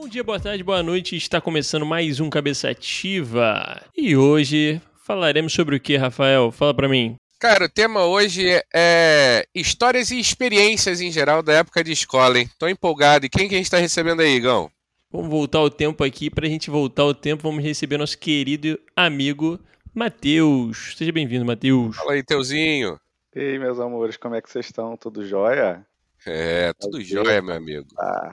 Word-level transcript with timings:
Bom 0.00 0.08
dia, 0.08 0.24
boa 0.24 0.40
tarde, 0.40 0.64
boa 0.64 0.82
noite. 0.82 1.14
Está 1.14 1.42
começando 1.42 1.84
mais 1.84 2.20
um 2.20 2.30
Cabeça 2.30 2.70
Ativa. 2.70 3.82
E 3.94 4.16
hoje 4.16 4.80
falaremos 5.04 5.52
sobre 5.52 5.76
o 5.76 5.80
que, 5.80 5.94
Rafael? 5.94 6.50
Fala 6.50 6.72
pra 6.72 6.88
mim. 6.88 7.16
Cara, 7.38 7.66
o 7.66 7.68
tema 7.68 8.06
hoje 8.06 8.46
é 8.74 9.46
histórias 9.54 10.10
e 10.10 10.18
experiências 10.18 11.02
em 11.02 11.12
geral 11.12 11.42
da 11.42 11.52
época 11.52 11.84
de 11.84 11.92
escola, 11.92 12.38
hein? 12.38 12.48
Tô 12.58 12.66
empolgado. 12.66 13.26
E 13.26 13.28
quem 13.28 13.46
que 13.46 13.54
a 13.54 13.58
gente 13.58 13.70
tá 13.70 13.76
recebendo 13.76 14.20
aí, 14.20 14.36
Igão? 14.36 14.70
Vamos 15.12 15.28
voltar 15.28 15.60
o 15.60 15.68
tempo 15.68 16.02
aqui. 16.02 16.30
Pra 16.30 16.48
gente 16.48 16.70
voltar 16.70 17.04
o 17.04 17.12
tempo, 17.12 17.42
vamos 17.42 17.62
receber 17.62 17.98
nosso 17.98 18.18
querido 18.18 18.80
amigo 18.96 19.60
Matheus. 19.94 20.94
Seja 20.96 21.12
bem-vindo, 21.12 21.44
Matheus. 21.44 21.94
Fala 21.94 22.14
aí, 22.14 22.22
Teuzinho. 22.22 22.98
E 23.36 23.38
aí, 23.38 23.58
meus 23.58 23.78
amores, 23.78 24.16
como 24.16 24.34
é 24.34 24.40
que 24.40 24.50
vocês 24.50 24.64
estão? 24.64 24.96
Tudo 24.96 25.26
jóia? 25.26 25.84
É, 26.26 26.72
tudo 26.80 27.02
jóia, 27.02 27.42
meu 27.42 27.54
amigo. 27.54 27.86
Ah, 27.98 28.32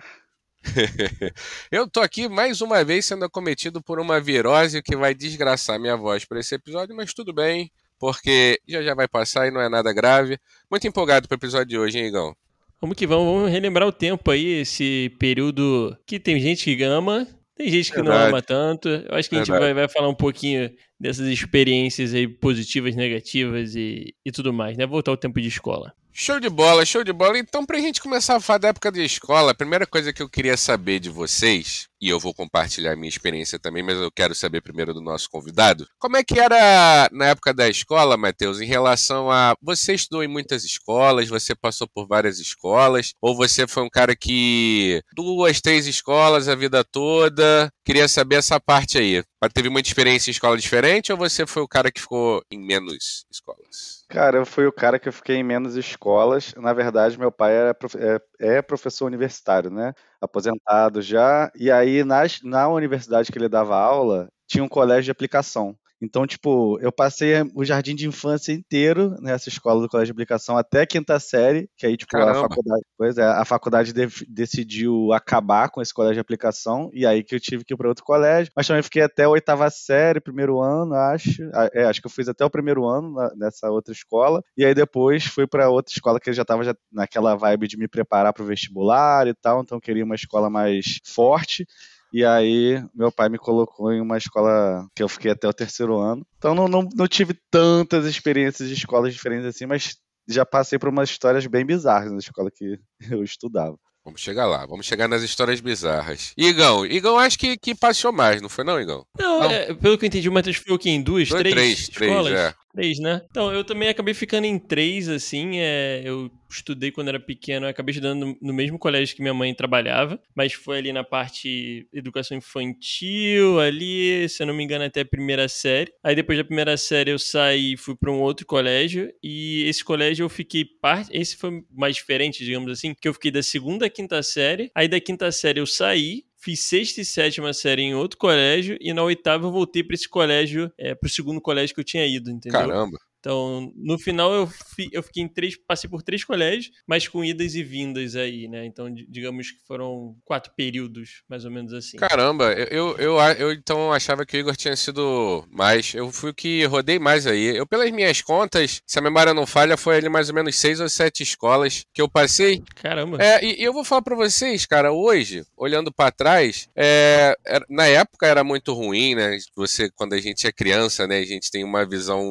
Eu 1.72 1.90
tô 1.90 2.02
aqui 2.02 2.28
mais 2.28 2.62
uma 2.62 2.84
vez 2.84 3.06
sendo 3.06 3.26
acometido 3.26 3.82
por 3.82 4.00
uma 4.00 4.20
virose 4.20 4.82
que 4.82 4.96
vai 4.96 5.14
desgraçar 5.14 5.80
minha 5.80 5.96
voz 5.96 6.26
para 6.26 6.40
esse 6.40 6.56
episódio, 6.56 6.96
mas 6.96 7.14
tudo 7.14 7.34
bem, 7.34 7.72
porque 8.00 8.60
já 8.68 8.82
já 8.82 8.94
vai 8.94 9.08
passar 9.08 9.48
e 9.48 9.52
não 9.52 9.62
é 9.62 9.70
nada 9.70 9.94
grave. 9.94 10.38
Muito 10.70 10.88
empolgado 10.88 11.28
pro 11.28 11.38
episódio 11.38 11.68
de 11.68 11.78
hoje, 11.78 12.00
hein, 12.00 12.08
Igão? 12.08 12.36
Vamos 12.80 12.96
que 12.96 13.08
vamos, 13.08 13.26
vamos 13.26 13.52
relembrar 13.52 13.88
o 13.88 13.92
tempo 13.92 14.30
aí, 14.30 14.62
esse 14.62 15.12
período 15.18 15.98
que 16.06 16.20
tem 16.20 16.40
gente 16.40 16.76
que 16.76 16.84
ama, 16.84 17.28
tem 17.56 17.70
gente 17.70 17.92
que 17.92 17.98
não 17.98 18.12
Verdade. 18.12 18.30
ama 18.30 18.42
tanto. 18.42 18.88
Eu 18.88 19.16
acho 19.16 19.28
que 19.28 19.36
a 19.36 19.40
gente 19.40 19.50
vai, 19.50 19.74
vai 19.74 19.90
falar 19.90 20.08
um 20.10 20.16
pouquinho 20.16 20.70
dessas 21.00 21.28
experiências 21.28 22.14
aí 22.14 22.28
positivas, 22.28 22.96
negativas 22.96 23.76
e, 23.76 24.14
e 24.24 24.32
tudo 24.32 24.54
mais, 24.54 24.78
né? 24.78 24.86
Voltar 24.86 25.10
ao 25.10 25.18
tempo 25.18 25.42
de 25.42 25.48
escola. 25.48 25.92
Show 26.20 26.40
de 26.40 26.50
bola, 26.50 26.84
show 26.84 27.04
de 27.04 27.14
bola. 27.14 27.38
Então, 27.38 27.64
pra 27.64 27.78
gente 27.78 28.02
começar 28.02 28.38
a 28.38 28.40
falar 28.40 28.58
da 28.58 28.68
época 28.70 28.92
de 28.92 29.06
escola, 29.06 29.52
a 29.52 29.56
primeira 29.56 29.86
coisa 29.86 30.12
que 30.12 30.20
eu 30.20 30.28
queria 30.28 30.58
saber 30.58 31.00
de 31.00 31.12
vocês, 31.12 31.88
e 32.02 32.10
eu 32.10 32.20
vou 32.20 32.34
compartilhar 32.34 32.96
minha 32.96 33.10
experiência 33.10 33.60
também, 33.60 33.84
mas 33.84 33.98
eu 33.98 34.12
quero 34.12 34.36
saber 34.36 34.62
primeiro 34.62 34.94
do 34.94 35.02
nosso 35.02 35.30
convidado, 35.30 35.88
como 36.00 36.18
é 36.18 36.24
que 36.24 36.40
era 36.40 37.10
na 37.12 37.28
época 37.28 37.54
da 37.54 37.68
escola, 37.68 38.18
Matheus, 38.18 38.60
em 38.62 38.66
relação 38.66 39.32
a. 39.32 39.56
Você 39.62 39.94
estudou 39.94 40.24
em 40.24 40.28
muitas 40.28 40.64
escolas, 40.64 41.30
você 41.30 41.56
passou 41.56 41.88
por 41.88 42.08
várias 42.08 42.40
escolas, 42.40 43.14
ou 43.22 43.36
você 43.36 43.68
foi 43.68 43.84
um 43.84 43.90
cara 43.90 44.16
que. 44.16 45.02
duas, 45.14 45.62
três 45.62 45.88
escolas 45.88 46.48
a 46.48 46.56
vida 46.56 46.84
toda? 46.84 47.72
Queria 47.86 48.08
saber 48.08 48.36
essa 48.36 48.60
parte 48.60 48.98
aí. 48.98 49.24
Teve 49.54 49.70
muita 49.70 49.90
experiência 49.90 50.30
em 50.30 50.32
escola 50.32 50.58
diferente, 50.58 51.12
ou 51.12 51.18
você 51.18 51.46
foi 51.46 51.62
o 51.62 51.68
cara 51.68 51.92
que 51.92 52.02
ficou 52.02 52.44
em 52.52 52.60
menos 52.60 53.26
escolas? 53.32 53.98
cara, 54.08 54.38
eu 54.38 54.46
fui 54.46 54.66
o 54.66 54.72
cara 54.72 54.98
que 54.98 55.08
eu 55.08 55.14
fiquei 55.14 55.36
em 55.36 55.44
menos 55.44 55.76
escolas. 55.76 56.54
Na 56.56 56.74
verdade, 56.74 57.20
meu 57.20 57.32
pai 57.32 57.54
é, 57.54 58.22
é 58.40 58.62
professor 58.62 59.06
universitário, 59.06 59.70
né? 59.70 59.94
Aposentado 60.22 61.02
já. 61.02 61.52
E 61.56 61.72
aí, 61.72 62.04
nas, 62.04 62.42
na 62.42 62.68
universidade 62.70 63.32
que 63.32 63.38
ele 63.38 63.50
dava 63.50 63.78
aula, 63.78 64.30
tinha 64.48 64.64
um 64.64 64.70
colégio 64.70 65.06
de 65.06 65.12
aplicação. 65.12 65.78
Então, 66.02 66.28
tipo, 66.28 66.80
eu 66.80 66.92
passei 66.92 67.34
o 67.56 67.66
jardim 67.66 67.96
de 67.96 68.08
infância 68.08 68.52
inteiro 68.54 69.16
nessa 69.20 69.50
escola 69.50 69.82
do 69.82 69.90
colégio 69.90 70.08
de 70.14 70.18
aplicação 70.18 70.56
até 70.56 70.82
a 70.82 70.88
quinta 70.88 71.20
série, 71.20 71.68
que 71.76 71.88
aí, 71.88 71.98
tipo, 71.98 72.24
a 72.24 72.36
faculdade, 72.36 72.84
pois 72.98 73.18
é, 73.18 73.24
a 73.26 73.44
faculdade 73.44 73.94
def- 73.94 74.24
decidiu 74.30 75.12
acabar 75.12 75.70
com 75.70 75.82
esse 75.82 75.94
colégio 75.94 76.16
de 76.16 76.20
aplicação, 76.20 76.90
e 76.94 77.06
aí 77.06 77.24
que 77.24 77.34
eu 77.36 77.40
tive 77.40 77.66
que 77.66 77.74
ir 77.74 77.78
para 77.78 77.88
outro 77.90 78.04
colégio, 78.06 78.52
mas 78.56 78.68
também 78.68 78.84
fiquei 78.84 79.02
até 79.02 79.24
a 79.24 79.30
oitava 79.30 79.68
série, 79.72 80.20
primeiro 80.22 80.60
ano, 80.62 80.94
acho. 80.94 81.42
É, 81.74 81.86
acho 81.86 82.00
que 82.02 82.08
eu 82.08 82.12
fiz 82.12 82.28
até 82.28 82.46
o 82.46 82.50
primeiro 82.50 82.86
ano 82.86 83.14
na- 83.14 83.32
nessa 83.36 83.70
outra 83.72 83.92
escola, 83.94 84.44
e 84.56 84.64
aí 84.66 84.74
depois 84.76 85.26
fui 85.26 85.48
para 85.48 85.70
outra 85.70 85.92
escola 85.94 86.20
que 86.20 86.30
eu 86.30 86.34
já 86.34 86.44
estava 86.44 86.64
já 86.64 86.76
naquela 86.92 87.36
vibe 87.36 87.68
de 87.68 87.78
me 87.78 87.88
preparar 87.88 88.34
para 88.34 88.44
o 88.44 88.46
vestibular 88.46 89.28
e 89.28 89.34
tal, 89.34 89.62
então 89.62 89.78
eu 89.78 89.82
queria 89.82 90.06
uma 90.06 90.16
escola 90.16 90.50
mais 90.50 91.00
forte. 91.06 91.66
E 92.14 92.24
aí, 92.24 92.82
meu 92.96 93.12
pai 93.12 93.30
me 93.30 93.38
colocou 93.38 93.92
em 93.92 94.02
uma 94.02 94.18
escola 94.18 94.88
que 94.96 95.04
eu 95.04 95.10
fiquei 95.10 95.32
até 95.32 95.48
o 95.48 95.54
terceiro 95.54 95.98
ano. 96.00 96.26
Então, 96.38 96.56
não, 96.56 96.68
não, 96.68 96.88
não 96.96 97.08
tive 97.08 97.36
tantas 97.52 98.06
experiências 98.06 98.70
de 98.70 98.76
escolas 98.76 99.14
diferentes 99.14 99.46
assim, 99.46 99.66
mas 99.66 99.98
já 100.28 100.46
passei 100.46 100.78
por 100.80 100.90
umas 100.90 101.10
histórias 101.10 101.46
bem 101.48 101.66
bizarras 101.66 102.12
na 102.12 102.20
escola 102.20 102.50
que 102.52 102.80
eu 103.12 103.24
estudava. 103.24 103.78
Vamos 104.04 104.22
chegar 104.22 104.46
lá, 104.46 104.66
vamos 104.66 104.86
chegar 104.86 105.10
nas 105.10 105.22
histórias 105.22 105.60
bizarras. 105.60 106.32
Igão, 106.38 106.86
Igão 106.86 107.20
acho 107.20 107.38
que, 107.38 107.58
que 107.58 107.76
passeou 107.76 108.14
mais, 108.14 108.42
não 108.42 108.48
foi 108.48 108.64
não, 108.64 108.80
Igão? 108.80 109.06
Não, 109.20 109.42
Não. 109.42 109.52
é, 109.52 109.74
pelo 109.74 109.98
que 109.98 110.06
eu 110.06 110.08
entendi, 110.08 110.30
o 110.30 110.32
Matheus 110.32 110.56
ficou 110.56 110.78
aqui 110.78 110.90
em 110.90 111.02
duas, 111.02 111.28
três, 111.28 111.54
três, 111.54 111.90
três, 111.90 112.12
escolas? 112.12 112.32
é. 112.32 112.54
Três, 112.78 113.00
né? 113.00 113.24
Então, 113.32 113.52
eu 113.52 113.64
também 113.64 113.90
acabei 113.90 114.14
ficando 114.14 114.46
em 114.46 114.60
três, 114.60 115.10
assim. 115.10 115.58
é, 115.58 116.04
eu 116.06 116.30
estudei 116.48 116.92
quando 116.92 117.08
era 117.08 117.20
pequeno, 117.20 117.66
acabei 117.66 117.92
estudando 117.92 118.24
no, 118.24 118.38
no 118.40 118.54
mesmo 118.54 118.78
colégio 118.78 119.16
que 119.16 119.22
minha 119.24 119.34
mãe 119.34 119.52
trabalhava, 119.52 120.22
mas 120.36 120.54
foi 120.54 120.78
ali 120.78 120.94
na 120.94 121.04
parte 121.04 121.88
educação 121.92 122.38
infantil, 122.38 123.60
ali, 123.60 124.30
se 124.30 124.44
eu 124.44 124.48
não 124.48 124.54
me 124.54 124.64
engano, 124.64 124.86
até 124.86 125.02
a 125.02 125.06
primeira 125.06 125.50
série. 125.50 125.92
Aí 126.04 126.14
depois 126.14 126.38
da 126.38 126.44
primeira 126.44 126.78
série 126.78 127.10
eu 127.10 127.18
saí 127.18 127.74
e 127.74 127.78
fui 127.78 127.96
para 127.96 128.12
um 128.12 128.22
outro 128.22 128.46
colégio, 128.46 129.12
e 129.24 129.64
esse 129.68 129.84
colégio 129.84 130.26
eu 130.26 130.30
fiquei 130.30 130.64
parte. 130.64 131.10
Esse 131.12 131.36
foi 131.36 131.64
mais 131.72 131.96
diferente, 131.96 132.46
digamos 132.46 132.72
assim, 132.72 132.94
que 132.94 133.08
eu 133.08 133.14
fiquei 133.16 133.32
da 133.32 133.42
segunda 133.42 133.88
à 133.88 133.90
quinta 133.90 134.22
série, 134.22 134.70
aí 134.76 134.88
da 134.88 135.00
quinta 135.00 135.32
série 135.32 135.60
eu 135.60 135.66
saí. 135.66 136.28
Fiz 136.48 136.62
sexta 136.62 137.02
e 137.02 137.06
sétima 137.06 137.52
série 137.52 137.82
em 137.82 137.94
outro 137.94 138.18
colégio 138.18 138.78
e 138.80 138.94
na 138.94 139.04
oitava 139.04 139.46
eu 139.46 139.52
voltei 139.52 139.84
para 139.84 139.96
esse 139.96 140.08
colégio, 140.08 140.72
é, 140.78 140.96
pro 140.96 141.10
segundo 141.10 141.42
colégio 141.42 141.76
que 141.76 141.82
eu 141.82 141.84
tinha 141.84 142.08
ido, 142.08 142.32
entendeu? 142.32 142.62
Caramba. 142.62 142.98
Então, 143.20 143.72
no 143.76 143.98
final 143.98 144.34
eu, 144.34 144.48
fi- 144.48 144.90
eu 144.92 145.02
fiquei 145.04 145.24
em 145.24 145.28
três, 145.28 145.56
passei 145.68 145.90
por 145.90 146.02
três 146.04 146.24
colégios, 146.24 146.72
mas 146.88 147.08
com 147.08 147.24
idas 147.26 147.56
e 147.56 147.64
vindas 147.64 148.16
aí, 148.16 148.48
né? 148.48 148.66
Então, 148.66 148.94
di- 148.94 149.06
digamos 149.10 149.52
que 149.52 149.58
foram 149.68 150.16
quatro 150.24 150.52
períodos, 150.56 151.24
mais 151.28 151.44
ou 151.44 151.52
menos 151.52 151.74
assim. 151.74 151.98
Caramba, 151.98 152.54
eu, 152.54 152.96
eu, 152.98 153.18
eu, 153.18 153.20
eu 153.38 153.52
então 153.52 153.92
achava 153.92 154.26
que 154.26 154.38
o 154.38 154.40
Igor 154.40 154.56
tinha 154.56 154.76
sido 154.76 155.46
mais. 155.52 155.94
Eu 155.94 156.12
fui 156.12 156.30
o 156.30 156.34
que 156.34 156.64
rodei 156.66 157.00
mais 157.00 157.26
aí. 157.28 157.56
Eu, 157.58 157.66
pelas 157.66 157.92
minhas 157.92 158.22
contas, 158.22 158.82
se 158.86 159.00
a 159.00 159.02
memória 159.02 159.34
não 159.34 159.46
falha, 159.48 159.76
foi 159.78 159.98
ali 159.98 160.10
mais 160.10 160.30
ou 160.30 160.36
menos 160.36 160.56
seis 160.56 160.80
ou 160.80 160.88
sete 160.88 161.24
escolas 161.24 161.84
que 161.94 162.02
eu 162.02 162.10
passei. 162.10 162.62
Caramba. 162.76 163.18
É, 163.22 163.44
e, 163.44 163.62
e 163.62 163.64
eu 163.64 163.74
vou 163.74 163.84
falar 163.84 164.02
pra 164.04 164.16
vocês, 164.16 164.66
cara, 164.66 164.92
hoje, 164.92 165.44
olhando 165.58 165.92
pra 165.92 166.12
trás, 166.12 166.70
é, 166.76 167.36
era- 167.46 167.66
na 167.70 167.88
época 167.88 168.28
era 168.28 168.44
muito 168.44 168.74
ruim, 168.74 169.16
né? 169.16 169.38
Você, 169.56 169.90
quando 169.92 170.14
a 170.14 170.22
gente 170.22 170.46
é 170.48 170.52
criança, 170.52 171.08
né, 171.08 171.18
a 171.20 171.26
gente 171.26 171.50
tem 171.52 171.64
uma 171.64 171.86
visão 171.86 172.24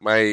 mais, 0.00 0.29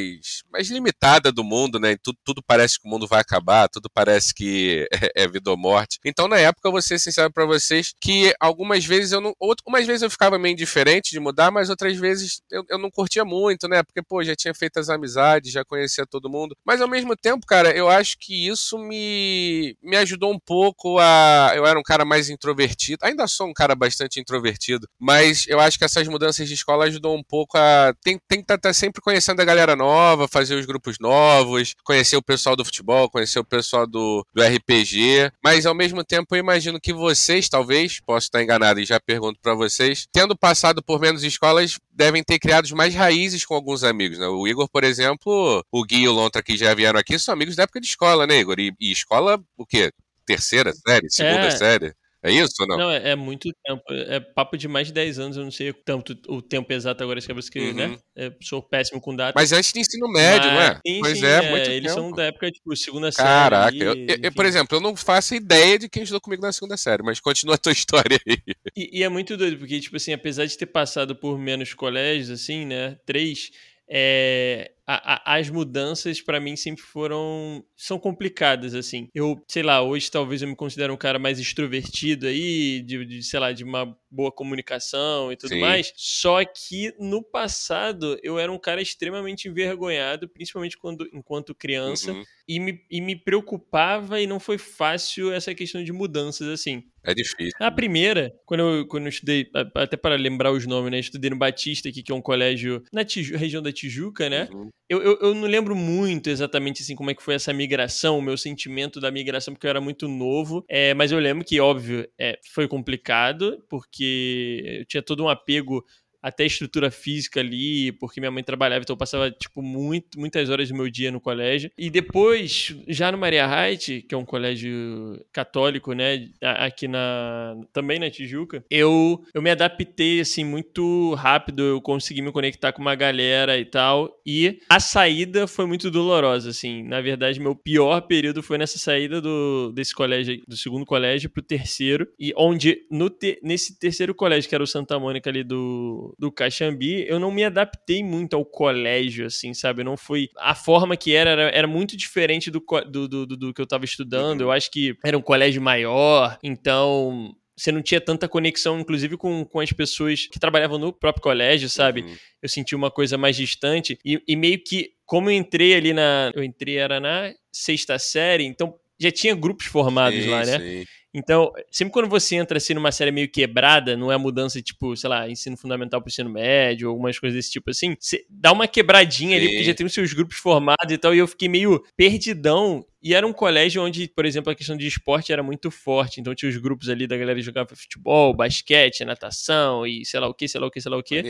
mais 0.52 0.70
limitada 0.70 1.32
do 1.32 1.44
mundo, 1.44 1.80
né? 1.80 1.96
Tudo, 2.02 2.18
tudo 2.24 2.44
parece 2.46 2.80
que 2.80 2.88
o 2.88 2.92
mundo 2.92 3.08
vai 3.08 3.22
acabar, 3.22 3.68
tudo 3.70 3.90
parece 3.94 4.34
que 4.34 4.88
é, 5.16 5.24
é 5.24 5.28
vida 5.28 5.52
ou 5.52 5.58
morte. 5.58 6.00
Então, 6.06 6.28
na 6.28 6.38
época, 6.38 6.68
eu 6.68 6.72
vou 6.72 6.82
ser 6.82 7.00
sincero 7.00 7.32
pra 7.32 7.46
vocês 7.46 7.94
que 8.00 8.34
algumas 8.40 8.86
vezes 8.86 9.12
eu 9.12 9.22
não. 9.22 9.34
Outras, 9.40 9.64
umas 9.68 9.86
vezes 9.86 10.02
eu 10.02 10.10
ficava 10.10 10.38
meio 10.40 10.54
indiferente 10.54 11.12
de 11.12 11.20
mudar, 11.20 11.52
mas 11.52 11.70
outras 11.70 11.98
vezes 11.98 12.42
eu, 12.52 12.64
eu 12.70 12.78
não 12.78 12.90
curtia 12.90 13.24
muito, 13.24 13.68
né? 13.68 13.84
Porque, 13.84 14.02
pô, 14.02 14.24
já 14.24 14.36
tinha 14.36 14.54
feito 14.54 14.80
as 14.80 14.90
amizades, 14.90 15.52
já 15.52 15.64
conhecia 15.64 16.06
todo 16.06 16.30
mundo. 16.30 16.56
Mas 16.66 16.82
ao 16.82 16.88
mesmo 16.88 17.16
tempo, 17.16 17.46
cara, 17.46 17.72
eu 17.76 17.90
acho 17.90 18.18
que 18.20 18.48
isso 18.48 18.78
me, 18.78 19.78
me 19.82 19.98
ajudou 19.98 20.34
um 20.34 20.40
pouco 20.40 20.98
a. 21.00 21.52
Eu 21.56 21.66
era 21.66 21.80
um 21.80 21.84
cara 21.84 22.06
mais 22.06 22.30
introvertido. 22.30 23.04
Ainda 23.04 23.28
sou 23.28 23.48
um 23.48 23.54
cara 23.54 23.76
bastante 23.76 24.20
introvertido, 24.20 24.88
mas 25.00 25.46
eu 25.48 25.60
acho 25.60 25.78
que 25.78 25.86
essas 25.86 26.08
mudanças 26.08 26.48
de 26.48 26.54
escola 26.54 26.86
ajudou 26.86 27.16
um 27.16 27.24
pouco 27.24 27.58
a. 27.58 27.94
Tem, 28.04 28.20
tem 28.28 28.44
que 28.44 28.54
estar 28.54 28.74
sempre 28.74 29.02
conhecendo 29.02 29.42
a 29.42 29.46
galera 29.46 29.76
nova, 29.76 29.87
fazer 30.30 30.56
os 30.56 30.66
grupos 30.66 30.98
novos, 31.00 31.74
conhecer 31.84 32.16
o 32.18 32.22
pessoal 32.22 32.56
do 32.56 32.66
futebol, 32.66 33.10
conhecer 33.10 33.40
o 33.40 33.44
pessoal 33.44 33.86
do, 33.88 34.26
do 34.34 34.42
RPG. 34.44 35.32
Mas 35.44 35.66
ao 35.66 35.76
mesmo 35.76 36.04
tempo, 36.04 36.36
eu 36.36 36.40
imagino 36.40 36.80
que 36.80 36.94
vocês, 36.94 37.50
talvez, 37.50 38.00
posso 38.00 38.26
estar 38.28 38.42
enganado 38.44 38.80
e 38.80 38.86
já 38.86 39.00
pergunto 39.00 39.40
pra 39.42 39.54
vocês, 39.54 40.08
tendo 40.12 40.38
passado 40.38 40.82
por 40.84 41.00
menos 41.00 41.24
escolas, 41.24 41.78
devem 41.92 42.24
ter 42.24 42.40
criado 42.40 42.68
mais 42.76 42.94
raízes 42.94 43.46
com 43.46 43.54
alguns 43.54 43.84
amigos, 43.84 44.18
né? 44.20 44.28
O 44.28 44.48
Igor, 44.48 44.68
por 44.70 44.84
exemplo, 44.84 45.64
o 45.72 45.84
Gui 45.84 46.02
e 46.04 46.08
o 46.08 46.12
Lontra 46.12 46.44
que 46.44 46.58
já 46.58 46.74
vieram 46.74 47.00
aqui 47.00 47.18
são 47.20 47.34
amigos 47.34 47.56
da 47.56 47.64
época 47.64 47.80
de 47.82 47.88
escola, 47.88 48.28
né, 48.28 48.38
Igor? 48.40 48.60
E, 48.60 48.74
e 48.80 48.92
escola, 48.92 49.40
o 49.58 49.66
quê? 49.66 49.92
Terceira 50.26 50.74
série? 50.74 51.10
Segunda 51.10 51.48
É. 51.48 51.52
série? 51.52 51.94
É 52.24 52.32
isso 52.32 52.54
ou 52.62 52.68
não? 52.68 52.78
Não, 52.78 52.92
é, 52.92 53.12
é 53.12 53.16
muito 53.16 53.48
tempo. 53.64 53.84
É 53.90 54.20
papo 54.20 54.58
de 54.58 54.68
mais 54.68 54.88
de 54.88 54.94
10 54.94 55.20
anos, 55.20 55.38
eu 55.38 55.44
não 55.44 55.52
sei 55.52 55.72
tanto 55.72 56.18
o 56.28 56.42
tempo 56.42 56.74
exato 56.74 57.04
agora 57.04 57.22
de 57.22 57.28
cabeça 57.28 57.50
que, 57.52 57.60
Uhum. 57.60 57.74
né? 57.74 57.98
É, 58.16 58.32
sou 58.42 58.62
péssimo 58.62 59.00
com 59.00 59.16
data. 59.16 59.34
Mas 59.36 59.52
antes 59.52 59.72
de 59.72 59.80
ensino 59.80 60.08
médio, 60.12 60.50
não 60.52 60.60
é? 60.62 60.68
Mas- 60.70 60.82
sim, 60.86 61.00
pois 61.00 61.20
sim, 61.20 61.26
é, 61.26 61.50
muito 61.52 61.70
Eles 61.70 61.92
tempo. 61.94 61.94
são 61.94 62.12
da 62.12 62.24
época, 62.24 62.52
tipo, 62.52 62.76
segunda 62.76 63.12
série. 63.12 63.28
Caraca, 63.28 63.76
eu, 63.78 63.94
eu- 64.24 64.32
por 64.34 64.46
exemplo, 64.46 64.78
eu 64.78 64.82
não 64.82 64.96
faço 64.96 65.36
ideia 65.36 65.78
de 65.78 65.88
quem 65.88 66.04
estudou 66.04 66.20
comigo 66.20 66.42
na 66.42 66.52
segunda 66.52 66.76
série, 66.76 67.04
mas 67.04 67.20
continua 67.20 67.56
a 67.56 67.58
tua 67.58 67.72
história 68.12 68.20
aí. 68.28 68.38
E, 68.76 69.00
e 69.00 69.04
é 69.04 69.10
muito 69.10 69.38
doido, 69.38 69.58
porque, 69.60 69.80
tipo 69.80 69.96
assim, 69.96 70.12
apesar 70.12 70.46
de 70.46 70.58
ter 70.58 70.66
passado 70.66 71.16
por 71.16 71.38
menos 71.38 71.74
colégios, 71.76 72.30
assim, 72.32 72.66
né? 72.66 72.98
Três, 73.06 73.52
é, 73.88 74.72
a- 74.88 75.16
a- 75.34 75.36
as 75.38 75.50
mudanças 75.50 76.22
pra 76.22 76.40
mim 76.40 76.56
sempre 76.56 76.82
foram 76.82 77.64
são 77.76 78.00
complicadas 78.00 78.74
assim. 78.74 79.10
Eu, 79.14 79.44
sei 79.48 79.62
lá, 79.62 79.82
hoje 79.82 80.10
talvez 80.10 80.42
eu 80.42 80.48
me 80.48 80.56
considere 80.56 80.92
um 80.92 80.98
cara 80.98 81.20
mais 81.20 81.40
extrovertido 81.40 82.26
aí, 82.26 82.82
de, 82.82 83.06
de, 83.06 83.22
sei 83.24 83.40
lá, 83.40 83.52
de 83.52 83.64
uma 83.66 83.96
boa 84.10 84.32
comunicação 84.32 85.32
e 85.32 85.36
tudo 85.36 85.50
Sim. 85.50 85.60
mais. 85.60 85.92
Só 85.98 86.44
que 86.46 86.94
no 86.98 87.22
passado 87.22 88.18
eu 88.24 88.40
era 88.40 88.52
um 88.52 88.58
cara 88.58 88.82
extremamente 88.82 89.48
envergonhado, 89.50 90.30
principalmente 90.30 90.78
quando 90.78 91.08
enquanto 91.14 91.54
criança, 91.54 92.14
Uhum. 92.14 92.24
e 92.48 92.60
me, 92.60 92.82
e 92.90 93.02
me 93.02 93.16
preocupava 93.16 94.22
e 94.22 94.26
não 94.28 94.40
foi 94.40 94.58
fácil 94.58 95.32
essa 95.34 95.54
questão 95.54 95.84
de 95.84 95.92
mudanças 95.92 96.48
assim. 96.48 96.84
É 97.04 97.14
difícil. 97.14 97.54
A 97.60 97.72
primeira, 97.72 98.34
quando 98.46 98.60
eu, 98.62 98.88
quando 98.88 99.04
eu 99.04 99.10
estudei, 99.10 99.50
até 99.76 99.96
para 99.96 100.16
lembrar 100.16 100.52
os 100.52 100.66
nomes, 100.66 100.92
né? 100.92 101.00
Estudei 101.00 101.30
no 101.30 101.38
Batista 101.38 101.90
aqui, 101.90 102.04
que 102.04 102.12
é 102.12 102.16
um 102.16 102.22
colégio 102.22 102.84
na 102.92 103.06
Tiju, 103.06 103.38
região 103.38 103.62
da 103.62 103.72
Tijuca, 103.72 104.30
né? 104.30 104.50
Uhum. 104.52 104.70
Eu, 104.90 105.02
eu, 105.02 105.18
eu, 105.22 105.34
não 105.34 105.48
lembro 105.48 105.76
muito 105.76 106.30
exatamente 106.30 106.82
assim 106.82 106.96
como 106.96 107.12
é 107.12 107.14
que 107.14 107.24
foi 107.24 107.36
essa 107.36 107.52
migração, 107.54 108.18
o 108.18 108.22
meu 108.22 108.38
sentimento 108.38 109.02
da 109.02 109.12
migração, 109.12 109.54
porque 109.54 109.68
eu 109.68 109.72
era 109.72 109.82
muito 109.82 110.08
novo. 110.08 110.64
É, 110.70 110.94
mas 110.94 111.12
eu 111.12 111.20
lembro 111.20 111.46
que, 111.46 111.60
óbvio, 111.60 112.08
é, 112.18 112.40
foi 112.54 112.68
complicado, 112.68 113.64
porque 113.70 114.80
eu 114.80 114.86
tinha 114.86 115.04
todo 115.04 115.24
um 115.24 115.30
apego 115.30 115.84
até 116.22 116.46
estrutura 116.46 116.92
física 116.92 117.40
ali, 117.40 117.92
porque 117.94 118.20
minha 118.20 118.32
mãe 118.32 118.44
trabalhava, 118.44 118.82
então 118.82 118.94
eu 118.94 118.98
passava, 118.98 119.32
tipo, 119.32 119.62
muito, 119.62 120.20
muitas 120.20 120.50
horas 120.50 120.70
do 120.70 120.76
meu 120.76 120.90
dia 120.90 121.12
no 121.12 121.22
colégio. 121.22 121.72
E 121.78 121.90
depois, 121.90 122.76
já 122.88 123.12
no 123.12 123.18
Maria 123.18 123.46
Height, 123.46 124.02
que 124.02 124.16
é 124.16 124.18
um 124.18 124.26
colégio 124.26 125.24
católico, 125.32 125.94
né, 125.94 126.30
aqui 126.42 126.88
na... 126.88 127.56
também 127.72 128.00
na 128.00 128.10
Tijuca, 128.10 128.64
eu, 128.70 129.24
eu 129.34 129.42
me 129.42 129.50
adaptei, 129.50 130.20
assim, 130.20 130.44
muito 130.44 131.14
rápido, 131.16 131.62
eu 131.62 131.82
consegui 131.82 132.22
me 132.22 132.32
conectar 132.32 132.72
com 132.72 132.82
uma 132.82 132.96
galera 132.96 133.58
e 133.58 133.66
tal, 133.66 134.20
e 134.26 134.60
a 134.70 134.80
saída 134.80 135.48
foi 135.48 135.66
muito 135.66 135.90
dolorosa, 135.90 136.50
assim. 136.50 136.84
Na 136.84 137.02
verdade, 137.02 137.40
meu 137.40 137.56
pior 137.56 138.02
período 138.02 138.44
foi 138.44 138.58
nessa 138.58 138.78
saída 138.78 139.22
do, 139.22 139.72
desse 139.74 139.94
colégio, 139.94 140.42
do 140.48 140.58
segundo 140.58 140.86
colégio 140.86 141.30
pro 141.30 141.42
terceiro, 141.42 142.08
e 142.20 142.34
onde 142.36 142.86
no 142.92 143.10
te, 143.10 143.40
nesse 143.44 143.80
terceiro 143.80 144.14
colégio, 144.14 144.50
que 144.50 144.56
era 144.56 144.64
o 144.64 144.68
Santa 144.68 145.00
Mônica 145.00 145.30
ali 145.30 145.44
do 145.44 146.16
do 146.18 146.32
Caxambi, 146.32 147.06
eu 147.08 147.20
não 147.20 147.32
me 147.32 147.44
adaptei 147.44 148.04
muito 148.04 148.36
ao 148.36 148.44
colégio, 148.44 149.28
assim, 149.28 149.54
sabe? 149.54 149.84
Não 149.84 149.96
foi. 149.96 150.30
A 150.38 150.56
forma 150.56 150.98
que 150.98 151.14
era, 151.14 151.30
era, 151.30 151.50
era 151.50 151.68
muito 151.68 151.96
diferente 151.96 152.50
do, 152.50 152.64
do, 152.90 153.08
do, 153.08 153.26
do, 153.26 153.54
que 153.54 153.62
eu 153.62 153.68
tava 153.68 153.86
estudando. 153.86 154.42
Eu 154.42 154.52
acho 154.52 154.72
que 154.72 154.98
era 155.06 155.18
um 155.18 155.22
colégio 155.22 155.62
maior, 155.62 156.38
então 156.42 157.36
você 157.58 157.72
não 157.72 157.82
tinha 157.82 158.00
tanta 158.00 158.28
conexão, 158.28 158.80
inclusive, 158.80 159.18
com, 159.18 159.44
com 159.44 159.60
as 159.60 159.72
pessoas 159.72 160.28
que 160.28 160.40
trabalhavam 160.40 160.78
no 160.78 160.94
próprio 160.94 161.24
colégio, 161.24 161.68
sabe? 161.68 162.02
Uhum. 162.02 162.16
Eu 162.42 162.50
senti 162.50 162.76
uma 162.76 162.92
coisa 162.92 163.18
mais 163.18 163.36
distante. 163.36 163.98
E, 164.06 164.22
e, 164.28 164.36
meio 164.36 164.64
que, 164.64 164.92
como 165.06 165.32
eu 165.32 165.36
entrei 165.36 165.74
ali 165.74 165.92
na. 165.92 166.32
Eu 166.36 166.44
entrei, 166.44 166.78
era 166.78 167.00
na 167.00 167.34
sexta 167.52 167.98
série, 167.98 168.46
então 168.46 168.76
já 169.00 169.12
tinha 169.12 169.34
grupos 169.34 169.66
formados 169.66 170.24
sim, 170.24 170.30
lá, 170.30 170.46
né? 170.46 170.60
Sim. 170.60 170.86
Então, 171.18 171.52
sempre 171.72 171.92
quando 171.92 172.08
você 172.08 172.36
entra 172.36 172.60
assim 172.60 172.76
numa 172.76 172.92
série 172.92 173.12
meio 173.12 173.28
quebrada, 173.28 173.98
não 173.98 174.12
é 174.12 174.18
mudança 174.18 174.62
tipo, 174.62 174.96
sei 174.96 175.10
lá, 175.10 175.28
ensino 175.28 175.58
fundamental 175.58 176.00
para 176.00 176.10
ensino 176.10 176.30
médio, 176.30 176.90
algumas 176.90 177.18
coisas 177.18 177.36
desse 177.36 177.50
tipo 177.50 177.72
assim, 177.72 177.98
você 178.00 178.24
dá 178.30 178.52
uma 178.52 178.68
quebradinha 178.68 179.32
Sim. 179.32 179.44
ali, 179.44 179.48
porque 179.48 179.64
já 179.64 179.74
tem 179.74 179.86
os 179.88 179.94
seus 179.96 180.14
grupos 180.14 180.38
formados 180.38 180.92
e 180.92 180.98
tal, 180.98 181.16
e 181.16 181.18
eu 181.18 181.28
fiquei 181.28 181.50
meio 181.50 181.84
perdidão. 181.96 182.86
E 183.02 183.16
era 183.16 183.26
um 183.26 183.34
colégio 183.34 183.84
onde, 183.84 184.08
por 184.08 184.28
exemplo, 184.28 184.52
a 184.52 184.56
questão 184.56 184.78
de 184.78 184.86
esporte 184.86 185.34
era 185.34 185.42
muito 185.42 185.72
forte. 185.72 186.22
Então 186.22 186.36
tinha 186.36 186.50
os 186.50 186.58
grupos 186.58 186.88
ali 186.88 187.08
da 187.08 187.18
galera 187.18 187.40
que 187.40 187.46
jogava 187.46 187.76
futebol, 187.76 188.36
basquete, 188.36 189.04
natação 189.04 189.88
e 189.88 190.06
sei 190.06 190.20
lá 190.20 190.28
o 190.28 190.36
que, 190.36 190.48
sei 190.48 190.62
lá 190.62 190.68
o 190.68 190.72
que, 190.72 190.82
sei 190.82 190.92
lá 190.92 190.98
o 190.98 191.04
que. 191.04 191.24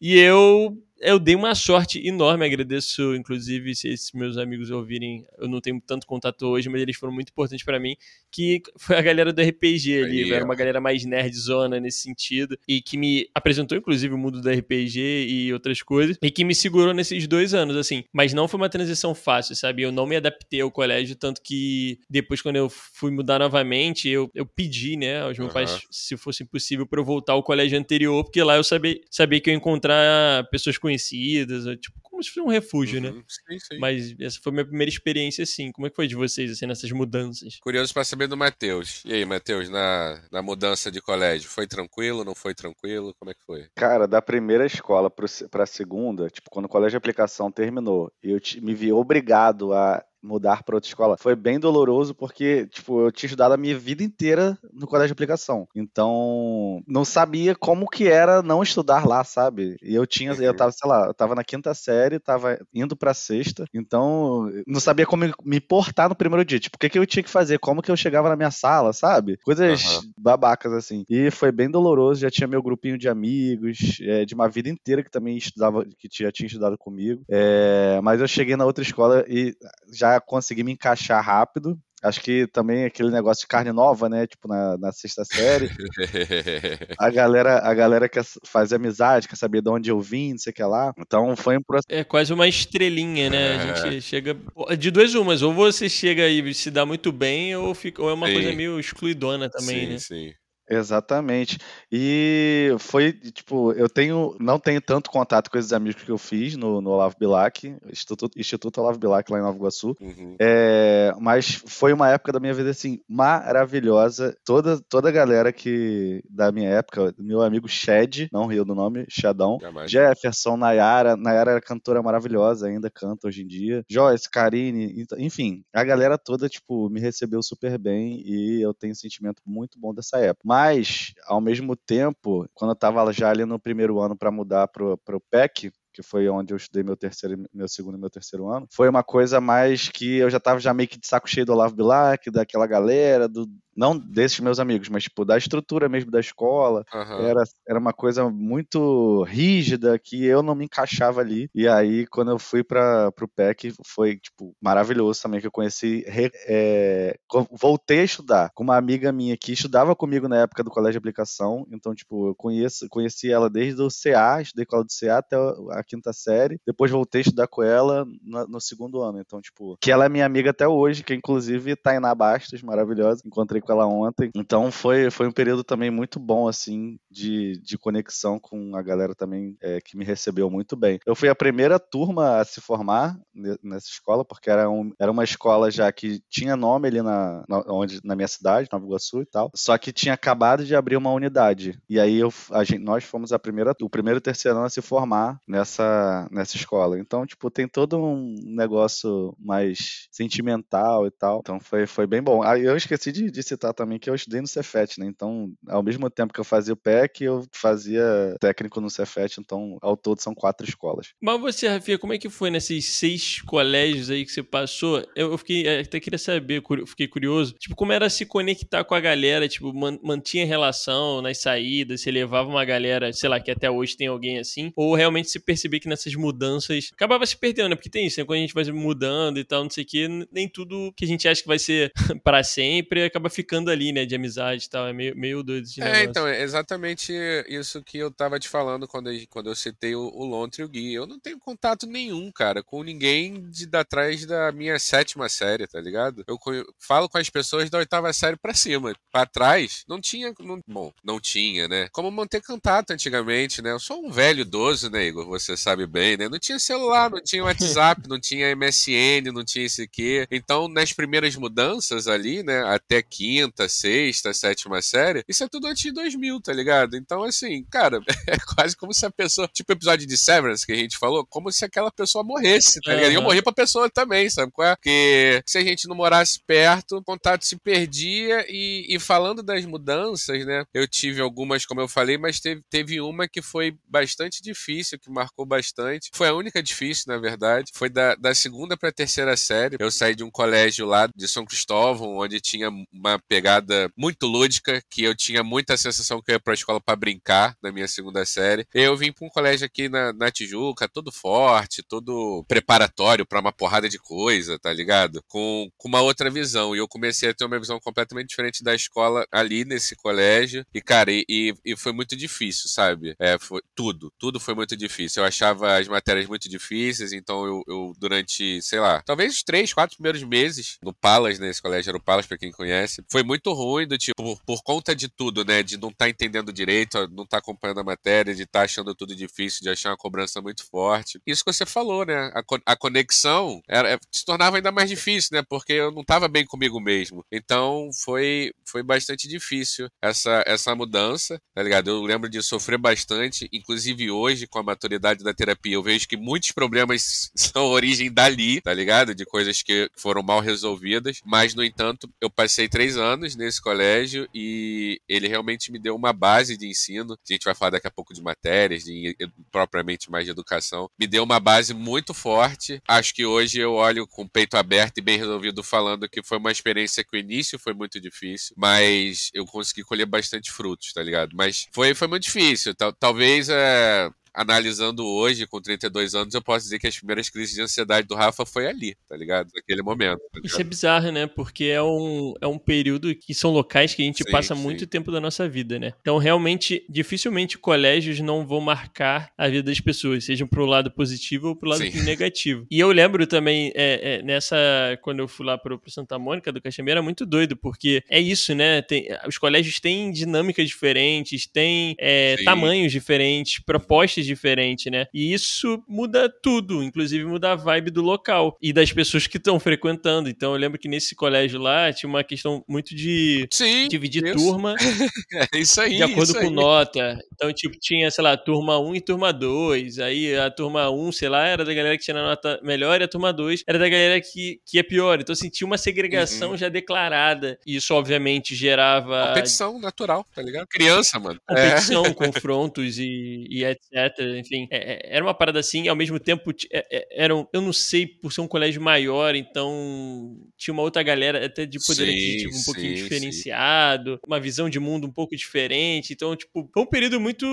E 0.00 0.16
eu 0.16 0.76
eu 1.00 1.18
dei 1.18 1.34
uma 1.34 1.54
sorte 1.54 2.06
enorme, 2.06 2.44
agradeço, 2.44 3.14
inclusive, 3.14 3.74
se 3.74 3.88
esses 3.88 4.12
meus 4.12 4.36
amigos 4.36 4.70
ouvirem, 4.70 5.24
eu 5.38 5.48
não 5.48 5.60
tenho 5.60 5.80
tanto 5.80 6.06
contato 6.06 6.46
hoje, 6.46 6.68
mas 6.68 6.82
eles 6.82 6.96
foram 6.96 7.12
muito 7.12 7.30
importantes 7.30 7.64
para 7.64 7.78
mim, 7.78 7.96
que 8.30 8.62
foi 8.76 8.96
a 8.96 9.02
galera 9.02 9.32
do 9.32 9.40
RPG 9.40 10.02
ali, 10.02 10.32
era 10.32 10.44
uma 10.44 10.54
galera 10.54 10.80
mais 10.80 11.04
nerdzona 11.04 11.78
nesse 11.78 12.00
sentido, 12.00 12.58
e 12.66 12.80
que 12.80 12.96
me 12.96 13.28
apresentou, 13.34 13.78
inclusive, 13.78 14.12
o 14.14 14.18
mundo 14.18 14.40
do 14.40 14.50
RPG 14.50 15.26
e 15.28 15.52
outras 15.52 15.82
coisas, 15.82 16.16
e 16.22 16.30
que 16.30 16.44
me 16.44 16.54
segurou 16.54 16.92
nesses 16.92 17.26
dois 17.26 17.54
anos, 17.54 17.76
assim, 17.76 18.04
mas 18.12 18.32
não 18.32 18.48
foi 18.48 18.58
uma 18.58 18.68
transição 18.68 19.14
fácil, 19.14 19.54
sabe, 19.54 19.82
eu 19.82 19.92
não 19.92 20.06
me 20.06 20.16
adaptei 20.16 20.60
ao 20.60 20.70
colégio, 20.70 21.14
tanto 21.16 21.40
que 21.42 22.00
depois, 22.10 22.42
quando 22.42 22.56
eu 22.56 22.68
fui 22.68 23.10
mudar 23.10 23.38
novamente, 23.38 24.08
eu, 24.08 24.30
eu 24.34 24.44
pedi, 24.44 24.96
né, 24.96 25.22
aos 25.22 25.38
meus 25.38 25.48
uhum. 25.48 25.54
pais, 25.54 25.80
se 25.90 26.16
fosse 26.16 26.44
possível, 26.44 26.86
para 26.86 27.00
eu 27.00 27.04
voltar 27.04 27.34
ao 27.34 27.42
colégio 27.42 27.78
anterior, 27.78 28.24
porque 28.24 28.42
lá 28.42 28.56
eu 28.56 28.64
sabia, 28.64 29.00
sabia 29.10 29.40
que 29.40 29.50
eu 29.50 29.52
ia 29.52 29.56
encontrar 29.56 30.48
pessoas 30.50 30.76
com 30.76 30.87
conhecidas, 30.88 31.64
tipo, 31.78 31.98
como 32.02 32.22
se 32.22 32.30
fosse 32.30 32.40
um 32.40 32.50
refúgio, 32.50 33.00
né? 33.00 33.10
uhum, 33.10 33.16
né? 33.16 33.22
Sim, 33.28 33.58
sim. 33.58 33.78
Mas 33.78 34.14
essa 34.18 34.40
foi 34.42 34.50
a 34.50 34.54
minha 34.54 34.64
primeira 34.64 34.90
experiência, 34.90 35.44
assim. 35.44 35.70
Como 35.70 35.86
é 35.86 35.90
que 35.90 35.96
foi 35.96 36.08
de 36.08 36.16
vocês, 36.16 36.50
assim, 36.50 36.66
nessas 36.66 36.90
mudanças? 36.90 37.58
Curioso 37.60 37.92
para 37.92 38.04
saber 38.04 38.26
do 38.26 38.36
Matheus. 38.36 39.02
E 39.04 39.12
aí, 39.12 39.24
Matheus, 39.24 39.68
na, 39.68 40.20
na 40.32 40.42
mudança 40.42 40.90
de 40.90 41.00
colégio, 41.00 41.48
foi 41.48 41.66
tranquilo, 41.66 42.24
não 42.24 42.34
foi 42.34 42.54
tranquilo? 42.54 43.14
Como 43.18 43.30
é 43.30 43.34
que 43.34 43.44
foi? 43.44 43.68
Cara, 43.76 44.08
da 44.08 44.20
primeira 44.20 44.66
escola 44.66 45.10
para 45.10 45.62
a 45.62 45.66
segunda, 45.66 46.28
tipo, 46.28 46.50
quando 46.50 46.64
o 46.64 46.68
colégio 46.68 46.92
de 46.92 46.96
aplicação 46.96 47.52
terminou, 47.52 48.10
eu 48.22 48.40
me 48.62 48.74
vi 48.74 48.92
obrigado 48.92 49.72
a 49.72 50.04
mudar 50.22 50.62
para 50.62 50.76
outra 50.76 50.88
escola 50.88 51.16
foi 51.18 51.34
bem 51.34 51.58
doloroso 51.58 52.14
porque, 52.14 52.66
tipo, 52.66 53.02
eu 53.02 53.12
tinha 53.12 53.28
estudado 53.28 53.52
a 53.52 53.56
minha 53.56 53.78
vida 53.78 54.02
inteira 54.02 54.58
no 54.72 54.86
colégio 54.86 55.08
de 55.08 55.12
aplicação. 55.12 55.66
Então, 55.74 56.82
não 56.86 57.04
sabia 57.04 57.54
como 57.54 57.88
que 57.88 58.08
era 58.08 58.42
não 58.42 58.62
estudar 58.62 59.06
lá, 59.06 59.22
sabe? 59.24 59.76
E 59.82 59.94
eu 59.94 60.06
tinha, 60.06 60.32
eu 60.32 60.54
tava, 60.54 60.72
sei 60.72 60.88
lá, 60.88 61.06
eu 61.06 61.14
tava 61.14 61.34
na 61.34 61.44
quinta 61.44 61.72
série, 61.74 62.18
tava 62.18 62.58
indo 62.74 62.96
pra 62.96 63.14
sexta, 63.14 63.64
então 63.72 64.50
não 64.66 64.80
sabia 64.80 65.06
como 65.06 65.24
me 65.44 65.60
portar 65.60 66.08
no 66.08 66.14
primeiro 66.14 66.44
dia. 66.44 66.58
Tipo, 66.58 66.76
o 66.76 66.78
que 66.78 66.88
que 66.88 66.98
eu 66.98 67.06
tinha 67.06 67.22
que 67.22 67.30
fazer? 67.30 67.58
Como 67.58 67.82
que 67.82 67.90
eu 67.90 67.96
chegava 67.96 68.28
na 68.28 68.36
minha 68.36 68.50
sala, 68.50 68.92
sabe? 68.92 69.38
Coisas 69.44 69.96
uhum. 69.96 70.12
babacas, 70.16 70.72
assim. 70.72 71.04
E 71.08 71.30
foi 71.30 71.52
bem 71.52 71.70
doloroso, 71.70 72.20
já 72.20 72.30
tinha 72.30 72.46
meu 72.46 72.62
grupinho 72.62 72.98
de 72.98 73.08
amigos, 73.08 73.98
é, 74.02 74.24
de 74.24 74.34
uma 74.34 74.48
vida 74.48 74.68
inteira 74.68 75.02
que 75.02 75.10
também 75.10 75.36
estudava, 75.36 75.84
que 75.84 76.08
já 76.12 76.32
tinha 76.32 76.46
estudado 76.46 76.76
comigo. 76.76 77.22
É, 77.28 78.00
mas 78.02 78.20
eu 78.20 78.28
cheguei 78.28 78.56
na 78.56 78.64
outra 78.64 78.82
escola 78.82 79.24
e 79.28 79.54
já 79.92 80.07
já 80.14 80.20
consegui 80.20 80.64
me 80.64 80.72
encaixar 80.72 81.24
rápido. 81.24 81.78
Acho 82.02 82.20
que 82.20 82.46
também 82.46 82.84
aquele 82.84 83.10
negócio 83.10 83.42
de 83.42 83.48
carne 83.48 83.72
nova, 83.72 84.08
né? 84.08 84.26
Tipo, 84.26 84.46
na, 84.46 84.78
na 84.78 84.92
sexta 84.92 85.24
série. 85.24 85.68
a 86.96 87.10
galera, 87.10 87.58
a 87.58 87.74
galera 87.74 88.08
quer 88.08 88.24
fazer 88.46 88.76
amizade, 88.76 89.26
quer 89.26 89.36
saber 89.36 89.62
de 89.62 89.68
onde 89.68 89.90
eu 89.90 90.00
vim, 90.00 90.30
não 90.30 90.38
sei 90.38 90.52
o 90.52 90.54
que 90.54 90.62
lá. 90.62 90.92
Então 90.96 91.34
foi 91.34 91.56
um 91.56 91.62
processo. 91.62 91.86
É 91.88 92.04
quase 92.04 92.32
uma 92.32 92.46
estrelinha, 92.46 93.28
né? 93.28 93.56
A 93.56 93.66
gente 93.66 93.96
é. 93.96 94.00
chega. 94.00 94.36
De 94.78 94.90
duas 94.92 95.14
umas, 95.14 95.42
ou 95.42 95.52
você 95.52 95.88
chega 95.88 96.28
e 96.28 96.54
se 96.54 96.70
dá 96.70 96.86
muito 96.86 97.10
bem, 97.10 97.56
ou, 97.56 97.74
fica, 97.74 98.00
ou 98.00 98.10
é 98.10 98.14
uma 98.14 98.28
sim. 98.28 98.34
coisa 98.34 98.52
meio 98.52 98.78
excluidona 98.78 99.50
também, 99.50 99.80
sim, 99.80 99.92
né? 99.92 99.98
Sim. 99.98 100.32
Exatamente. 100.68 101.58
E 101.90 102.74
foi, 102.78 103.12
tipo, 103.12 103.72
eu 103.72 103.88
tenho, 103.88 104.36
não 104.38 104.58
tenho 104.58 104.80
tanto 104.80 105.10
contato 105.10 105.50
com 105.50 105.58
esses 105.58 105.72
amigos 105.72 106.02
que 106.02 106.10
eu 106.10 106.18
fiz 106.18 106.56
no, 106.56 106.80
no 106.80 106.90
Olavo 106.90 107.16
Bilac, 107.18 107.76
Instituto, 107.90 108.38
Instituto 108.38 108.80
Olavo 108.80 108.98
Bilac 108.98 109.30
lá 109.30 109.38
em 109.38 109.42
Nova 109.42 109.56
Iguaçu. 109.56 109.96
Uhum. 110.00 110.36
É, 110.38 111.12
mas 111.18 111.62
foi 111.66 111.92
uma 111.92 112.10
época 112.10 112.32
da 112.32 112.40
minha 112.40 112.52
vida, 112.52 112.70
assim, 112.70 113.00
maravilhosa. 113.08 114.36
Toda, 114.44 114.80
toda 114.88 115.08
a 115.08 115.12
galera 115.12 115.52
que, 115.52 116.22
da 116.28 116.52
minha 116.52 116.68
época, 116.68 117.14
meu 117.18 117.42
amigo 117.42 117.68
Shed, 117.68 118.28
não 118.32 118.46
rio 118.46 118.64
do 118.64 118.74
nome, 118.74 119.06
Shadão, 119.08 119.58
Jefferson, 119.86 120.56
Nayara, 120.56 121.16
Nayara 121.16 121.52
era 121.52 121.60
cantora 121.60 122.02
maravilhosa, 122.02 122.68
ainda 122.68 122.90
canta 122.90 123.28
hoje 123.28 123.42
em 123.42 123.46
dia. 123.46 123.84
Joyce, 123.88 124.28
Karine, 124.30 125.06
enfim, 125.18 125.62
a 125.72 125.82
galera 125.82 126.18
toda, 126.18 126.48
tipo, 126.48 126.90
me 126.90 127.00
recebeu 127.00 127.42
super 127.42 127.78
bem 127.78 128.22
e 128.24 128.60
eu 128.60 128.74
tenho 128.74 128.92
um 128.92 128.96
sentimento 128.96 129.42
muito 129.46 129.78
bom 129.78 129.94
dessa 129.94 130.18
época. 130.18 130.42
Mas 130.44 130.57
mas, 130.58 131.12
ao 131.28 131.40
mesmo 131.40 131.76
tempo, 131.76 132.44
quando 132.52 132.72
eu 132.72 132.74
estava 132.74 133.12
já 133.12 133.30
ali 133.30 133.44
no 133.44 133.60
primeiro 133.60 134.00
ano 134.00 134.16
para 134.16 134.28
mudar 134.28 134.66
para 134.66 134.82
o 134.84 135.20
PEC, 135.30 135.70
que 135.92 136.02
foi 136.02 136.28
onde 136.28 136.52
eu 136.52 136.56
estudei 136.56 136.82
meu 136.82 136.96
terceiro, 136.96 137.44
meu 137.54 137.68
segundo 137.68 137.96
e 137.96 138.00
meu 138.00 138.10
terceiro 138.10 138.48
ano, 138.48 138.66
foi 138.72 138.88
uma 138.88 139.04
coisa 139.04 139.40
mais 139.40 139.88
que 139.88 140.16
eu 140.16 140.28
já 140.28 140.38
estava 140.38 140.58
já 140.58 140.74
meio 140.74 140.88
que 140.88 140.98
de 140.98 141.06
saco 141.06 141.28
cheio 141.30 141.46
do 141.46 141.52
Olavo 141.52 141.76
Bilac, 141.76 142.28
daquela 142.32 142.66
galera, 142.66 143.28
do, 143.28 143.48
não 143.78 143.96
desses 143.96 144.40
meus 144.40 144.58
amigos, 144.58 144.88
mas 144.88 145.04
tipo 145.04 145.24
da 145.24 145.38
estrutura 145.38 145.88
mesmo 145.88 146.10
da 146.10 146.18
escola. 146.18 146.84
Uhum. 146.92 147.26
Era, 147.26 147.44
era 147.68 147.78
uma 147.78 147.92
coisa 147.92 148.28
muito 148.28 149.22
rígida 149.22 149.96
que 149.98 150.24
eu 150.24 150.42
não 150.42 150.56
me 150.56 150.64
encaixava 150.64 151.20
ali. 151.20 151.48
E 151.54 151.68
aí, 151.68 152.04
quando 152.08 152.32
eu 152.32 152.38
fui 152.40 152.64
para 152.64 153.12
o 153.20 153.28
PEC, 153.28 153.72
foi 153.86 154.16
tipo 154.16 154.52
maravilhoso 154.60 155.22
também 155.22 155.40
que 155.40 155.46
eu 155.46 155.52
conheci. 155.52 156.04
É, 156.48 157.16
voltei 157.52 158.00
a 158.00 158.04
estudar 158.04 158.50
com 158.52 158.64
uma 158.64 158.76
amiga 158.76 159.12
minha 159.12 159.36
que 159.36 159.52
estudava 159.52 159.94
comigo 159.94 160.26
na 160.26 160.38
época 160.38 160.64
do 160.64 160.70
colégio 160.70 160.94
de 160.94 160.98
aplicação. 160.98 161.64
Então, 161.70 161.94
tipo, 161.94 162.30
eu 162.30 162.34
conheço, 162.34 162.88
conheci 162.88 163.30
ela 163.30 163.48
desde 163.48 163.80
o 163.80 163.88
CA, 163.88 164.42
estudei 164.42 164.66
com 164.66 164.74
ela 164.74 164.84
do 164.84 164.90
CA 164.92 165.18
até 165.18 165.36
a 165.70 165.84
quinta 165.84 166.12
série. 166.12 166.60
Depois 166.66 166.90
voltei 166.90 167.20
a 167.20 167.22
estudar 167.22 167.46
com 167.46 167.62
ela 167.62 168.04
no, 168.22 168.46
no 168.48 168.60
segundo 168.60 169.00
ano. 169.02 169.20
Então, 169.20 169.40
tipo, 169.40 169.76
que 169.80 169.92
ela 169.92 170.06
é 170.06 170.08
minha 170.08 170.26
amiga 170.26 170.50
até 170.50 170.66
hoje, 170.66 171.04
que 171.04 171.14
inclusive 171.14 171.76
tá 171.76 171.98
na 172.00 172.14
Bastos, 172.14 172.62
maravilhosa. 172.62 173.22
Encontrei 173.24 173.60
ela 173.72 173.86
ontem. 173.86 174.30
Então 174.34 174.70
foi, 174.70 175.10
foi 175.10 175.26
um 175.26 175.32
período 175.32 175.64
também 175.64 175.90
muito 175.90 176.18
bom, 176.18 176.48
assim, 176.48 176.98
de, 177.10 177.60
de 177.62 177.78
conexão 177.78 178.38
com 178.38 178.76
a 178.76 178.82
galera 178.82 179.14
também 179.14 179.56
é, 179.60 179.80
que 179.80 179.96
me 179.96 180.04
recebeu 180.04 180.50
muito 180.50 180.76
bem. 180.76 180.98
Eu 181.06 181.14
fui 181.14 181.28
a 181.28 181.34
primeira 181.34 181.78
turma 181.78 182.38
a 182.38 182.44
se 182.44 182.60
formar 182.60 183.18
nessa 183.62 183.88
escola, 183.88 184.24
porque 184.24 184.50
era, 184.50 184.68
um, 184.68 184.92
era 184.98 185.10
uma 185.10 185.24
escola 185.24 185.70
já 185.70 185.90
que 185.92 186.20
tinha 186.28 186.56
nome 186.56 186.88
ali 186.88 187.02
na, 187.02 187.44
na, 187.48 187.62
onde, 187.68 188.00
na 188.04 188.14
minha 188.16 188.28
cidade, 188.28 188.68
Nova 188.72 188.84
Iguaçu 188.84 189.22
e 189.22 189.26
tal, 189.26 189.50
só 189.54 189.76
que 189.78 189.92
tinha 189.92 190.14
acabado 190.14 190.64
de 190.64 190.74
abrir 190.74 190.96
uma 190.96 191.12
unidade. 191.12 191.80
E 191.88 191.98
aí 191.98 192.18
eu, 192.18 192.32
a 192.52 192.64
gente, 192.64 192.82
nós 192.82 193.04
fomos 193.04 193.32
a 193.32 193.38
primeira, 193.38 193.74
o 193.80 193.90
primeiro 193.90 194.20
terceiro 194.20 194.58
ano 194.58 194.66
a 194.66 194.70
se 194.70 194.80
formar 194.80 195.40
nessa, 195.46 196.28
nessa 196.30 196.56
escola. 196.56 196.98
Então, 196.98 197.26
tipo, 197.26 197.50
tem 197.50 197.66
todo 197.66 197.98
um 197.98 198.34
negócio 198.44 199.34
mais 199.38 200.08
sentimental 200.10 201.06
e 201.06 201.10
tal. 201.10 201.40
Então 201.40 201.60
foi, 201.60 201.86
foi 201.86 202.06
bem 202.06 202.22
bom. 202.22 202.42
Aí 202.42 202.64
eu 202.64 202.76
esqueci 202.76 203.10
de, 203.12 203.30
de 203.30 203.42
citar 203.42 203.57
citar 203.58 203.74
também 203.74 203.98
que 203.98 204.08
eu 204.08 204.14
estudei 204.14 204.40
no 204.40 204.46
Cefet, 204.46 205.00
né? 205.00 205.06
Então, 205.06 205.52
ao 205.68 205.82
mesmo 205.82 206.08
tempo 206.08 206.32
que 206.32 206.40
eu 206.40 206.44
fazia 206.44 206.72
o 206.72 206.76
PEC, 206.76 207.24
eu 207.24 207.44
fazia 207.52 208.36
técnico 208.40 208.80
no 208.80 208.88
Cefet, 208.88 209.40
então, 209.40 209.76
ao 209.82 209.96
todo 209.96 210.22
são 210.22 210.34
quatro 210.34 210.66
escolas. 210.66 211.08
Mas 211.20 211.40
você, 211.40 211.66
Rafinha, 211.66 211.98
como 211.98 212.12
é 212.12 212.18
que 212.18 212.30
foi 212.30 212.50
nesses 212.50 212.84
seis 212.86 213.42
colégios 213.42 214.10
aí 214.10 214.24
que 214.24 214.30
você 214.30 214.42
passou? 214.42 215.04
Eu, 215.16 215.36
fiquei, 215.36 215.66
eh, 215.66 215.80
até 215.80 215.98
queria 215.98 216.18
saber, 216.18 216.62
fiquei 216.86 217.08
curioso, 217.08 217.54
tipo, 217.58 217.74
como 217.74 217.92
era 217.92 218.08
se 218.08 218.24
conectar 218.24 218.84
com 218.84 218.94
a 218.94 219.00
galera, 219.00 219.48
tipo, 219.48 219.72
mantinha 220.02 220.46
relação 220.46 221.20
nas 221.20 221.38
saídas, 221.38 222.00
você 222.00 222.10
levava 222.10 222.48
uma 222.48 222.64
galera, 222.64 223.12
sei 223.12 223.28
lá, 223.28 223.40
que 223.40 223.50
até 223.50 223.70
hoje 223.70 223.96
tem 223.96 224.06
alguém 224.06 224.38
assim, 224.38 224.72
ou 224.76 224.94
realmente 224.94 225.28
se 225.30 225.40
perceber 225.40 225.80
que 225.80 225.88
nessas 225.88 226.14
mudanças 226.14 226.90
acabava 226.92 227.26
se 227.26 227.36
perdendo, 227.36 227.70
né? 227.70 227.74
Porque 227.74 227.90
tem 227.90 228.06
isso, 228.06 228.20
né? 228.20 228.26
Quando 228.26 228.38
a 228.38 228.40
gente 228.40 228.54
vai 228.54 228.64
mudando 228.70 229.38
e 229.38 229.44
tal, 229.44 229.62
não 229.64 229.70
sei 229.70 229.84
o 229.84 229.86
quê, 229.86 230.08
nem 230.30 230.48
tudo 230.48 230.92
que 230.96 231.04
a 231.04 231.08
gente 231.08 231.26
acha 231.26 231.40
que 231.40 231.48
vai 231.48 231.58
ser 231.58 231.90
para 232.22 232.42
sempre 232.44 233.04
acaba 233.04 233.28
ficando 233.38 233.70
ali, 233.70 233.92
né? 233.92 234.04
De 234.04 234.16
amizade 234.16 234.64
e 234.64 234.68
tal. 234.68 234.88
É 234.88 234.92
meio, 234.92 235.16
meio 235.16 235.42
doido 235.44 235.64
esse 235.64 235.80
É, 235.80 236.02
então, 236.02 236.26
é 236.26 236.42
exatamente 236.42 237.12
isso 237.48 237.82
que 237.84 237.98
eu 237.98 238.10
tava 238.10 238.40
te 238.40 238.48
falando 238.48 238.88
quando 238.88 239.12
eu, 239.12 239.26
quando 239.30 239.48
eu 239.48 239.54
citei 239.54 239.94
o, 239.94 240.00
o 240.00 240.24
Lontre 240.24 240.62
e 240.62 240.64
o 240.64 240.68
Gui. 240.68 240.92
Eu 240.92 241.06
não 241.06 241.20
tenho 241.20 241.38
contato 241.38 241.86
nenhum, 241.86 242.32
cara, 242.32 242.62
com 242.62 242.82
ninguém 242.82 243.48
de 243.48 243.66
da 243.66 243.84
trás 243.84 244.26
da 244.26 244.50
minha 244.50 244.76
sétima 244.78 245.28
série, 245.28 245.68
tá 245.68 245.80
ligado? 245.80 246.24
Eu 246.26 246.36
falo 246.78 247.08
com 247.08 247.18
as 247.18 247.30
pessoas 247.30 247.70
da 247.70 247.78
oitava 247.78 248.12
série 248.12 248.36
pra 248.36 248.52
cima. 248.52 248.92
Pra 249.12 249.24
trás, 249.24 249.84
não 249.88 250.00
tinha. 250.00 250.34
Não, 250.40 250.60
bom, 250.66 250.92
não 251.04 251.20
tinha, 251.20 251.68
né? 251.68 251.88
Como 251.92 252.10
manter 252.10 252.42
contato 252.42 252.90
antigamente, 252.90 253.62
né? 253.62 253.70
Eu 253.70 253.78
sou 253.78 254.04
um 254.04 254.10
velho 254.10 254.40
idoso, 254.40 254.90
né, 254.90 255.06
Igor? 255.06 255.26
Você 255.26 255.56
sabe 255.56 255.86
bem, 255.86 256.16
né? 256.16 256.28
Não 256.28 256.38
tinha 256.38 256.58
celular, 256.58 257.08
não 257.08 257.22
tinha 257.22 257.44
WhatsApp, 257.44 258.08
não 258.08 258.18
tinha 258.18 258.54
MSN, 258.56 259.30
não 259.32 259.44
tinha 259.44 259.66
esse 259.66 259.86
quê. 259.86 260.26
Então, 260.30 260.66
nas 260.66 260.92
primeiras 260.92 261.36
mudanças 261.36 262.08
ali, 262.08 262.42
né? 262.42 262.64
Até 262.66 263.00
quinta, 263.28 263.68
sexta, 263.68 264.32
sétima 264.32 264.80
série, 264.80 265.22
isso 265.28 265.44
é 265.44 265.48
tudo 265.48 265.66
antes 265.66 265.82
de 265.82 265.92
2000, 265.92 266.40
tá 266.40 266.52
ligado? 266.52 266.96
Então, 266.96 267.22
assim, 267.22 267.62
cara, 267.64 268.00
é 268.26 268.38
quase 268.54 268.74
como 268.74 268.94
se 268.94 269.04
a 269.04 269.10
pessoa. 269.10 269.46
Tipo 269.52 269.72
o 269.72 269.74
episódio 269.74 270.06
de 270.06 270.16
Severance 270.16 270.64
que 270.64 270.72
a 270.72 270.76
gente 270.76 270.96
falou, 270.96 271.26
como 271.26 271.52
se 271.52 271.64
aquela 271.64 271.90
pessoa 271.90 272.24
morresse, 272.24 272.80
tá 272.80 272.94
ligado? 272.94 273.08
Uhum. 273.08 273.12
E 273.12 273.14
eu 273.16 273.22
morri 273.22 273.42
pra 273.42 273.52
pessoa 273.52 273.90
também, 273.90 274.30
sabe 274.30 274.50
qual 274.50 274.68
é? 274.68 274.76
Porque 274.76 275.42
se 275.44 275.58
a 275.58 275.62
gente 275.62 275.86
não 275.86 275.94
morasse 275.94 276.40
perto, 276.46 276.96
o 276.96 277.04
contato 277.04 277.44
se 277.44 277.56
perdia. 277.56 278.46
E, 278.48 278.86
e 278.88 278.98
falando 278.98 279.42
das 279.42 279.66
mudanças, 279.66 280.46
né? 280.46 280.64
Eu 280.72 280.88
tive 280.88 281.20
algumas, 281.20 281.66
como 281.66 281.80
eu 281.82 281.88
falei, 281.88 282.16
mas 282.16 282.40
teve, 282.40 282.62
teve 282.70 283.00
uma 283.00 283.28
que 283.28 283.42
foi 283.42 283.76
bastante 283.86 284.42
difícil, 284.42 284.98
que 284.98 285.10
marcou 285.10 285.44
bastante. 285.44 286.10
Foi 286.14 286.28
a 286.28 286.34
única 286.34 286.62
difícil, 286.62 287.04
na 287.08 287.18
verdade. 287.18 287.72
Foi 287.74 287.90
da, 287.90 288.14
da 288.14 288.34
segunda 288.34 288.76
pra 288.76 288.90
terceira 288.90 289.36
série. 289.36 289.76
Eu 289.78 289.90
saí 289.90 290.14
de 290.14 290.24
um 290.24 290.30
colégio 290.30 290.86
lá 290.86 291.08
de 291.14 291.28
São 291.28 291.44
Cristóvão, 291.44 292.16
onde 292.16 292.40
tinha 292.40 292.70
uma 292.92 293.17
pegada 293.28 293.90
muito 293.96 294.26
lúdica, 294.26 294.82
que 294.90 295.02
eu 295.02 295.14
tinha 295.14 295.42
muita 295.42 295.76
sensação 295.76 296.20
que 296.22 296.30
eu 296.30 296.34
ia 296.34 296.40
pra 296.40 296.54
escola 296.54 296.80
para 296.80 296.96
brincar 296.96 297.56
na 297.62 297.72
minha 297.72 297.88
segunda 297.88 298.24
série. 298.24 298.66
Eu 298.74 298.96
vim 298.96 299.12
pra 299.12 299.26
um 299.26 299.30
colégio 299.30 299.66
aqui 299.66 299.88
na, 299.88 300.12
na 300.12 300.30
Tijuca, 300.30 300.88
todo 300.88 301.12
forte, 301.12 301.82
todo 301.82 302.44
preparatório 302.48 303.26
para 303.26 303.40
uma 303.40 303.52
porrada 303.52 303.88
de 303.88 303.98
coisa, 303.98 304.58
tá 304.58 304.72
ligado? 304.72 305.22
Com, 305.28 305.68
com 305.76 305.88
uma 305.88 306.00
outra 306.00 306.30
visão. 306.30 306.74
E 306.74 306.78
eu 306.78 306.88
comecei 306.88 307.30
a 307.30 307.34
ter 307.34 307.44
uma 307.44 307.58
visão 307.58 307.78
completamente 307.80 308.28
diferente 308.28 308.62
da 308.62 308.74
escola 308.74 309.26
ali 309.32 309.64
nesse 309.64 309.96
colégio. 309.96 310.64
E, 310.74 310.80
cara, 310.80 311.10
e, 311.10 311.24
e, 311.28 311.54
e 311.64 311.76
foi 311.76 311.92
muito 311.92 312.16
difícil, 312.16 312.68
sabe? 312.68 313.14
É, 313.18 313.38
foi 313.38 313.60
tudo, 313.74 314.12
tudo 314.18 314.40
foi 314.40 314.54
muito 314.54 314.76
difícil. 314.76 315.22
Eu 315.22 315.26
achava 315.28 315.76
as 315.78 315.88
matérias 315.88 316.26
muito 316.26 316.48
difíceis, 316.48 317.12
então 317.12 317.46
eu, 317.46 317.62
eu 317.66 317.92
durante, 317.98 318.60
sei 318.62 318.80
lá, 318.80 319.02
talvez 319.04 319.34
os 319.34 319.42
três, 319.42 319.72
quatro 319.72 319.96
primeiros 319.96 320.22
meses 320.22 320.78
no 320.82 320.92
Palas, 320.92 321.38
né? 321.38 321.48
Esse 321.48 321.62
colégio 321.62 321.90
era 321.90 321.98
o 321.98 322.02
Palas, 322.02 322.26
pra 322.26 322.38
quem 322.38 322.50
conhece. 322.52 323.02
Foi 323.10 323.22
muito 323.22 323.52
ruim, 323.52 323.86
do 323.86 323.96
tipo, 323.96 324.14
por, 324.22 324.40
por 324.44 324.62
conta 324.62 324.94
de 324.94 325.08
tudo, 325.08 325.44
né? 325.44 325.62
De 325.62 325.76
não 325.76 325.88
estar 325.88 326.04
tá 326.04 326.08
entendendo 326.08 326.52
direito, 326.52 326.98
não 327.08 327.24
estar 327.24 327.36
tá 327.36 327.38
acompanhando 327.38 327.80
a 327.80 327.84
matéria, 327.84 328.34
de 328.34 328.42
estar 328.42 328.60
tá 328.60 328.64
achando 328.64 328.94
tudo 328.94 329.14
difícil, 329.14 329.60
de 329.62 329.70
achar 329.70 329.90
uma 329.90 329.96
cobrança 329.96 330.42
muito 330.42 330.64
forte. 330.68 331.20
Isso 331.26 331.44
que 331.44 331.52
você 331.52 331.64
falou, 331.64 332.04
né? 332.04 332.30
A, 332.34 332.42
a 332.66 332.76
conexão 332.76 333.62
era, 333.68 333.98
se 334.12 334.24
tornava 334.24 334.56
ainda 334.56 334.70
mais 334.70 334.90
difícil, 334.90 335.30
né? 335.32 335.42
Porque 335.48 335.72
eu 335.72 335.90
não 335.90 336.02
estava 336.02 336.28
bem 336.28 336.44
comigo 336.44 336.78
mesmo. 336.80 337.24
Então 337.32 337.88
foi, 338.04 338.52
foi 338.66 338.82
bastante 338.82 339.26
difícil 339.26 339.88
essa, 340.02 340.42
essa 340.46 340.74
mudança, 340.74 341.40
tá 341.54 341.62
ligado? 341.62 341.88
Eu 341.88 342.02
lembro 342.02 342.28
de 342.28 342.42
sofrer 342.42 342.78
bastante, 342.78 343.48
inclusive 343.52 344.10
hoje, 344.10 344.46
com 344.46 344.58
a 344.58 344.62
maturidade 344.62 345.24
da 345.24 345.32
terapia, 345.32 345.74
eu 345.74 345.82
vejo 345.82 346.06
que 346.06 346.16
muitos 346.16 346.52
problemas 346.52 347.30
são 347.36 347.66
origem 347.66 348.12
dali, 348.12 348.60
tá 348.60 348.74
ligado? 348.74 349.14
De 349.14 349.24
coisas 349.24 349.62
que 349.62 349.90
foram 349.96 350.22
mal 350.22 350.40
resolvidas. 350.40 351.20
Mas, 351.24 351.54
no 351.54 351.64
entanto, 351.64 352.08
eu 352.20 352.28
passei 352.28 352.68
três 352.68 352.97
anos 352.98 353.36
nesse 353.36 353.60
colégio 353.60 354.28
e 354.34 355.00
ele 355.08 355.28
realmente 355.28 355.72
me 355.72 355.78
deu 355.78 355.94
uma 355.94 356.12
base 356.12 356.56
de 356.56 356.66
ensino. 356.66 357.14
A 357.14 357.32
gente 357.32 357.44
vai 357.44 357.54
falar 357.54 357.70
daqui 357.70 357.86
a 357.86 357.90
pouco 357.90 358.12
de 358.12 358.22
matérias, 358.22 358.84
de, 358.84 359.16
propriamente 359.50 360.10
mais 360.10 360.24
de 360.24 360.30
educação. 360.30 360.90
Me 360.98 361.06
deu 361.06 361.22
uma 361.22 361.40
base 361.40 361.72
muito 361.72 362.12
forte. 362.12 362.82
Acho 362.86 363.14
que 363.14 363.24
hoje 363.24 363.58
eu 363.58 363.74
olho 363.74 364.06
com 364.06 364.22
o 364.22 364.28
peito 364.28 364.56
aberto 364.56 364.98
e 364.98 365.02
bem 365.02 365.18
resolvido 365.18 365.62
falando 365.62 366.08
que 366.08 366.22
foi 366.22 366.38
uma 366.38 366.52
experiência 366.52 367.04
que 367.04 367.16
o 367.16 367.20
início 367.20 367.58
foi 367.58 367.72
muito 367.72 368.00
difícil, 368.00 368.54
mas 368.56 369.30
eu 369.32 369.46
consegui 369.46 369.82
colher 369.82 370.06
bastante 370.06 370.50
frutos, 370.50 370.92
tá 370.92 371.02
ligado? 371.02 371.30
Mas 371.34 371.68
foi, 371.72 371.94
foi 371.94 372.08
muito 372.08 372.24
difícil. 372.24 372.74
Talvez 372.98 373.48
é, 373.48 374.10
analisando 374.38 375.04
hoje, 375.04 375.48
com 375.48 375.60
32 375.60 376.14
anos, 376.14 376.32
eu 376.32 376.40
posso 376.40 376.64
dizer 376.64 376.78
que 376.78 376.86
as 376.86 376.96
primeiras 376.96 377.28
crises 377.28 377.56
de 377.56 377.60
ansiedade 377.60 378.06
do 378.06 378.14
Rafa 378.14 378.46
foi 378.46 378.68
ali, 378.68 378.96
tá 379.08 379.16
ligado? 379.16 379.48
Naquele 379.52 379.82
momento. 379.82 380.20
Tá 380.32 380.40
Isso 380.44 380.60
é 380.60 380.64
bizarro, 380.64 381.10
né? 381.10 381.26
Porque 381.26 381.64
é 381.64 381.82
um, 381.82 382.34
é 382.40 382.46
um 382.46 382.56
período 382.56 383.12
que 383.16 383.34
são 383.34 383.50
locais 383.50 383.94
que 383.94 384.02
a 384.02 384.04
gente 384.04 384.22
sim, 384.22 384.30
passa 384.30 384.54
sim. 384.54 384.62
muito 384.62 384.86
tempo 384.86 385.10
da 385.10 385.20
nossa 385.20 385.48
vida, 385.48 385.80
né? 385.80 385.92
Então, 386.00 386.18
realmente, 386.18 386.86
dificilmente 386.88 387.58
colégios 387.58 388.20
não 388.20 388.46
vão 388.46 388.60
marcar 388.60 389.32
a 389.36 389.48
vida 389.48 389.64
das 389.64 389.80
pessoas, 389.80 390.24
sejam 390.24 390.46
pro 390.46 390.64
lado 390.64 390.88
positivo 390.88 391.48
ou 391.48 391.56
pro 391.56 391.70
lado 391.70 391.82
sim. 391.82 392.02
negativo. 392.02 392.64
E 392.70 392.78
eu 392.78 392.92
lembro 392.92 393.26
também, 393.26 393.72
é, 393.74 394.20
é, 394.20 394.22
nessa, 394.22 394.56
quando 395.02 395.18
eu 395.18 395.26
fui 395.26 395.44
lá 395.44 395.58
pro, 395.58 395.80
pro 395.80 395.90
Santa 395.90 396.16
Mônica 396.16 396.52
do 396.52 396.62
Caxemira, 396.62 396.98
era 396.98 397.02
muito 397.02 397.26
doido, 397.26 397.56
porque 397.56 398.04
é 398.08 398.20
isso, 398.20 398.54
né? 398.54 398.82
Tem, 398.82 399.08
os 399.26 399.36
colégios 399.36 399.80
têm 399.80 400.12
dinâmicas 400.12 400.68
diferentes, 400.68 401.44
têm 401.44 401.96
é, 401.98 402.36
tamanhos 402.44 402.92
diferentes, 402.92 403.60
propostas 403.64 404.27
diferente, 404.28 404.90
né? 404.90 405.06
E 405.12 405.32
isso 405.32 405.82
muda 405.88 406.28
tudo, 406.28 406.82
inclusive 406.82 407.24
muda 407.24 407.52
a 407.52 407.56
vibe 407.56 407.90
do 407.90 408.02
local 408.02 408.56
e 408.62 408.72
das 408.72 408.92
pessoas 408.92 409.26
que 409.26 409.36
estão 409.36 409.58
frequentando. 409.58 410.28
Então 410.28 410.52
eu 410.52 410.58
lembro 410.58 410.78
que 410.78 410.88
nesse 410.88 411.14
colégio 411.14 411.60
lá 411.60 411.92
tinha 411.92 412.08
uma 412.08 412.22
questão 412.22 412.64
muito 412.68 412.94
de 412.94 413.48
Sim, 413.50 413.88
dividir 413.88 414.24
isso. 414.24 414.36
turma. 414.36 414.74
é 415.54 415.58
isso 415.58 415.80
aí. 415.80 415.96
De 415.96 416.02
acordo 416.02 416.34
com 416.34 416.40
aí. 416.40 416.50
nota. 416.50 417.18
Então, 417.34 417.52
tipo, 417.52 417.76
tinha, 417.80 418.10
sei 418.10 418.22
lá, 418.22 418.36
turma 418.36 418.78
1 418.78 418.94
e 418.96 419.00
turma 419.00 419.32
2. 419.32 419.98
Aí 419.98 420.36
a 420.36 420.50
turma 420.50 420.90
1, 420.90 421.12
sei 421.12 421.28
lá, 421.28 421.46
era 421.46 421.64
da 421.64 421.74
galera 421.74 421.96
que 421.96 422.04
tinha 422.04 422.14
nota 422.14 422.60
melhor 422.62 423.00
e 423.00 423.04
a 423.04 423.08
turma 423.08 423.32
2 423.32 423.64
era 423.66 423.78
da 423.78 423.88
galera 423.88 424.20
que, 424.20 424.60
que 424.66 424.78
é 424.78 424.82
pior. 424.82 425.20
Então, 425.20 425.32
assim, 425.32 425.48
tinha 425.48 425.66
uma 425.66 425.78
segregação 425.78 426.50
uhum. 426.50 426.56
já 426.56 426.68
declarada. 426.68 427.58
E 427.66 427.76
isso, 427.76 427.94
obviamente, 427.94 428.54
gerava. 428.54 429.28
Competição 429.28 429.78
natural, 429.78 430.24
tá 430.34 430.42
ligado? 430.42 430.66
Criança, 430.68 431.18
mano. 431.18 431.40
Competição, 431.46 432.04
é. 432.04 432.12
confrontos 432.14 432.98
e, 432.98 433.46
e 433.48 433.64
etc 433.64 434.17
enfim. 434.22 434.66
É, 434.70 434.94
é, 434.94 435.16
era 435.16 435.24
uma 435.24 435.34
parada 435.34 435.58
assim, 435.58 435.84
e 435.84 435.88
ao 435.88 435.96
mesmo 435.96 436.18
tempo, 436.18 436.50
é, 436.72 436.86
é, 436.90 437.24
era 437.24 437.34
um, 437.34 437.46
eu 437.52 437.60
não 437.60 437.72
sei, 437.72 438.06
por 438.06 438.32
ser 438.32 438.40
um 438.40 438.48
colégio 438.48 438.80
maior, 438.80 439.34
então 439.34 440.36
tinha 440.56 440.72
uma 440.72 440.82
outra 440.82 441.02
galera 441.02 441.44
até 441.46 441.66
de 441.66 441.78
poder 441.84 442.04
aquisitivo 442.04 442.56
um 442.56 442.64
pouquinho 442.64 442.96
sim, 442.96 443.02
diferenciado, 443.02 444.14
sim. 444.14 444.20
uma 444.26 444.40
visão 444.40 444.68
de 444.68 444.78
mundo 444.78 445.06
um 445.06 445.12
pouco 445.12 445.36
diferente. 445.36 446.12
Então, 446.12 446.34
tipo, 446.36 446.68
foi 446.72 446.82
um 446.82 446.86
período 446.86 447.20
muito. 447.20 447.46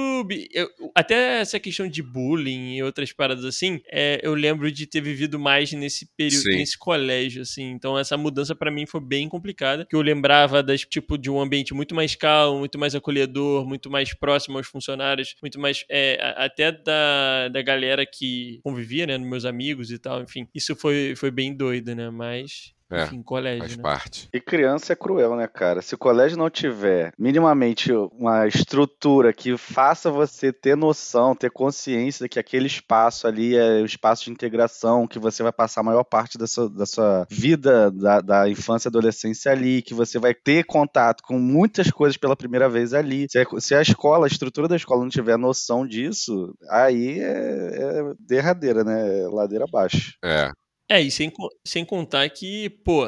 Eu, 0.51 0.69
até 0.93 1.41
essa 1.41 1.60
questão 1.60 1.88
de 1.88 2.01
bullying 2.01 2.75
e 2.75 2.84
outras 2.84 3.12
paradas 3.12 3.45
assim, 3.45 3.81
é, 3.91 4.19
eu 4.24 4.34
lembro 4.34 4.72
de 4.72 4.86
ter 4.86 5.01
vivido 5.01 5.39
mais 5.39 5.72
nesse 5.72 6.05
período, 6.15 6.43
sim. 6.43 6.57
nesse 6.57 6.77
colégio, 6.77 7.41
assim. 7.41 7.72
Então, 7.72 7.98
essa 7.98 8.17
mudança 8.17 8.55
para 8.55 8.72
mim 8.72 8.86
foi 8.86 9.01
bem 9.01 9.27
complicada, 9.29 9.86
que 9.89 9.95
eu 9.95 10.01
lembrava 10.01 10.62
das, 10.63 10.81
tipo, 10.81 11.17
de 11.17 11.29
um 11.29 11.39
ambiente 11.39 11.74
muito 11.74 11.93
mais 11.93 12.15
calmo, 12.15 12.60
muito 12.60 12.79
mais 12.79 12.95
acolhedor, 12.95 13.65
muito 13.67 13.89
mais 13.89 14.13
próximo 14.13 14.57
aos 14.57 14.67
funcionários, 14.67 15.36
muito 15.41 15.60
mais. 15.60 15.86
É, 15.89 16.17
até 16.45 16.71
da, 16.71 17.49
da 17.49 17.61
galera 17.61 18.05
que 18.05 18.59
convivia, 18.63 19.07
né, 19.07 19.17
meus 19.17 19.45
amigos 19.45 19.91
e 19.91 19.97
tal, 19.99 20.21
enfim. 20.21 20.47
Isso 20.53 20.75
foi, 20.75 21.15
foi 21.15 21.31
bem 21.31 21.55
doido, 21.55 21.95
né? 21.95 22.09
Mas 22.09 22.75
é, 22.91 23.03
Enfim, 23.03 23.23
colégio. 23.23 23.59
Faz 23.59 23.77
né? 23.77 23.83
parte. 23.83 24.29
E 24.31 24.39
criança 24.39 24.93
é 24.93 24.95
cruel, 24.95 25.35
né, 25.35 25.47
cara? 25.47 25.81
Se 25.81 25.95
o 25.95 25.97
colégio 25.97 26.37
não 26.37 26.49
tiver 26.49 27.11
minimamente 27.17 27.91
uma 27.91 28.47
estrutura 28.47 29.33
que 29.33 29.57
faça 29.57 30.11
você 30.11 30.53
ter 30.53 30.77
noção, 30.77 31.35
ter 31.35 31.49
consciência 31.49 32.25
de 32.25 32.29
que 32.29 32.39
aquele 32.39 32.67
espaço 32.67 33.27
ali 33.27 33.55
é 33.55 33.81
o 33.81 33.85
espaço 33.85 34.25
de 34.25 34.31
integração, 34.31 35.07
que 35.07 35.17
você 35.17 35.41
vai 35.41 35.51
passar 35.51 35.81
a 35.81 35.83
maior 35.83 36.03
parte 36.03 36.37
da 36.37 36.45
sua, 36.45 36.69
da 36.69 36.85
sua 36.85 37.25
vida, 37.29 37.89
da, 37.91 38.21
da 38.21 38.49
infância 38.49 38.87
e 38.87 38.89
adolescência 38.89 39.51
ali, 39.51 39.81
que 39.81 39.93
você 39.93 40.19
vai 40.19 40.33
ter 40.33 40.63
contato 40.65 41.23
com 41.23 41.39
muitas 41.39 41.89
coisas 41.89 42.17
pela 42.17 42.35
primeira 42.35 42.69
vez 42.69 42.93
ali. 42.93 43.25
Se 43.29 43.39
a, 43.39 43.45
se 43.59 43.75
a 43.75 43.81
escola, 43.81 44.27
a 44.27 44.29
estrutura 44.29 44.67
da 44.67 44.75
escola 44.75 45.01
não 45.01 45.09
tiver 45.09 45.37
noção 45.37 45.87
disso, 45.87 46.55
aí 46.69 47.19
é, 47.19 47.99
é 47.99 48.13
derradeira, 48.19 48.83
né? 48.83 49.21
É 49.21 49.27
ladeira 49.27 49.65
abaixo. 49.65 50.13
É. 50.23 50.51
É, 50.89 51.01
e 51.01 51.09
sem, 51.09 51.31
sem 51.65 51.83
contar 51.83 52.29
que, 52.29 52.69
pô, 52.83 53.05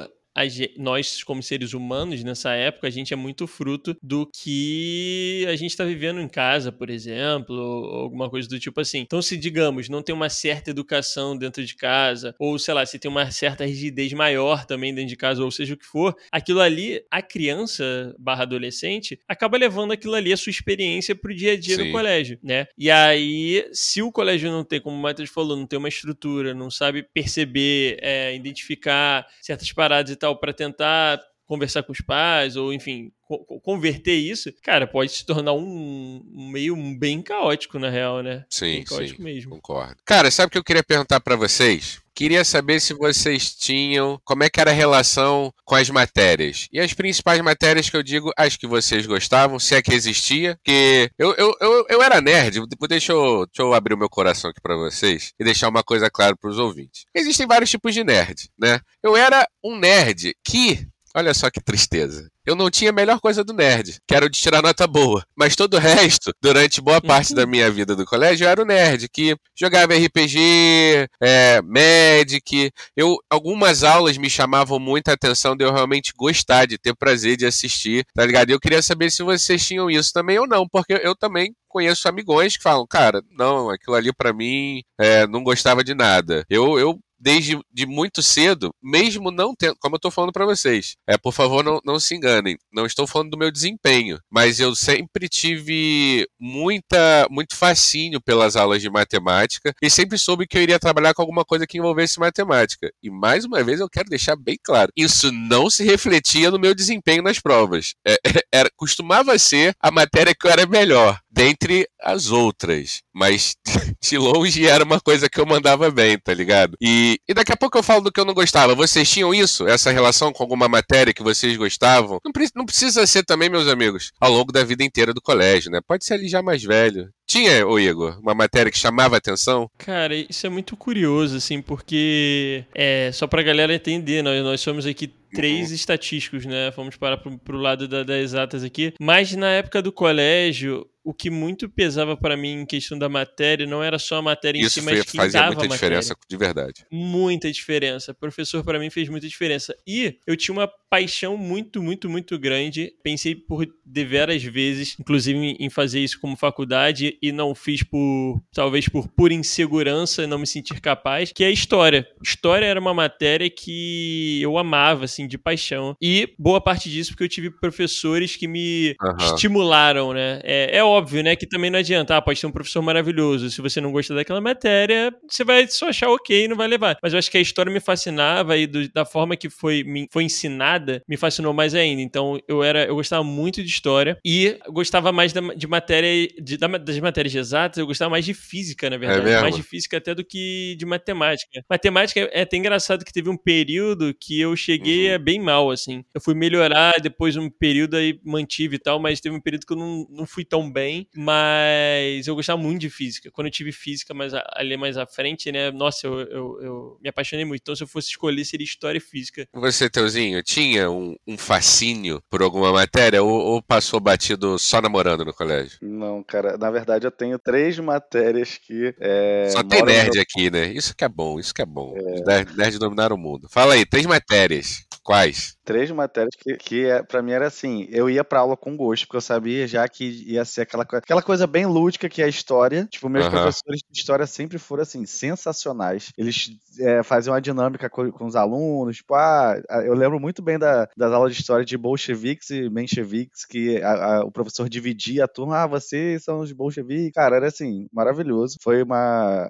nós, 0.78 1.24
como 1.24 1.42
seres 1.42 1.74
humanos, 1.74 2.24
nessa 2.24 2.54
época, 2.54 2.88
a 2.88 2.92
gente 2.92 3.14
é 3.14 3.18
muito 3.18 3.48
fruto 3.48 3.96
do 4.02 4.30
que 4.34 5.46
a 5.48 5.56
gente 5.56 5.72
está 5.72 5.84
vivendo 5.84 6.20
em 6.20 6.28
casa, 6.28 6.72
por 6.72 6.90
exemplo, 6.90 7.56
ou 7.56 7.96
alguma 8.02 8.30
coisa 8.30 8.48
do 8.48 8.60
tipo 8.60 8.80
assim. 8.80 9.00
Então, 9.00 9.22
se, 9.22 9.38
digamos, 9.38 9.90
não 9.90 10.02
tem 10.02 10.14
uma 10.14 10.30
certa 10.30 10.72
educação 10.72 11.38
dentro 11.38 11.66
de 11.66 11.76
casa, 11.76 12.36
ou 12.40 12.58
sei 12.60 12.74
lá, 12.74 12.86
se 12.86 13.00
tem 13.00 13.10
uma 13.10 13.30
certa 13.32 13.66
rigidez 13.66 14.14
maior 14.14 14.66
também 14.66 14.94
dentro 14.94 15.10
de 15.10 15.16
casa, 15.16 15.44
ou 15.44 15.52
seja 15.52 15.74
o 15.74 15.78
que 15.78 15.86
for, 15.86 16.16
aquilo 16.32 16.62
ali, 16.62 17.02
a 17.10 17.22
criança 17.22 18.16
barra 18.20 18.44
adolescente, 18.44 19.20
acaba 19.28 19.58
levando 19.58 19.92
aquilo 19.92 20.16
ali, 20.16 20.32
a 20.32 20.38
sua 20.38 20.52
experiência 20.52 21.16
pro 21.16 21.34
dia 21.34 21.54
a 21.54 21.60
dia 21.60 21.76
Sim. 21.76 21.86
no 21.86 21.92
colégio, 21.92 22.40
né? 22.44 22.68
E 22.78 22.90
aí, 22.90 23.68
se 23.72 24.02
o 24.02 24.12
colégio 24.12 24.52
não 24.52 24.64
tem, 24.64 24.82
como 24.82 24.96
o 24.96 25.02
Matheus 25.02 25.30
falou, 25.30 25.58
não 25.58 25.66
tem 25.66 25.80
uma 25.80 25.90
estrutura, 25.90 26.54
não 26.54 26.70
sabe 26.70 27.04
perceber, 27.04 27.98
é, 28.02 28.36
identificar 28.36 29.28
certas 29.42 29.72
paradas 29.72 30.12
e 30.12 30.16
tal, 30.16 30.27
para 30.36 30.54
tentar 30.54 31.22
conversar 31.48 31.84
com 31.84 31.92
os 31.92 32.02
pais, 32.02 32.56
ou 32.56 32.74
enfim, 32.74 33.12
co 33.28 33.60
converter 33.62 34.16
isso, 34.16 34.52
cara, 34.62 34.86
pode 34.86 35.12
se 35.12 35.26
tornar 35.26 35.54
um, 35.54 36.24
um, 36.34 36.50
meio 36.52 36.76
bem 36.98 37.22
caótico, 37.22 37.80
na 37.80 37.90
real, 37.90 38.22
né? 38.22 38.46
Sim, 38.50 38.66
bem 38.66 38.84
caótico 38.84 39.18
sim, 39.18 39.24
mesmo. 39.24 39.52
Concordo. 39.52 39.96
Cara, 40.06 40.30
sabe 40.30 40.48
o 40.48 40.52
que 40.52 40.58
eu 40.58 40.64
queria 40.64 40.84
perguntar 40.84 41.20
para 41.20 41.36
vocês? 41.36 42.00
Queria 42.14 42.44
saber 42.44 42.80
se 42.82 42.96
vocês 42.96 43.54
tinham, 43.54 44.20
como 44.26 44.44
é 44.44 44.50
que 44.50 44.60
era 44.60 44.72
a 44.72 44.74
relação 44.74 45.54
com 45.64 45.76
as 45.76 45.88
matérias. 45.88 46.68
E 46.74 46.80
as 46.80 46.92
principais 46.92 47.40
matérias 47.42 47.92
que 47.92 47.96
eu 47.96 48.02
digo, 48.02 48.32
as 48.36 48.56
que 48.58 48.66
vocês 48.66 49.06
gostavam, 49.06 49.60
se 49.60 49.76
é 49.76 49.84
que 49.84 49.94
existia. 49.94 50.58
Que 50.64 51.12
eu, 51.16 51.36
eu, 51.36 51.56
eu, 51.62 51.86
eu 51.88 52.02
era 52.02 52.20
nerd, 52.20 52.60
deixa 52.90 53.12
eu, 53.12 53.46
deixa 53.46 53.62
eu 53.62 53.72
abrir 53.72 53.94
o 53.94 53.98
meu 53.98 54.10
coração 54.10 54.50
aqui 54.50 54.60
para 54.60 54.76
vocês 54.76 55.32
e 55.40 55.44
deixar 55.44 55.70
uma 55.70 55.84
coisa 55.84 56.10
clara 56.10 56.36
para 56.36 56.50
os 56.50 56.58
ouvintes. 56.58 57.06
Existem 57.14 57.46
vários 57.46 57.70
tipos 57.70 57.94
de 57.94 58.04
nerd, 58.04 58.50
né? 58.58 58.80
Eu 59.04 59.16
era 59.16 59.48
um 59.64 59.78
nerd 59.78 60.36
que 60.44 60.88
Olha 61.18 61.34
só 61.34 61.50
que 61.50 61.60
tristeza. 61.60 62.30
Eu 62.46 62.56
não 62.56 62.70
tinha 62.70 62.92
a 62.92 62.94
melhor 62.94 63.20
coisa 63.20 63.44
do 63.44 63.52
nerd, 63.52 63.98
que 64.08 64.14
era 64.14 64.28
o 64.28 64.30
de 64.30 64.40
tirar 64.40 64.62
nota 64.62 64.86
boa. 64.86 65.26
Mas 65.36 65.56
todo 65.56 65.74
o 65.74 65.80
resto, 65.80 66.32
durante 66.40 66.80
boa 66.80 67.02
parte 67.02 67.34
da 67.34 67.44
minha 67.48 67.72
vida 67.72 67.96
do 67.96 68.06
colégio, 68.06 68.46
eu 68.46 68.50
era 68.50 68.62
o 68.62 68.66
nerd, 68.66 69.10
que 69.10 69.36
jogava 69.60 69.96
RPG, 69.96 71.10
é, 71.20 71.60
Magic. 71.64 72.72
Eu, 72.96 73.18
algumas 73.32 73.84
aulas 73.84 74.16
me 74.16 74.30
chamavam 74.30 74.78
muita 74.78 75.14
atenção 75.14 75.58
de 75.58 75.66
eu 75.66 75.74
realmente 75.74 76.14
gostar, 76.16 76.68
de 76.68 76.78
ter 76.78 76.96
prazer 76.96 77.36
de 77.36 77.48
assistir, 77.48 78.06
tá 78.14 78.24
ligado? 78.24 78.52
Eu 78.52 78.60
queria 78.60 78.84
saber 78.84 79.10
se 79.10 79.24
vocês 79.24 79.66
tinham 79.66 79.90
isso 79.90 80.14
também 80.14 80.38
ou 80.38 80.46
não, 80.48 80.68
porque 80.70 80.94
eu 81.02 81.16
também 81.16 81.52
conheço 81.68 82.08
amigões 82.08 82.58
que 82.58 82.64
falam, 82.64 82.86
cara, 82.88 83.24
não, 83.32 83.70
aquilo 83.70 83.96
ali 83.96 84.14
para 84.14 84.34
mim 84.34 84.82
é, 85.00 85.26
não 85.28 85.44
gostava 85.44 85.84
de 85.84 85.94
nada. 85.94 86.46
Eu, 86.48 86.80
eu 86.80 87.00
desde 87.20 87.60
de 87.72 87.86
muito 87.86 88.22
cedo, 88.22 88.72
mesmo 88.82 89.32
não 89.32 89.54
tendo, 89.56 89.76
como 89.80 89.96
eu 89.96 89.98
estou 89.98 90.12
falando 90.12 90.32
para 90.32 90.46
vocês, 90.46 90.96
é 91.08 91.18
por 91.18 91.34
favor 91.34 91.64
não, 91.64 91.80
não 91.84 92.00
se 92.00 92.16
enganem, 92.16 92.58
não 92.72 92.86
estou 92.86 93.08
falando 93.08 93.32
do 93.32 93.38
meu 93.38 93.52
desempenho, 93.52 94.20
mas 94.30 94.60
eu 94.60 94.76
sempre 94.76 95.28
tive 95.28 96.28
muita 96.40 97.28
muito 97.30 97.56
fascínio 97.56 98.22
pelas 98.22 98.56
aulas 98.56 98.82
de 98.82 98.90
matemática 98.90 99.74
e 99.82 99.90
sempre 99.90 100.18
soube 100.18 100.48
que 100.48 100.58
eu 100.58 100.62
iria 100.62 100.80
trabalhar 100.80 101.14
com 101.14 101.22
alguma 101.22 101.44
coisa 101.44 101.68
que 101.68 101.78
envolvesse 101.78 102.20
matemática. 102.20 102.92
E 103.02 103.10
mais 103.10 103.46
uma 103.46 103.64
vez 103.64 103.80
eu 103.80 103.90
quero 103.90 104.10
deixar 104.10 104.36
bem 104.36 104.58
claro, 104.64 104.92
isso 104.96 105.32
não 105.32 105.70
se 105.70 105.84
refletia 105.84 106.52
no 106.52 106.60
meu 106.60 106.74
desempenho 106.74 107.24
nas 107.24 107.40
provas. 107.40 107.94
É, 108.06 108.18
era 108.54 108.70
costumava 108.76 109.38
ser 109.40 109.76
a 109.80 109.92
matéria 109.92 110.36
que 110.36 110.48
eu 110.48 110.52
era 110.52 110.66
melhor 110.66 111.20
dentre 111.38 111.88
as 112.02 112.32
outras. 112.32 113.04
Mas 113.14 113.56
de 114.02 114.18
longe 114.18 114.66
era 114.66 114.84
uma 114.84 115.00
coisa 115.00 115.30
que 115.30 115.40
eu 115.40 115.46
mandava 115.46 115.92
bem, 115.92 116.18
tá 116.18 116.34
ligado? 116.34 116.76
E, 116.82 117.20
e 117.30 117.34
daqui 117.34 117.54
a 117.54 117.58
pouco 117.58 117.78
eu 117.78 117.84
falo 117.84 118.02
do 118.02 118.12
que 118.12 118.20
eu 118.20 118.26
não 118.26 118.34
gostava. 118.34 118.74
Vocês 118.74 119.10
tinham 119.10 119.34
isso? 119.34 119.68
Essa 119.68 119.92
relação 119.92 120.34
com 120.34 120.44
alguma 120.44 120.68
matéria 120.68 121.14
que 121.14 121.24
vocês 121.24 121.56
gostavam? 121.56 122.20
Não, 122.26 122.32
não 122.56 122.66
precisa 122.66 123.06
ser 123.06 123.24
também, 123.24 123.50
meus 123.50 123.68
amigos, 123.68 124.12
ao 124.20 124.32
longo 124.32 124.52
da 124.52 124.64
vida 124.64 124.84
inteira 124.84 125.14
do 125.14 125.22
colégio, 125.22 125.72
né? 125.72 125.80
Pode 125.88 126.04
ser 126.04 126.16
ali 126.16 126.28
já 126.28 126.42
mais 126.42 126.64
velho. 126.64 127.08
Tinha, 127.28 127.68
ô 127.68 127.78
Igor, 127.78 128.18
uma 128.22 128.34
matéria 128.34 128.72
que 128.72 128.78
chamava 128.78 129.18
atenção? 129.18 129.70
Cara, 129.78 130.16
isso 130.16 130.48
é 130.48 130.50
muito 130.50 130.78
curioso, 130.78 131.36
assim, 131.36 131.62
porque 131.62 132.64
é 132.74 133.12
só 133.12 133.28
pra 133.28 133.44
galera 133.44 133.74
entender, 133.74 134.24
nós, 134.24 134.42
nós 134.42 134.62
somos 134.62 134.86
aqui 134.86 135.12
três 135.34 135.70
uhum. 135.70 135.76
estatísticos, 135.76 136.46
né? 136.46 136.72
Vamos 136.72 136.96
parar 136.96 137.18
pro, 137.18 137.38
pro 137.38 137.58
lado 137.58 137.88
da, 137.88 138.04
das 138.04 138.18
exatas 138.18 138.64
aqui. 138.64 138.94
Mas 139.00 139.34
na 139.34 139.52
época 139.52 139.82
do 139.82 139.92
colégio, 139.92 140.88
o 141.04 141.14
que 141.14 141.30
muito 141.30 141.70
pesava 141.70 142.18
para 142.18 142.36
mim 142.36 142.62
em 142.62 142.66
questão 142.66 143.00
da 143.00 143.08
matéria 143.08 143.66
não 143.66 143.82
era 143.82 143.98
só 143.98 144.18
a 144.18 144.22
matéria 144.22 144.60
Isso 144.60 144.80
em 144.80 144.82
si, 144.82 144.86
mas 144.86 145.04
quem 145.04 145.22
fazia 145.22 145.40
dava 145.40 145.56
muita 145.56 145.68
diferença 145.70 146.16
de 146.30 146.38
verdade. 146.38 146.86
Muita 146.92 147.52
diferença. 147.52 148.12
O 148.12 148.16
professor 148.16 148.62
para 148.62 148.78
mim 148.78 148.90
fez 148.90 149.08
muita 149.08 149.26
diferença. 149.26 149.74
E 149.88 150.18
eu 150.28 150.36
tinha 150.36 150.54
uma 150.54 150.70
paixão 150.90 151.38
muito, 151.38 151.82
muito, 151.82 152.10
muito 152.10 152.38
grande. 152.38 152.94
Pensei 153.02 153.36
por 153.36 153.66
deveras 153.86 154.44
vezes, 154.44 154.98
inclusive 155.00 155.56
em 155.58 155.70
fazer 155.70 156.02
isso 156.02 156.20
como 156.20 156.36
faculdade 156.36 157.17
e 157.22 157.32
não 157.32 157.56
fiz 157.56 157.84
por 157.84 158.42
talvez 158.54 158.88
por 158.88 159.08
pura 159.08 159.34
insegurança, 159.34 160.28
não 160.28 160.40
me 160.40 160.48
sentir 160.48 160.80
capaz, 160.80 161.32
que 161.32 161.44
é 161.44 161.52
história. 161.52 162.08
História 162.22 162.66
era 162.66 162.80
uma 162.80 162.94
matéria 162.94 163.50
que 163.50 164.40
eu 164.42 164.58
amava 164.58 165.06
assim 165.06 165.28
de 165.28 165.38
paixão. 165.38 165.96
E 166.02 166.34
boa 166.38 166.62
parte 166.62 166.90
disso 166.90 167.12
porque 167.12 167.24
eu 167.24 167.30
tive 167.30 167.50
professores 167.50 168.36
que 168.36 168.48
me 168.48 168.96
uhum. 169.02 169.26
estimularam, 169.26 170.14
né? 170.14 170.40
É, 170.44 170.78
é 170.78 170.84
óbvio 170.84 171.08
óbvio, 171.08 171.24
né, 171.24 171.36
que 171.36 171.48
também 171.48 171.70
não 171.70 171.80
adianta, 171.80 172.18
ah, 172.18 172.22
pode 172.22 172.40
ser 172.40 172.48
um 172.48 172.52
professor 172.52 172.82
maravilhoso, 172.82 173.50
se 173.50 173.62
você 173.62 173.80
não 173.80 173.92
gosta 173.92 174.14
daquela 174.14 174.42
matéria, 174.42 175.14
você 175.28 175.44
vai 175.44 175.68
só 175.68 175.88
achar 175.88 176.10
ok 176.10 176.46
e 176.46 176.48
não 176.48 176.56
vai 176.56 176.68
levar. 176.68 176.98
Mas 177.02 177.14
eu 177.14 177.20
acho 177.20 177.32
que 177.32 177.38
a 177.38 177.42
história 177.42 177.72
me 177.72 177.80
fascinava 177.80 178.58
e 178.58 178.68
do, 178.68 178.90
da 178.90 179.06
forma 179.06 179.36
que 179.36 179.50
foi, 179.50 179.84
me, 179.84 180.08
foi 180.12 180.24
ensinada, 180.24 181.02
me 181.08 181.16
fascinou 181.16 181.54
mais 181.54 181.74
ainda. 181.74 182.02
Então 182.02 182.40
eu 182.48 182.64
era, 182.64 182.86
eu 182.86 182.96
gostava 182.96 183.24
muito 183.24 183.64
de 183.64 183.70
história 183.70 184.18
e 184.26 184.58
gostava 184.70 185.12
mais 185.12 185.32
da, 185.32 185.42
de 185.54 185.68
matéria, 185.68 186.28
de, 186.42 186.58
da, 186.58 186.68
das 186.68 186.96
matérias 187.08 187.36
exatas, 187.36 187.78
eu 187.78 187.88
gostava 187.88 188.12
mais 188.12 188.26
de 188.26 188.34
física, 188.34 188.90
na 188.90 188.98
verdade. 188.98 189.30
É 189.30 189.42
mais 189.42 189.56
de 189.56 189.64
física 189.64 189.98
até 189.98 190.14
do 190.14 190.24
que 190.24 190.76
de 190.78 190.86
matemática. 190.86 191.64
Matemática 191.70 192.20
é 192.32 192.42
até 192.42 192.58
engraçado 192.58 193.04
que 193.04 193.14
teve 193.14 193.30
um 193.30 193.38
período 193.38 194.14
que 194.14 194.40
eu 194.40 194.56
cheguei 194.56 195.16
uhum. 195.16 195.24
bem 195.24 195.40
mal, 195.40 195.72
assim. 195.72 196.04
Eu 196.14 196.22
fui 196.22 196.34
melhorar 196.34 196.96
depois 197.02 197.36
um 197.36 197.50
período 197.50 197.96
aí 197.96 198.20
mantive 198.24 198.76
e 198.76 198.80
tal, 198.80 199.00
mas 199.00 199.20
teve 199.20 199.36
um 199.36 199.42
período 199.42 199.66
que 199.66 199.74
eu 199.74 199.78
não, 199.78 200.08
não 200.10 200.26
fui 200.26 200.46
tão 200.46 200.72
bem 200.72 201.08
mas 201.16 202.28
eu 202.28 202.36
gostava 202.36 202.62
muito 202.62 202.82
de 202.82 202.90
física. 202.90 203.30
Quando 203.32 203.48
eu 203.48 203.52
tive 203.52 203.72
física 203.72 204.14
mais 204.14 204.34
ali 204.34 204.78
mais 204.78 204.98
à 204.98 205.06
frente, 205.06 205.52
né? 205.52 205.72
Nossa, 205.72 206.08
eu, 206.08 206.20
eu, 206.20 206.62
eu, 206.62 206.98
me 207.02 207.10
apaixonei 207.10 207.46
muito. 207.46 207.62
Então, 207.62 207.76
se 207.76 207.84
eu 207.84 207.88
fosse 207.88 208.10
escolher, 208.10 208.46
seria 208.46 208.66
história 208.66 208.98
e 208.98 209.02
física. 209.02 209.48
Você, 209.54 209.90
Teuzinho, 209.90 210.42
tinha 210.44 210.90
um, 210.90 211.16
um 211.28 211.38
fascínio 211.38 212.22
por 212.30 212.42
alguma 212.42 212.72
matéria 212.72 213.22
ou, 213.22 213.30
ou, 213.30 213.62
passou 213.62 214.00
batido 214.00 214.58
só 214.58 214.82
namorando 214.82 215.26
no 215.26 215.34
colégio? 215.34 215.78
Não, 215.82 216.24
cara. 216.24 216.58
Na 216.58 216.72
verdade, 216.72 216.97
eu 217.06 217.12
tenho 217.12 217.38
três 217.38 217.78
matérias 217.80 218.58
que. 218.58 218.96
É, 219.00 219.50
só 219.50 219.64
tem 219.64 219.84
nerd 219.84 220.16
no... 220.16 220.22
aqui, 220.22 220.50
né? 220.50 220.68
Isso 220.68 220.96
que 220.96 221.04
é 221.04 221.10
bom, 221.10 221.40
isso 221.40 221.54
que 221.54 221.62
é 221.62 221.66
bom. 221.66 221.96
É... 221.98 222.46
Nerd 222.56 222.80
dominaram 222.80 223.16
o 223.16 223.20
mundo. 223.20 223.48
Fala 223.50 223.74
aí, 223.74 223.86
três 223.86 224.06
matérias. 224.06 224.88
Quais? 225.08 225.56
Três 225.64 225.90
matérias 225.90 226.36
que, 226.38 226.58
que 226.58 226.86
é, 226.86 227.02
pra 227.02 227.22
mim 227.22 227.32
era 227.32 227.48
assim, 227.48 227.88
eu 227.90 228.10
ia 228.10 228.26
pra 228.26 228.42
aula 228.42 228.58
com 228.58 228.76
gosto, 228.76 229.06
porque 229.06 229.16
eu 229.16 229.22
sabia 229.22 229.66
já 229.66 229.88
que 229.88 230.04
ia 230.04 230.44
ser 230.44 230.64
aquela, 230.64 230.84
aquela 230.84 231.22
coisa 231.22 231.48
bem 231.48 231.66
lúdica 231.66 232.10
que 232.10 232.22
é 232.22 232.26
a 232.26 232.28
história. 232.28 232.86
Tipo, 232.92 233.08
meus 233.08 233.24
uhum. 233.24 233.32
professores 233.32 233.80
de 233.90 233.98
história 233.98 234.28
sempre 234.28 234.58
foram 234.58 234.84
assim, 234.84 235.06
sensacionais. 235.06 236.12
Eles 236.18 236.50
é, 236.82 237.04
faziam 237.04 237.34
uma 237.34 237.42
dinâmica 237.42 237.90
com, 237.90 238.12
com, 238.12 238.26
os 238.26 238.36
alunos, 238.36 238.98
tipo, 238.98 239.16
ah, 239.16 239.56
eu 239.86 239.94
lembro 239.94 240.20
muito 240.20 240.42
bem 240.42 240.60
da, 240.60 240.90
das 240.98 241.14
aulas 241.14 241.34
de 241.34 241.40
história 241.40 241.64
de 241.64 241.78
bolcheviques 241.78 242.50
e 242.50 242.70
mencheviques, 242.70 243.46
que 243.46 243.82
a, 243.82 244.18
a, 244.18 244.26
o 244.26 244.32
professor 244.32 244.68
dividia 244.68 245.24
a 245.24 245.28
turma, 245.30 245.64
ah, 245.64 245.68
vocês 245.68 246.22
são 246.26 246.40
os 246.40 246.52
bolcheviques. 246.52 246.87
Cara, 247.14 247.38
era 247.38 247.48
assim, 247.48 247.88
maravilhoso. 247.92 248.58
Foi 248.62 248.84
um 248.84 248.88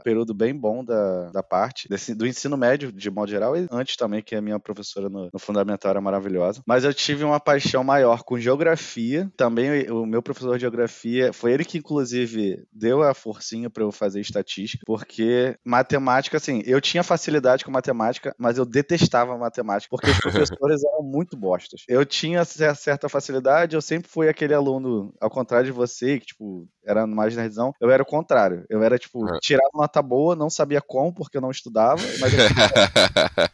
período 0.04 0.34
bem 0.34 0.56
bom 0.56 0.84
da, 0.84 1.32
da 1.32 1.44
parte 1.44 1.88
desse, 1.90 2.14
do 2.14 2.28
ensino 2.28 2.58
médio, 2.58 2.92
de 2.92 3.10
modo 3.10 3.30
geral, 3.30 3.56
e 3.56 3.68
antes 3.72 3.96
também, 3.96 4.22
que 4.22 4.36
a 4.36 4.42
minha 4.42 4.60
professora 4.60 5.10
no, 5.10 5.30
no 5.32 5.40
fundamental 5.40 5.92
era 5.92 6.02
maravilhosa. 6.02 6.62
Mas 6.66 6.84
eu 6.84 6.94
tive 6.94 7.24
uma 7.24 7.40
paixão 7.40 7.84
maior 7.84 8.24
com 8.24 8.40
geografia. 8.40 9.30
Também 9.36 9.90
o 9.92 10.06
meu 10.06 10.22
professor 10.22 10.56
de 10.56 10.62
geografia 10.62 11.32
foi 11.34 11.54
ele 11.54 11.66
que, 11.66 11.78
inclusive, 11.78 12.66
deu 12.72 13.04
a 13.04 13.14
forcinha 13.14 13.70
para 13.70 13.84
eu 13.84 13.92
fazer 13.92 14.22
estatística, 14.22 14.84
porque 14.86 15.56
matemática, 15.66 16.38
assim, 16.38 16.62
eu 16.66 16.80
tinha 16.82 17.04
facilidade 17.04 17.64
com 17.64 17.72
matemática, 17.72 18.34
mas 18.38 18.58
eu 18.58 18.66
detestava 18.66 19.38
matemática, 19.38 19.90
porque 19.90 20.10
os 20.10 20.20
professores 20.20 20.84
eram 20.86 21.04
muito 21.04 21.38
bostas. 21.38 21.82
Eu 21.88 22.06
tinha 22.06 22.44
certa 22.46 23.10
facilidade, 23.10 23.76
eu 23.76 23.82
sempre 23.82 24.10
fui 24.10 24.30
aquele 24.30 24.54
aluno, 24.54 25.14
ao 25.20 25.30
contrário 25.30 25.66
de 25.66 25.72
você, 25.72 26.20
que, 26.20 26.28
tipo, 26.28 26.68
era 26.88 27.06
mais 27.06 27.36
nerdzão, 27.36 27.74
eu 27.82 27.90
era 27.92 28.02
o 28.02 28.06
contrário. 28.06 28.64
Eu 28.70 28.82
era, 28.84 28.98
tipo, 28.98 29.26
Ah. 29.28 29.38
tirava 29.42 29.70
nota 29.74 30.02
boa, 30.02 30.36
não 30.36 30.50
sabia 30.50 30.82
como, 30.82 31.14
porque 31.14 31.38
eu 31.38 31.42
não 31.42 31.52
estudava, 31.52 32.02
mas 32.20 32.34
eu 32.34 32.40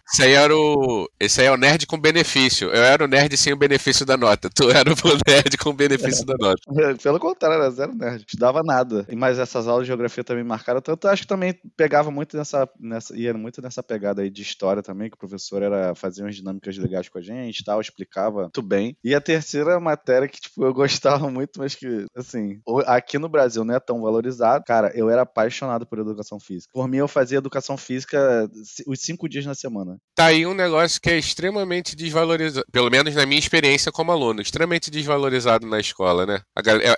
Esse 0.07 0.23
aí 0.23 0.33
era 0.33 0.55
o. 0.55 1.09
Esse 1.19 1.41
aí 1.41 1.47
é 1.47 1.51
o 1.51 1.57
nerd 1.57 1.85
com 1.87 1.99
benefício. 1.99 2.69
Eu 2.69 2.83
era 2.83 3.03
o 3.03 3.07
nerd 3.07 3.35
sem 3.37 3.53
o 3.53 3.57
benefício 3.57 4.05
da 4.05 4.17
nota. 4.17 4.49
Tu 4.53 4.69
era 4.69 4.89
o 4.91 4.93
nerd 5.27 5.57
com 5.57 5.69
o 5.69 5.73
benefício 5.73 6.25
da 6.25 6.35
nota. 6.39 6.61
Pelo 7.01 7.19
contrário, 7.19 7.57
era 7.57 7.71
zero 7.71 7.93
nerd. 7.95 8.23
Estudava 8.27 8.61
nada. 8.63 9.05
Mas 9.15 9.39
essas 9.39 9.67
aulas 9.67 9.83
de 9.85 9.87
geografia 9.87 10.23
também 10.23 10.43
marcaram 10.43 10.81
tanto. 10.81 11.07
Acho 11.07 11.23
que 11.23 11.27
também 11.27 11.53
pegava 11.75 12.11
muito 12.11 12.37
nessa, 12.37 12.69
nessa. 12.79 13.15
ia 13.17 13.33
muito 13.33 13.61
nessa 13.61 13.81
pegada 13.81 14.21
aí 14.21 14.29
de 14.29 14.41
história 14.41 14.81
também, 14.83 15.09
que 15.09 15.15
o 15.15 15.19
professor 15.19 15.61
era 15.61 15.95
fazia 15.95 16.23
umas 16.23 16.35
dinâmicas 16.35 16.77
legais 16.77 17.09
com 17.09 17.17
a 17.17 17.21
gente 17.21 17.59
e 17.59 17.63
tal, 17.63 17.81
explicava 17.81 18.41
muito 18.41 18.61
bem. 18.61 18.95
E 19.03 19.15
a 19.15 19.21
terceira 19.21 19.79
matéria 19.79 20.27
que, 20.27 20.39
tipo, 20.39 20.63
eu 20.63 20.73
gostava 20.73 21.29
muito, 21.29 21.59
mas 21.59 21.75
que, 21.75 22.05
assim, 22.15 22.59
aqui 22.85 23.17
no 23.23 23.29
Brasil 23.29 23.63
não 23.63 23.73
é 23.75 23.79
tão 23.79 24.01
valorizado. 24.01 24.63
Cara, 24.65 24.91
eu 24.95 25.09
era 25.09 25.23
apaixonado 25.23 25.85
por 25.87 25.97
educação 25.99 26.39
física. 26.39 26.71
Por 26.73 26.87
mim, 26.87 26.97
eu 26.97 27.07
fazia 27.07 27.37
educação 27.39 27.75
física 27.77 28.49
os 28.85 28.99
cinco 29.01 29.27
dias 29.27 29.45
na 29.45 29.55
semana. 29.55 29.97
Tá 30.15 30.25
aí 30.25 30.45
um 30.45 30.53
negócio 30.53 31.01
que 31.01 31.09
é 31.09 31.17
extremamente 31.17 31.95
desvalorizado. 31.95 32.65
Pelo 32.71 32.89
menos 32.91 33.15
na 33.15 33.25
minha 33.25 33.39
experiência 33.39 33.91
como 33.91 34.11
aluno, 34.11 34.41
extremamente 34.41 34.91
desvalorizado 34.91 35.65
na 35.65 35.79
escola, 35.79 36.25
né? 36.25 36.41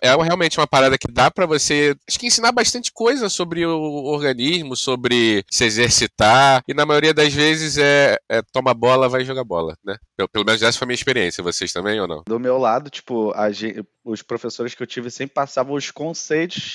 É, 0.01 0.09
é 0.09 0.15
realmente 0.23 0.59
uma 0.59 0.67
parada 0.67 0.97
que 0.97 1.11
dá 1.11 1.29
pra 1.31 1.45
você. 1.45 1.95
Acho 2.07 2.19
que 2.19 2.27
ensinar 2.27 2.51
bastante 2.51 2.91
coisa 2.93 3.29
sobre 3.29 3.65
o 3.65 3.79
organismo, 4.05 4.75
sobre 4.75 5.43
se 5.51 5.63
exercitar. 5.65 6.61
E 6.67 6.73
na 6.73 6.85
maioria 6.85 7.13
das 7.13 7.33
vezes 7.33 7.77
é, 7.77 8.17
é 8.29 8.41
toma 8.51 8.73
bola, 8.73 9.07
vai 9.09 9.23
jogar 9.23 9.43
bola, 9.43 9.75
né? 9.83 9.95
Pelo, 10.17 10.29
pelo 10.29 10.45
menos 10.45 10.61
essa 10.61 10.77
foi 10.77 10.85
a 10.85 10.87
minha 10.87 10.95
experiência. 10.95 11.43
Vocês 11.43 11.71
também 11.71 11.99
ou 11.99 12.07
não? 12.07 12.23
Do 12.27 12.39
meu 12.39 12.57
lado, 12.57 12.89
tipo, 12.89 13.31
a 13.35 13.51
gen- 13.51 13.85
os 14.03 14.21
professores 14.21 14.75
que 14.75 14.81
eu 14.83 14.87
tive 14.87 15.09
sempre 15.09 15.33
passavam 15.33 15.73
os 15.75 15.89
conceitos 15.91 16.14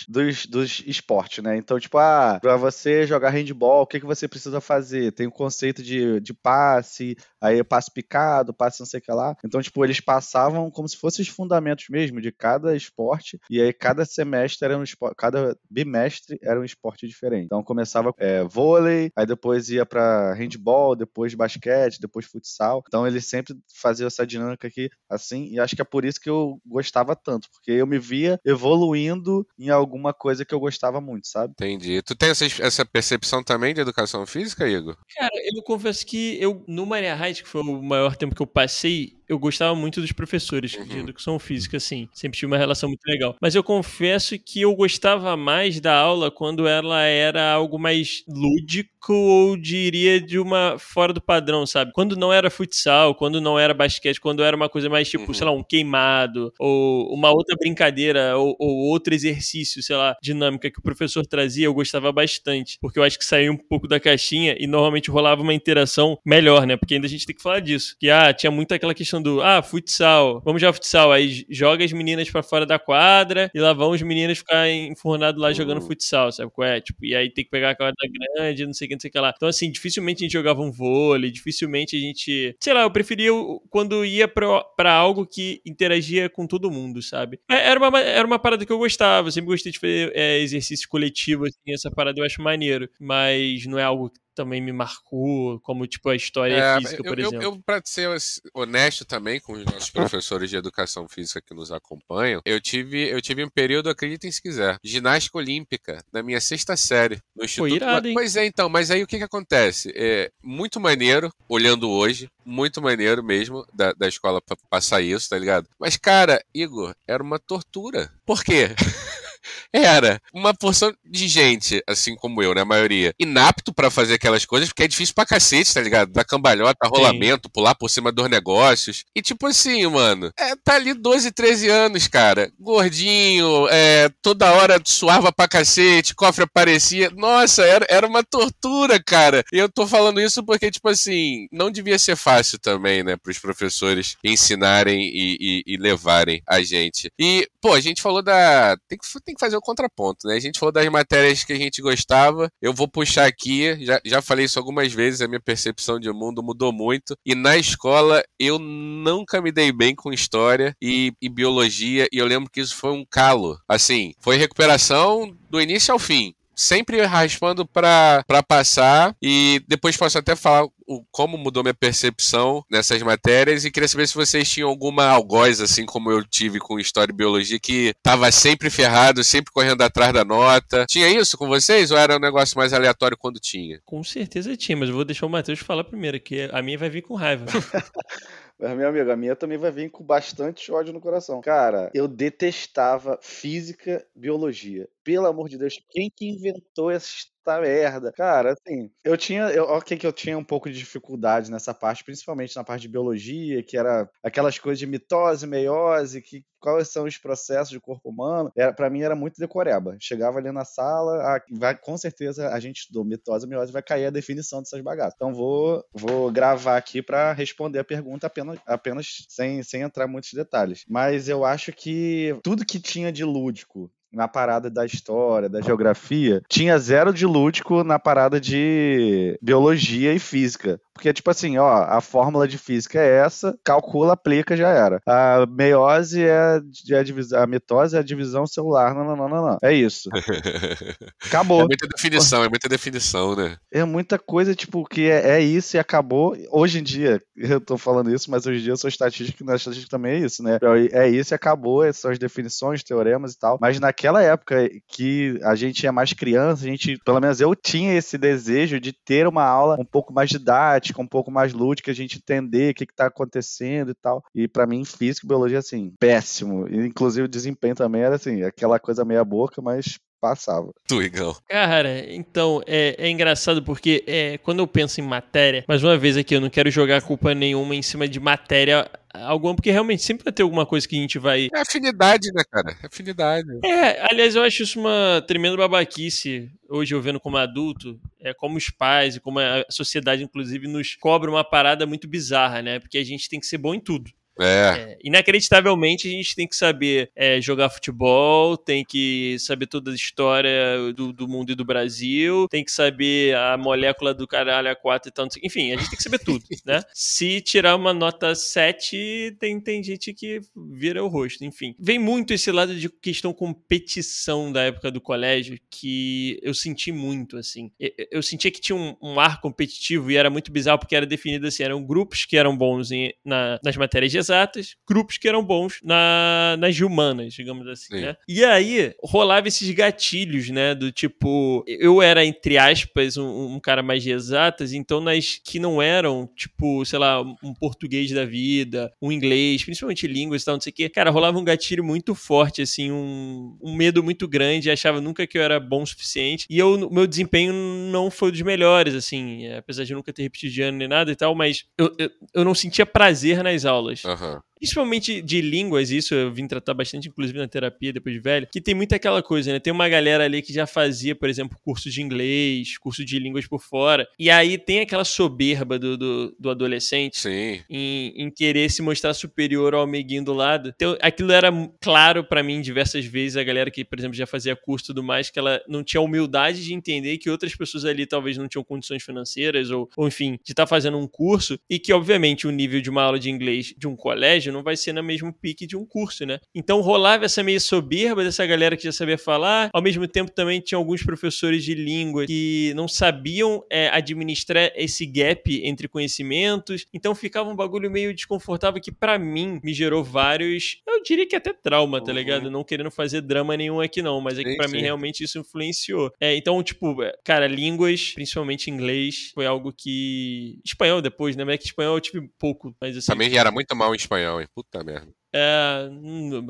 dos, 0.08 0.46
dos 0.46 0.82
esportes, 0.86 1.42
né? 1.42 1.56
Então, 1.56 1.78
tipo, 1.78 1.98
ah, 1.98 2.38
pra 2.40 2.56
você 2.56 3.06
jogar 3.06 3.30
handball, 3.30 3.82
o 3.82 3.86
que, 3.86 4.00
que 4.00 4.06
você 4.06 4.28
precisa 4.28 4.60
fazer? 4.60 5.12
Tem 5.12 5.26
o 5.26 5.32
conceito 5.32 5.82
de, 5.82 6.20
de 6.20 6.34
passe, 6.34 7.16
aí 7.40 7.62
passe 7.64 7.90
picado, 7.92 8.54
passe 8.54 8.80
não 8.80 8.86
sei 8.86 9.00
o 9.00 9.02
que 9.02 9.12
lá. 9.12 9.36
Então, 9.44 9.60
tipo, 9.60 9.84
eles 9.84 10.00
passavam 10.00 10.70
como 10.70 10.88
se 10.88 10.96
fossem 10.96 11.22
os 11.22 11.28
fundamentos 11.28 11.86
mesmo 11.88 12.20
de 12.20 12.30
cada 12.32 12.76
esporte, 12.76 13.38
e 13.48 13.60
aí 13.60 13.72
cada 13.72 14.04
semestre 14.04 14.66
era 14.66 14.78
um 14.78 14.82
esporte, 14.82 15.14
cada 15.16 15.56
bimestre 15.70 16.38
era 16.42 16.60
um 16.60 16.64
esporte 16.64 17.06
diferente. 17.06 17.46
Então, 17.46 17.62
começava 17.62 18.12
é, 18.18 18.44
vôlei, 18.44 19.10
aí 19.16 19.26
depois 19.26 19.70
ia 19.70 19.86
pra 19.86 20.34
handball, 20.34 20.94
depois 20.96 21.34
basquete, 21.34 22.00
depois 22.00 22.26
futsal. 22.26 22.82
Então, 22.86 23.06
eles 23.06 23.26
sempre 23.26 23.54
faziam 23.74 24.06
essa 24.06 24.26
dinâmica 24.26 24.68
aqui 24.68 24.90
assim, 25.08 25.48
e 25.50 25.58
acho 25.58 25.74
que 25.74 25.82
é 25.82 25.84
por 25.84 26.04
isso 26.04 26.20
que 26.20 26.30
eu 26.30 26.60
gostava 26.66 27.16
tanto, 27.16 27.48
porque 27.52 27.72
eu 27.72 27.86
me 27.86 27.98
via 27.98 28.38
evoluindo 28.44 29.29
em 29.58 29.68
alguma 29.68 30.12
coisa 30.12 30.44
que 30.44 30.54
eu 30.54 30.60
gostava 30.60 31.00
muito, 31.00 31.28
sabe? 31.28 31.52
Entendi. 31.52 32.02
Tu 32.02 32.14
tem 32.14 32.30
essa, 32.30 32.44
essa 32.44 32.84
percepção 32.84 33.42
também 33.42 33.74
de 33.74 33.80
educação 33.80 34.26
física, 34.26 34.68
Igor? 34.68 34.96
Cara, 35.16 35.32
eu 35.54 35.62
confesso 35.62 36.06
que 36.06 36.40
eu, 36.40 36.64
no 36.66 36.86
Maria 36.86 37.14
Height, 37.14 37.42
que 37.42 37.48
foi 37.48 37.62
o 37.62 37.82
maior 37.82 38.16
tempo 38.16 38.34
que 38.34 38.42
eu 38.42 38.46
passei, 38.46 39.19
eu 39.30 39.38
gostava 39.38 39.74
muito 39.74 40.00
dos 40.00 40.12
professores 40.12 40.72
de 40.72 40.78
Uhum. 40.78 40.98
educação 41.00 41.38
física, 41.38 41.76
assim. 41.76 42.08
Sempre 42.12 42.36
tive 42.38 42.46
uma 42.52 42.58
relação 42.58 42.88
muito 42.88 43.04
legal. 43.06 43.36
Mas 43.40 43.54
eu 43.54 43.62
confesso 43.62 44.38
que 44.38 44.60
eu 44.62 44.74
gostava 44.74 45.36
mais 45.36 45.80
da 45.80 45.94
aula 45.96 46.30
quando 46.30 46.66
ela 46.66 47.02
era 47.02 47.52
algo 47.52 47.78
mais 47.78 48.22
lúdico 48.28 49.12
ou 49.14 49.56
diria 49.56 50.20
de 50.20 50.38
uma 50.38 50.76
fora 50.78 51.12
do 51.12 51.20
padrão, 51.20 51.64
sabe? 51.66 51.92
Quando 51.92 52.16
não 52.16 52.32
era 52.32 52.50
futsal, 52.50 53.14
quando 53.14 53.40
não 53.40 53.58
era 53.58 53.72
basquete, 53.72 54.20
quando 54.20 54.42
era 54.42 54.56
uma 54.56 54.68
coisa 54.68 54.88
mais 54.88 55.08
tipo, 55.08 55.26
Uhum. 55.28 55.34
sei 55.34 55.44
lá, 55.46 55.52
um 55.52 55.62
queimado, 55.62 56.52
ou 56.58 57.12
uma 57.14 57.30
outra 57.30 57.56
brincadeira, 57.58 58.36
ou, 58.36 58.56
ou 58.58 58.76
outro 58.88 59.14
exercício, 59.14 59.82
sei 59.82 59.96
lá, 59.96 60.16
dinâmica 60.22 60.70
que 60.70 60.78
o 60.78 60.82
professor 60.82 61.24
trazia, 61.26 61.66
eu 61.66 61.74
gostava 61.74 62.10
bastante. 62.12 62.78
Porque 62.80 62.98
eu 62.98 63.02
acho 63.02 63.18
que 63.18 63.24
saía 63.24 63.50
um 63.52 63.56
pouco 63.56 63.86
da 63.88 64.00
caixinha 64.00 64.56
e 64.58 64.66
normalmente 64.66 65.10
rolava 65.10 65.42
uma 65.42 65.54
interação 65.54 66.18
melhor, 66.26 66.66
né? 66.66 66.76
Porque 66.76 66.94
ainda 66.94 67.06
a 67.06 67.10
gente 67.10 67.26
tem 67.26 67.34
que 67.36 67.42
falar 67.42 67.60
disso. 67.60 67.94
Que, 67.98 68.10
ah, 68.10 68.32
tinha 68.32 68.50
muito 68.50 68.72
aquela 68.74 68.94
questão 68.94 69.19
do, 69.22 69.40
ah, 69.42 69.62
futsal, 69.62 70.40
vamos 70.44 70.60
jogar 70.60 70.72
futsal. 70.72 71.12
Aí 71.12 71.44
joga 71.48 71.84
as 71.84 71.92
meninas 71.92 72.30
pra 72.30 72.42
fora 72.42 72.66
da 72.66 72.78
quadra 72.78 73.50
e 73.54 73.60
lá 73.60 73.72
vão 73.72 73.90
os 73.90 74.02
meninos 74.02 74.38
ficar 74.38 74.68
enfurnados 74.70 75.40
lá 75.40 75.52
jogando 75.52 75.80
Uhum. 75.80 75.86
futsal, 75.86 76.30
sabe 76.32 76.50
qual 76.52 76.66
é? 76.68 76.80
Tipo, 76.80 77.04
e 77.04 77.14
aí 77.14 77.30
tem 77.32 77.44
que 77.44 77.50
pegar 77.50 77.70
a 77.70 77.76
quadra 77.76 77.94
grande, 78.36 78.66
não 78.66 78.72
sei 78.74 78.86
o 78.86 78.88
que, 78.88 78.94
não 78.94 79.00
sei 79.00 79.08
o 79.08 79.12
que 79.12 79.18
lá. 79.20 79.32
Então, 79.36 79.48
assim, 79.48 79.70
dificilmente 79.70 80.22
a 80.22 80.24
gente 80.26 80.32
jogava 80.32 80.60
um 80.62 80.70
vôlei, 80.70 81.30
dificilmente 81.30 81.96
a 81.96 82.00
gente. 82.00 82.56
Sei 82.60 82.72
lá, 82.72 82.82
eu 82.82 82.90
preferia 82.90 83.30
quando 83.68 84.04
ia 84.04 84.26
pra, 84.28 84.62
pra 84.76 84.92
algo 84.92 85.26
que 85.26 85.60
interagia 85.66 86.28
com 86.28 86.46
todo 86.46 86.70
mundo, 86.70 87.02
sabe? 87.02 87.38
É, 87.50 87.68
Era 87.70 87.78
uma, 87.80 88.00
era 88.00 88.26
uma 88.26 88.38
parada 88.38 88.64
que 88.66 88.72
eu 88.72 88.78
gostava, 88.78 89.28
eu 89.28 89.32
sempre 89.32 89.48
gostei 89.50 89.72
de 89.72 89.78
fazer 89.78 90.12
é, 90.14 90.38
exercício 90.40 90.88
coletivo, 90.88 91.44
assim, 91.44 91.72
essa 91.74 91.90
parada 91.90 92.18
eu 92.20 92.24
acho 92.24 92.42
maneiro. 92.42 92.88
Mas 93.00 93.66
não 93.66 93.78
é 93.78 93.82
algo 93.84 94.10
que 94.10 94.18
também 94.34 94.60
me 94.60 94.72
marcou, 94.72 95.60
como, 95.60 95.86
tipo, 95.86 96.08
a 96.08 96.16
história 96.16 96.54
É, 96.54 96.76
física, 96.80 97.02
eu, 97.02 97.04
por 97.04 97.18
eu, 97.18 97.26
exemplo. 97.28 97.44
eu, 97.44 97.62
pra 97.64 97.80
ser 97.84 98.08
honesto 98.54 99.04
também 99.04 99.40
com 99.40 99.52
os 99.54 99.64
nossos 99.64 99.90
professores 99.90 100.48
de 100.50 100.56
educação 100.56 101.08
física 101.08 101.40
que 101.40 101.54
nos 101.54 101.70
acompanham, 101.72 102.40
eu 102.44 102.60
tive, 102.60 103.08
eu 103.08 103.20
tive 103.20 103.44
um 103.44 103.50
período, 103.50 103.90
acreditem 103.90 104.30
se 104.30 104.40
quiser, 104.40 104.78
ginástica 104.82 105.38
olímpica, 105.38 106.02
na 106.12 106.22
minha 106.22 106.40
sexta 106.40 106.76
série, 106.76 107.20
no 107.34 107.44
Instituto. 107.44 107.74
irado, 107.74 108.08
hein? 108.08 108.14
Pois 108.14 108.36
é, 108.36 108.46
então, 108.46 108.68
mas 108.68 108.90
aí 108.90 109.02
o 109.02 109.06
que 109.06 109.18
que 109.18 109.24
acontece? 109.24 109.92
É 109.94 110.30
muito 110.42 110.80
maneiro, 110.80 111.32
olhando 111.48 111.88
hoje, 111.90 112.28
muito 112.44 112.80
maneiro 112.82 113.22
mesmo 113.22 113.64
da, 113.72 113.92
da 113.92 114.08
escola 114.08 114.40
passar 114.68 115.00
isso, 115.00 115.28
tá 115.28 115.38
ligado? 115.38 115.68
Mas, 115.78 115.96
cara, 115.96 116.42
Igor, 116.54 116.94
era 117.06 117.22
uma 117.22 117.38
tortura. 117.38 118.12
Por 118.24 118.42
quê? 118.42 118.68
Era 119.72 120.20
uma 120.32 120.52
porção 120.54 120.92
de 121.04 121.28
gente, 121.28 121.82
assim 121.86 122.14
como 122.16 122.42
eu, 122.42 122.54
né? 122.54 122.60
A 122.62 122.64
maioria, 122.64 123.14
inapto 123.18 123.72
pra 123.72 123.90
fazer 123.90 124.14
aquelas 124.14 124.44
coisas, 124.44 124.68
porque 124.68 124.82
é 124.84 124.88
difícil 124.88 125.14
pra 125.14 125.26
cacete, 125.26 125.72
tá 125.72 125.80
ligado? 125.80 126.12
Dar 126.12 126.24
cambalhota, 126.24 126.88
rolamento, 126.88 127.48
pular 127.50 127.74
por 127.74 127.88
cima 127.88 128.10
dos 128.12 128.28
negócios. 128.28 129.04
E 129.14 129.22
tipo 129.22 129.46
assim, 129.46 129.86
mano, 129.86 130.32
é, 130.38 130.54
tá 130.56 130.74
ali 130.74 130.94
12, 130.94 131.30
13 131.32 131.68
anos, 131.68 132.06
cara. 132.08 132.50
Gordinho, 132.58 133.68
é, 133.70 134.08
toda 134.20 134.52
hora 134.52 134.80
suava 134.84 135.32
pra 135.32 135.48
cacete, 135.48 136.14
cofre 136.14 136.44
aparecia. 136.44 137.10
Nossa, 137.10 137.62
era, 137.64 137.86
era 137.88 138.06
uma 138.06 138.22
tortura, 138.24 139.00
cara. 139.02 139.44
E 139.52 139.58
eu 139.58 139.68
tô 139.68 139.86
falando 139.86 140.20
isso 140.20 140.44
porque, 140.44 140.70
tipo 140.70 140.88
assim, 140.88 141.46
não 141.52 141.70
devia 141.70 141.98
ser 141.98 142.16
fácil 142.16 142.58
também, 142.58 143.02
né, 143.02 143.16
pros 143.16 143.38
professores 143.38 144.16
ensinarem 144.24 145.00
e, 145.00 145.36
e- 145.40 145.62
e 145.66 145.76
levarem 145.76 146.42
a 146.46 146.62
gente. 146.62 147.10
E, 147.18 147.48
pô, 147.60 147.72
a 147.74 147.80
gente 147.80 148.02
falou 148.02 148.22
da. 148.22 148.76
Tem 148.88 148.98
que, 148.98 149.06
tem 149.24 149.34
que 149.34 149.39
fazer 149.40 149.56
o 149.56 149.60
contraponto, 149.60 150.28
né? 150.28 150.36
A 150.36 150.40
gente 150.40 150.58
falou 150.58 150.72
das 150.72 150.86
matérias 150.88 151.42
que 151.42 151.52
a 151.52 151.56
gente 151.56 151.82
gostava. 151.82 152.48
Eu 152.60 152.72
vou 152.72 152.86
puxar 152.86 153.26
aqui, 153.26 153.84
já, 153.84 154.00
já 154.04 154.22
falei 154.22 154.44
isso 154.44 154.58
algumas 154.58 154.92
vezes, 154.92 155.20
a 155.20 155.28
minha 155.28 155.40
percepção 155.40 155.98
de 155.98 156.10
mundo 156.12 156.42
mudou 156.42 156.72
muito. 156.72 157.16
E 157.24 157.34
na 157.34 157.56
escola 157.56 158.22
eu 158.38 158.58
nunca 158.58 159.40
me 159.40 159.50
dei 159.50 159.72
bem 159.72 159.94
com 159.94 160.12
história 160.12 160.74
e, 160.80 161.12
e 161.20 161.28
biologia, 161.28 162.06
e 162.12 162.18
eu 162.18 162.26
lembro 162.26 162.50
que 162.50 162.60
isso 162.60 162.76
foi 162.76 162.90
um 162.92 163.04
calo. 163.08 163.58
Assim, 163.66 164.12
foi 164.20 164.36
recuperação 164.36 165.34
do 165.48 165.60
início 165.60 165.92
ao 165.92 165.98
fim 165.98 166.34
sempre 166.60 167.00
raspando 167.06 167.66
pra 167.66 168.22
passar 168.46 169.16
e 169.22 169.62
depois 169.66 169.96
posso 169.96 170.18
até 170.18 170.36
falar 170.36 170.68
o, 170.90 171.04
como 171.12 171.38
mudou 171.38 171.62
minha 171.62 171.72
percepção 171.72 172.64
nessas 172.68 173.00
matérias 173.00 173.64
e 173.64 173.70
queria 173.70 173.86
saber 173.86 174.08
se 174.08 174.14
vocês 174.14 174.50
tinham 174.50 174.68
alguma 174.68 175.04
algoz, 175.04 175.60
assim 175.60 175.86
como 175.86 176.10
eu 176.10 176.24
tive 176.24 176.58
com 176.58 176.80
História 176.80 177.12
e 177.12 177.16
Biologia, 177.16 177.60
que 177.60 177.94
tava 178.02 178.32
sempre 178.32 178.68
ferrado, 178.68 179.22
sempre 179.22 179.52
correndo 179.52 179.82
atrás 179.82 180.12
da 180.12 180.24
nota. 180.24 180.84
Tinha 180.86 181.08
isso 181.08 181.38
com 181.38 181.46
vocês 181.46 181.92
ou 181.92 181.98
era 181.98 182.16
um 182.16 182.20
negócio 182.20 182.58
mais 182.58 182.72
aleatório 182.72 183.16
quando 183.16 183.38
tinha? 183.38 183.80
Com 183.84 184.02
certeza 184.02 184.56
tinha, 184.56 184.76
mas 184.76 184.88
eu 184.88 184.96
vou 184.96 185.04
deixar 185.04 185.26
o 185.26 185.30
Matheus 185.30 185.60
falar 185.60 185.84
primeiro, 185.84 186.18
que 186.18 186.50
a 186.52 186.60
minha 186.60 186.76
vai 186.76 186.90
vir 186.90 187.02
com 187.02 187.14
raiva. 187.14 187.46
Mas, 188.60 188.76
meu 188.76 188.88
amigo, 188.88 189.10
a 189.10 189.16
minha 189.16 189.34
também 189.34 189.56
vai 189.56 189.70
vir 189.70 189.90
com 189.90 190.04
bastante 190.04 190.70
ódio 190.70 190.92
no 190.92 191.00
coração. 191.00 191.40
Cara, 191.40 191.90
eu 191.94 192.06
detestava 192.06 193.18
física, 193.22 194.04
biologia. 194.14 194.86
Pelo 195.04 195.26
amor 195.26 195.48
de 195.48 195.58
Deus, 195.58 195.80
quem 195.90 196.10
que 196.14 196.28
inventou 196.28 196.90
esta 196.90 197.60
merda? 197.60 198.12
Cara, 198.12 198.52
assim, 198.52 198.90
eu 199.04 199.16
tinha. 199.16 199.44
Eu, 199.50 199.64
ok, 199.64 199.96
que 199.96 200.06
eu 200.06 200.12
tinha 200.12 200.36
um 200.36 200.44
pouco 200.44 200.70
de 200.70 200.78
dificuldade 200.78 201.50
nessa 201.50 201.72
parte, 201.72 202.04
principalmente 202.04 202.54
na 202.56 202.64
parte 202.64 202.82
de 202.82 202.88
biologia, 202.88 203.62
que 203.62 203.76
era 203.76 204.08
aquelas 204.22 204.58
coisas 204.58 204.78
de 204.78 204.86
mitose, 204.86 205.46
meiose, 205.46 206.20
que 206.20 206.44
quais 206.60 206.88
são 206.88 207.04
os 207.04 207.16
processos 207.16 207.72
do 207.72 207.80
corpo 207.80 208.10
humano. 208.10 208.52
Para 208.76 208.90
mim 208.90 209.00
era 209.00 209.16
muito 209.16 209.40
decoreba. 209.40 209.96
Chegava 209.98 210.38
ali 210.38 210.52
na 210.52 210.64
sala, 210.64 211.36
ah, 211.36 211.42
vai, 211.50 211.76
com 211.76 211.96
certeza 211.96 212.50
a 212.50 212.60
gente 212.60 212.80
estudou 212.80 213.04
mitose 213.04 213.46
e 213.46 213.48
meiose, 213.48 213.72
vai 213.72 213.82
cair 213.82 214.06
a 214.06 214.10
definição 214.10 214.60
dessas 214.60 214.80
bagaças. 214.80 215.14
Então 215.16 215.32
vou, 215.32 215.82
vou 215.92 216.30
gravar 216.30 216.76
aqui 216.76 217.02
para 217.02 217.32
responder 217.32 217.78
a 217.78 217.84
pergunta 217.84 218.26
apenas, 218.26 218.58
apenas 218.66 219.26
sem, 219.28 219.62
sem 219.62 219.82
entrar 219.82 220.06
em 220.06 220.10
muitos 220.10 220.32
detalhes. 220.32 220.84
Mas 220.88 221.28
eu 221.28 221.44
acho 221.44 221.72
que 221.72 222.38
tudo 222.42 222.66
que 222.66 222.78
tinha 222.78 223.10
de 223.10 223.24
lúdico 223.24 223.90
na 224.12 224.28
parada 224.28 224.68
da 224.68 224.84
história, 224.84 225.48
da 225.48 225.60
geografia, 225.60 226.42
tinha 226.48 226.78
zero 226.78 227.12
de 227.12 227.26
lúdico 227.26 227.84
na 227.84 227.98
parada 227.98 228.40
de 228.40 229.38
biologia 229.42 230.12
e 230.12 230.18
física. 230.18 230.80
Porque, 231.00 231.14
tipo 231.14 231.30
assim, 231.30 231.56
ó, 231.56 231.84
a 231.84 232.02
fórmula 232.02 232.46
de 232.46 232.58
física 232.58 233.00
é 233.00 233.20
essa, 233.20 233.58
calcula, 233.64 234.12
aplica, 234.12 234.54
já 234.54 234.68
era. 234.68 235.00
A 235.06 235.46
meiose 235.46 236.22
é, 236.22 236.60
a 236.94 237.02
divisão, 237.02 237.42
a 237.42 237.46
mitose 237.46 237.96
é 237.96 238.00
a 238.00 238.02
divisão 238.02 238.46
celular, 238.46 238.94
não, 238.94 239.04
não, 239.04 239.16
não, 239.16 239.28
não, 239.28 239.46
não. 239.46 239.58
É 239.62 239.72
isso. 239.72 240.10
Acabou. 241.24 241.62
É 241.62 241.64
muita 241.64 241.88
definição, 241.88 242.44
é 242.44 242.48
muita 242.50 242.68
definição, 242.68 243.34
né? 243.34 243.56
É 243.72 243.82
muita 243.82 244.18
coisa, 244.18 244.54
tipo, 244.54 244.84
que 244.84 245.08
é, 245.08 245.38
é 245.38 245.40
isso 245.40 245.74
e 245.74 245.78
acabou. 245.78 246.36
Hoje 246.50 246.80
em 246.80 246.82
dia, 246.82 247.22
eu 247.34 247.62
tô 247.62 247.78
falando 247.78 248.14
isso, 248.14 248.30
mas 248.30 248.44
hoje 248.44 248.58
em 248.58 248.62
dia 248.64 248.72
eu 248.72 248.76
sou 248.76 248.88
estatístico 248.88 249.42
e 249.42 249.46
na 249.46 249.56
estatística 249.56 249.90
também 249.90 250.16
é 250.20 250.26
isso, 250.26 250.42
né? 250.42 250.58
É 250.92 251.08
isso 251.08 251.32
e 251.32 251.34
acabou, 251.34 251.82
essas 251.82 252.02
são 252.02 252.10
as 252.10 252.18
definições, 252.18 252.84
teoremas 252.84 253.32
e 253.32 253.38
tal. 253.38 253.56
Mas 253.58 253.80
naquela 254.00 254.22
época 254.22 254.70
que 254.88 255.38
a 255.42 255.54
gente 255.54 255.86
é 255.86 255.90
mais 255.90 256.14
criança, 256.14 256.64
a 256.64 256.68
gente, 256.68 256.96
pelo 257.04 257.20
menos 257.20 257.38
eu 257.38 257.54
tinha 257.54 257.94
esse 257.94 258.16
desejo 258.16 258.80
de 258.80 258.92
ter 258.92 259.26
uma 259.26 259.44
aula 259.44 259.76
um 259.78 259.84
pouco 259.84 260.10
mais 260.12 260.30
didática, 260.30 261.02
um 261.02 261.06
pouco 261.06 261.30
mais 261.30 261.52
lúdica, 261.52 261.90
a 261.90 261.94
gente 261.94 262.16
entender 262.16 262.70
o 262.70 262.74
que, 262.74 262.86
que 262.86 262.94
tá 262.94 263.06
acontecendo 263.06 263.90
e 263.90 263.94
tal. 263.94 264.22
E 264.34 264.48
para 264.48 264.66
mim, 264.66 264.84
física 264.86 265.26
e 265.26 265.28
biologia, 265.28 265.58
assim, 265.58 265.92
péssimo. 266.00 266.66
Inclusive 266.68 267.26
o 267.26 267.28
desempenho 267.28 267.74
também 267.74 268.00
era 268.00 268.14
assim, 268.14 268.42
aquela 268.42 268.78
coisa 268.78 269.04
meia 269.04 269.24
boca, 269.24 269.60
mas 269.60 269.98
passava. 270.20 270.70
Tu, 270.86 271.02
Igão. 271.02 271.34
Cara, 271.48 272.04
então, 272.12 272.62
é, 272.66 272.94
é 272.98 273.10
engraçado 273.10 273.62
porque 273.62 274.04
é, 274.06 274.38
quando 274.38 274.58
eu 274.60 274.66
penso 274.66 275.00
em 275.00 275.04
matéria, 275.04 275.64
mais 275.66 275.82
uma 275.82 275.96
vez 275.96 276.16
aqui, 276.16 276.34
eu 276.34 276.40
não 276.40 276.50
quero 276.50 276.70
jogar 276.70 277.02
culpa 277.02 277.34
nenhuma 277.34 277.74
em 277.74 277.82
cima 277.82 278.06
de 278.06 278.20
matéria 278.20 278.88
alguma, 279.14 279.54
porque 279.54 279.70
realmente 279.70 280.02
sempre 280.02 280.24
vai 280.24 280.32
ter 280.32 280.42
alguma 280.42 280.66
coisa 280.66 280.86
que 280.86 280.96
a 280.96 281.00
gente 281.00 281.18
vai. 281.18 281.48
É 281.54 281.60
afinidade, 281.60 282.32
né, 282.32 282.42
cara? 282.50 282.76
É 282.82 282.86
afinidade. 282.86 283.48
É, 283.64 284.06
aliás, 284.10 284.34
eu 284.34 284.42
acho 284.42 284.62
isso 284.62 284.78
uma 284.78 285.22
tremenda 285.26 285.56
babaquice, 285.56 286.50
hoje 286.68 286.94
eu 286.94 287.00
vendo 287.00 287.20
como 287.20 287.36
adulto, 287.36 287.98
é 288.20 288.32
como 288.32 288.56
os 288.56 288.70
pais 288.70 289.16
e 289.16 289.20
como 289.20 289.38
a 289.38 289.64
sociedade, 289.70 290.22
inclusive, 290.22 290.66
nos 290.68 290.94
cobra 290.96 291.30
uma 291.30 291.44
parada 291.44 291.86
muito 291.86 292.08
bizarra, 292.08 292.62
né? 292.62 292.78
Porque 292.78 292.98
a 292.98 293.04
gente 293.04 293.28
tem 293.28 293.40
que 293.40 293.46
ser 293.46 293.58
bom 293.58 293.74
em 293.74 293.80
tudo. 293.80 294.10
É. 294.40 294.90
É, 294.90 294.98
inacreditavelmente, 295.04 296.08
a 296.08 296.10
gente 296.10 296.34
tem 296.34 296.46
que 296.46 296.56
saber 296.56 297.10
é, 297.14 297.40
jogar 297.40 297.70
futebol, 297.70 298.56
tem 298.56 298.84
que 298.84 299.36
saber 299.38 299.66
toda 299.66 299.90
a 299.90 299.94
história 299.94 300.92
do, 300.94 301.12
do, 301.12 301.28
mundo 301.28 301.52
e 301.52 301.54
do 301.54 301.64
Brasil, 301.64 302.46
tem 302.48 302.64
que 302.64 302.72
saber 302.72 303.36
a 303.36 303.56
molécula 303.56 304.14
do 304.14 304.26
caralho 304.26 304.70
a 304.70 304.76
4 304.76 305.08
e 305.08 305.12
tal. 305.12 305.28
Enfim, 305.42 305.72
a 305.72 305.76
gente 305.76 305.90
tem 305.90 305.96
que 305.96 306.02
saber 306.02 306.18
tudo, 306.18 306.44
né? 306.64 306.80
Se 306.94 307.40
tirar 307.40 307.76
uma 307.76 307.92
nota 307.92 308.34
7, 308.34 309.36
tem, 309.38 309.60
tem 309.60 309.82
gente 309.82 310.12
que 310.14 310.40
vira 310.72 311.04
o 311.04 311.08
rosto, 311.08 311.44
enfim. 311.44 311.74
Vem 311.78 311.98
muito 311.98 312.32
esse 312.32 312.50
lado 312.50 312.74
de 312.74 312.88
questão 312.88 313.32
competição 313.32 314.52
da 314.52 314.62
época 314.62 314.90
do 314.90 315.00
colégio 315.00 315.58
que 315.70 316.38
eu 316.42 316.54
senti 316.54 316.92
muito, 316.92 317.36
assim. 317.36 317.70
Eu, 317.78 317.90
eu 318.12 318.22
sentia 318.22 318.50
que 318.50 318.60
tinha 318.60 318.76
um, 318.76 318.96
um, 319.02 319.20
ar 319.20 319.40
competitivo 319.40 320.10
e 320.10 320.16
era 320.16 320.30
muito 320.30 320.50
bizarro 320.50 320.78
porque 320.78 320.96
era 320.96 321.06
definido 321.06 321.46
assim, 321.46 321.62
eram 321.62 321.84
grupos 321.84 322.24
que 322.24 322.36
eram 322.36 322.56
bons 322.56 322.90
em, 322.90 323.12
na, 323.24 323.58
nas 323.62 323.76
matérias 323.76 324.12
de 324.12 324.18
exatas, 324.30 324.76
grupos 324.88 325.18
que 325.18 325.28
eram 325.28 325.44
bons 325.44 325.80
na, 325.82 326.56
nas 326.58 326.78
humanas, 326.80 327.34
digamos 327.34 327.66
assim, 327.66 327.96
Sim. 327.96 328.00
né? 328.02 328.16
E 328.28 328.44
aí 328.44 328.94
rolava 329.02 329.48
esses 329.48 329.68
gatilhos, 329.70 330.48
né? 330.50 330.74
Do 330.74 330.92
tipo, 330.92 331.64
eu 331.66 332.00
era, 332.00 332.24
entre 332.24 332.56
aspas, 332.56 333.16
um, 333.16 333.54
um, 333.54 333.60
cara 333.60 333.82
mais 333.82 334.02
de 334.02 334.10
exatas, 334.10 334.72
então 334.72 335.00
nas 335.00 335.40
que 335.44 335.58
não 335.58 335.82
eram, 335.82 336.28
tipo, 336.36 336.84
sei 336.84 336.98
lá, 336.98 337.20
um 337.42 337.52
português 337.54 338.10
da 338.12 338.24
vida, 338.24 338.92
um 339.02 339.10
inglês, 339.10 339.64
principalmente 339.64 340.06
línguas 340.06 340.42
e 340.42 340.44
tal, 340.44 340.54
não 340.54 340.60
sei 340.60 340.70
o 340.70 340.74
quê, 340.74 340.88
cara, 340.88 341.10
rolava 341.10 341.38
um 341.38 341.44
gatilho 341.44 341.84
muito 341.84 342.14
forte, 342.14 342.62
assim, 342.62 342.90
um, 342.90 343.56
um 343.62 343.74
medo 343.74 344.02
muito 344.02 344.28
grande, 344.28 344.70
achava 344.70 345.00
nunca 345.00 345.26
que 345.26 345.36
eu 345.36 345.42
era 345.42 345.58
bom 345.58 345.82
o 345.82 345.86
suficiente, 345.86 346.46
e 346.48 346.58
eu, 346.58 346.90
meu 346.90 347.06
desempenho 347.06 347.52
não 347.52 348.10
foi 348.10 348.30
dos 348.30 348.42
melhores, 348.42 348.94
assim, 348.94 349.48
apesar 349.48 349.84
de 349.84 349.94
nunca 349.94 350.12
ter 350.12 350.22
repetido 350.22 350.52
de 350.52 350.62
ano 350.62 350.78
nem 350.78 350.88
nada 350.88 351.10
e 351.10 351.16
tal, 351.16 351.34
mas 351.34 351.64
eu, 351.76 351.94
eu, 351.98 352.10
eu 352.34 352.44
não 352.44 352.54
sentia 352.54 352.86
prazer 352.86 353.42
nas 353.42 353.64
aulas. 353.64 354.04
Uhum. 354.04 354.19
Uh-huh. 354.20 354.49
Principalmente 354.60 355.22
de 355.22 355.40
línguas, 355.40 355.90
isso 355.90 356.14
eu 356.14 356.30
vim 356.30 356.46
tratar 356.46 356.74
bastante, 356.74 357.08
inclusive 357.08 357.38
na 357.38 357.48
terapia 357.48 357.94
depois 357.94 358.14
de 358.14 358.20
velho, 358.20 358.46
que 358.52 358.60
tem 358.60 358.74
muita 358.74 358.96
aquela 358.96 359.22
coisa, 359.22 359.52
né? 359.52 359.58
Tem 359.58 359.72
uma 359.72 359.88
galera 359.88 360.24
ali 360.24 360.42
que 360.42 360.52
já 360.52 360.66
fazia, 360.66 361.14
por 361.14 361.30
exemplo, 361.30 361.58
curso 361.64 361.88
de 361.88 362.02
inglês, 362.02 362.76
curso 362.76 363.02
de 363.02 363.18
línguas 363.18 363.46
por 363.46 363.62
fora. 363.62 364.06
E 364.18 364.28
aí 364.28 364.58
tem 364.58 364.80
aquela 364.80 365.04
soberba 365.04 365.78
do, 365.78 365.96
do, 365.96 366.36
do 366.38 366.50
adolescente 366.50 367.26
em, 367.70 368.12
em, 368.14 368.30
querer 368.30 368.70
se 368.70 368.82
mostrar 368.82 369.14
superior 369.14 369.74
ao 369.74 369.80
amiguinho 369.80 370.22
do 370.22 370.34
lado. 370.34 370.72
Então, 370.76 370.94
aquilo 371.00 371.32
era 371.32 371.50
claro 371.80 372.22
para 372.22 372.42
mim 372.42 372.60
diversas 372.60 373.06
vezes, 373.06 373.38
a 373.38 373.42
galera 373.42 373.70
que, 373.70 373.82
por 373.82 373.98
exemplo, 373.98 374.16
já 374.16 374.26
fazia 374.26 374.54
curso 374.54 374.84
e 374.84 374.88
tudo 374.88 375.02
mais, 375.02 375.30
que 375.30 375.38
ela 375.38 375.58
não 375.66 375.82
tinha 375.82 376.02
humildade 376.02 376.62
de 376.62 376.74
entender 376.74 377.16
que 377.16 377.30
outras 377.30 377.54
pessoas 377.54 377.86
ali 377.86 378.04
talvez 378.04 378.36
não 378.36 378.46
tinham 378.46 378.62
condições 378.62 379.02
financeiras 379.02 379.70
ou, 379.70 379.88
ou 379.96 380.06
enfim, 380.06 380.32
de 380.44 380.52
estar 380.52 380.64
tá 380.64 380.66
fazendo 380.66 380.98
um 380.98 381.08
curso 381.08 381.58
e 381.68 381.78
que, 381.78 381.94
obviamente, 381.94 382.46
o 382.46 382.50
nível 382.50 382.82
de 382.82 382.90
uma 382.90 383.02
aula 383.02 383.18
de 383.18 383.30
inglês 383.30 383.74
de 383.76 383.88
um 383.88 383.96
colégio 383.96 384.49
não 384.50 384.62
vai 384.62 384.76
ser 384.76 384.92
no 384.92 385.02
mesmo 385.02 385.32
pique 385.32 385.66
de 385.66 385.76
um 385.76 385.84
curso, 385.84 386.24
né? 386.24 386.38
Então 386.54 386.80
rolava 386.80 387.24
essa 387.24 387.42
meio 387.42 387.60
soberba 387.60 388.22
dessa 388.24 388.44
galera 388.46 388.76
que 388.76 388.84
já 388.84 388.92
sabia 388.92 389.18
falar, 389.18 389.70
ao 389.72 389.82
mesmo 389.82 390.06
tempo 390.06 390.30
também 390.30 390.60
tinha 390.60 390.78
alguns 390.78 391.02
professores 391.02 391.64
de 391.64 391.74
língua 391.74 392.26
que 392.26 392.72
não 392.74 392.88
sabiam 392.88 393.64
é, 393.70 393.88
administrar 393.88 394.72
esse 394.74 395.06
gap 395.06 395.60
entre 395.64 395.88
conhecimentos, 395.88 396.84
então 396.92 397.14
ficava 397.14 397.48
um 397.48 397.56
bagulho 397.56 397.90
meio 397.90 398.14
desconfortável 398.14 398.80
que 398.80 398.92
para 398.92 399.18
mim 399.18 399.60
me 399.62 399.72
gerou 399.72 400.02
vários, 400.04 400.78
eu 400.86 401.02
diria 401.02 401.26
que 401.26 401.36
até 401.36 401.52
trauma, 401.52 402.02
tá 402.02 402.12
ligado? 402.12 402.44
Uhum. 402.44 402.50
Não 402.50 402.64
querendo 402.64 402.90
fazer 402.90 403.20
drama 403.20 403.56
nenhum 403.56 403.80
aqui 403.80 404.02
não, 404.02 404.20
mas 404.20 404.38
é 404.38 404.44
que 404.44 404.56
para 404.56 404.68
mim 404.68 404.80
realmente 404.80 405.24
isso 405.24 405.38
influenciou. 405.38 406.12
É, 406.20 406.34
então, 406.36 406.62
tipo, 406.62 407.02
é, 407.02 407.12
cara, 407.24 407.46
línguas, 407.46 408.12
principalmente 408.12 408.70
inglês, 408.70 409.30
foi 409.34 409.46
algo 409.46 409.72
que 409.72 410.58
espanhol 410.64 411.00
depois, 411.00 411.36
né? 411.36 411.44
Mas 411.44 411.54
é 411.54 411.58
que 411.58 411.66
espanhol 411.66 411.96
eu 411.96 412.00
tive 412.00 412.28
pouco, 412.38 412.74
mas 412.80 412.96
assim. 412.96 413.12
Também 413.12 413.36
era 413.36 413.50
muito 413.50 413.74
mal 413.74 413.92
em 413.94 413.96
espanhol, 413.96 414.39
hein? 414.40 414.48
Puta 414.54 414.82
merda. 414.82 415.12
É, 415.32 415.88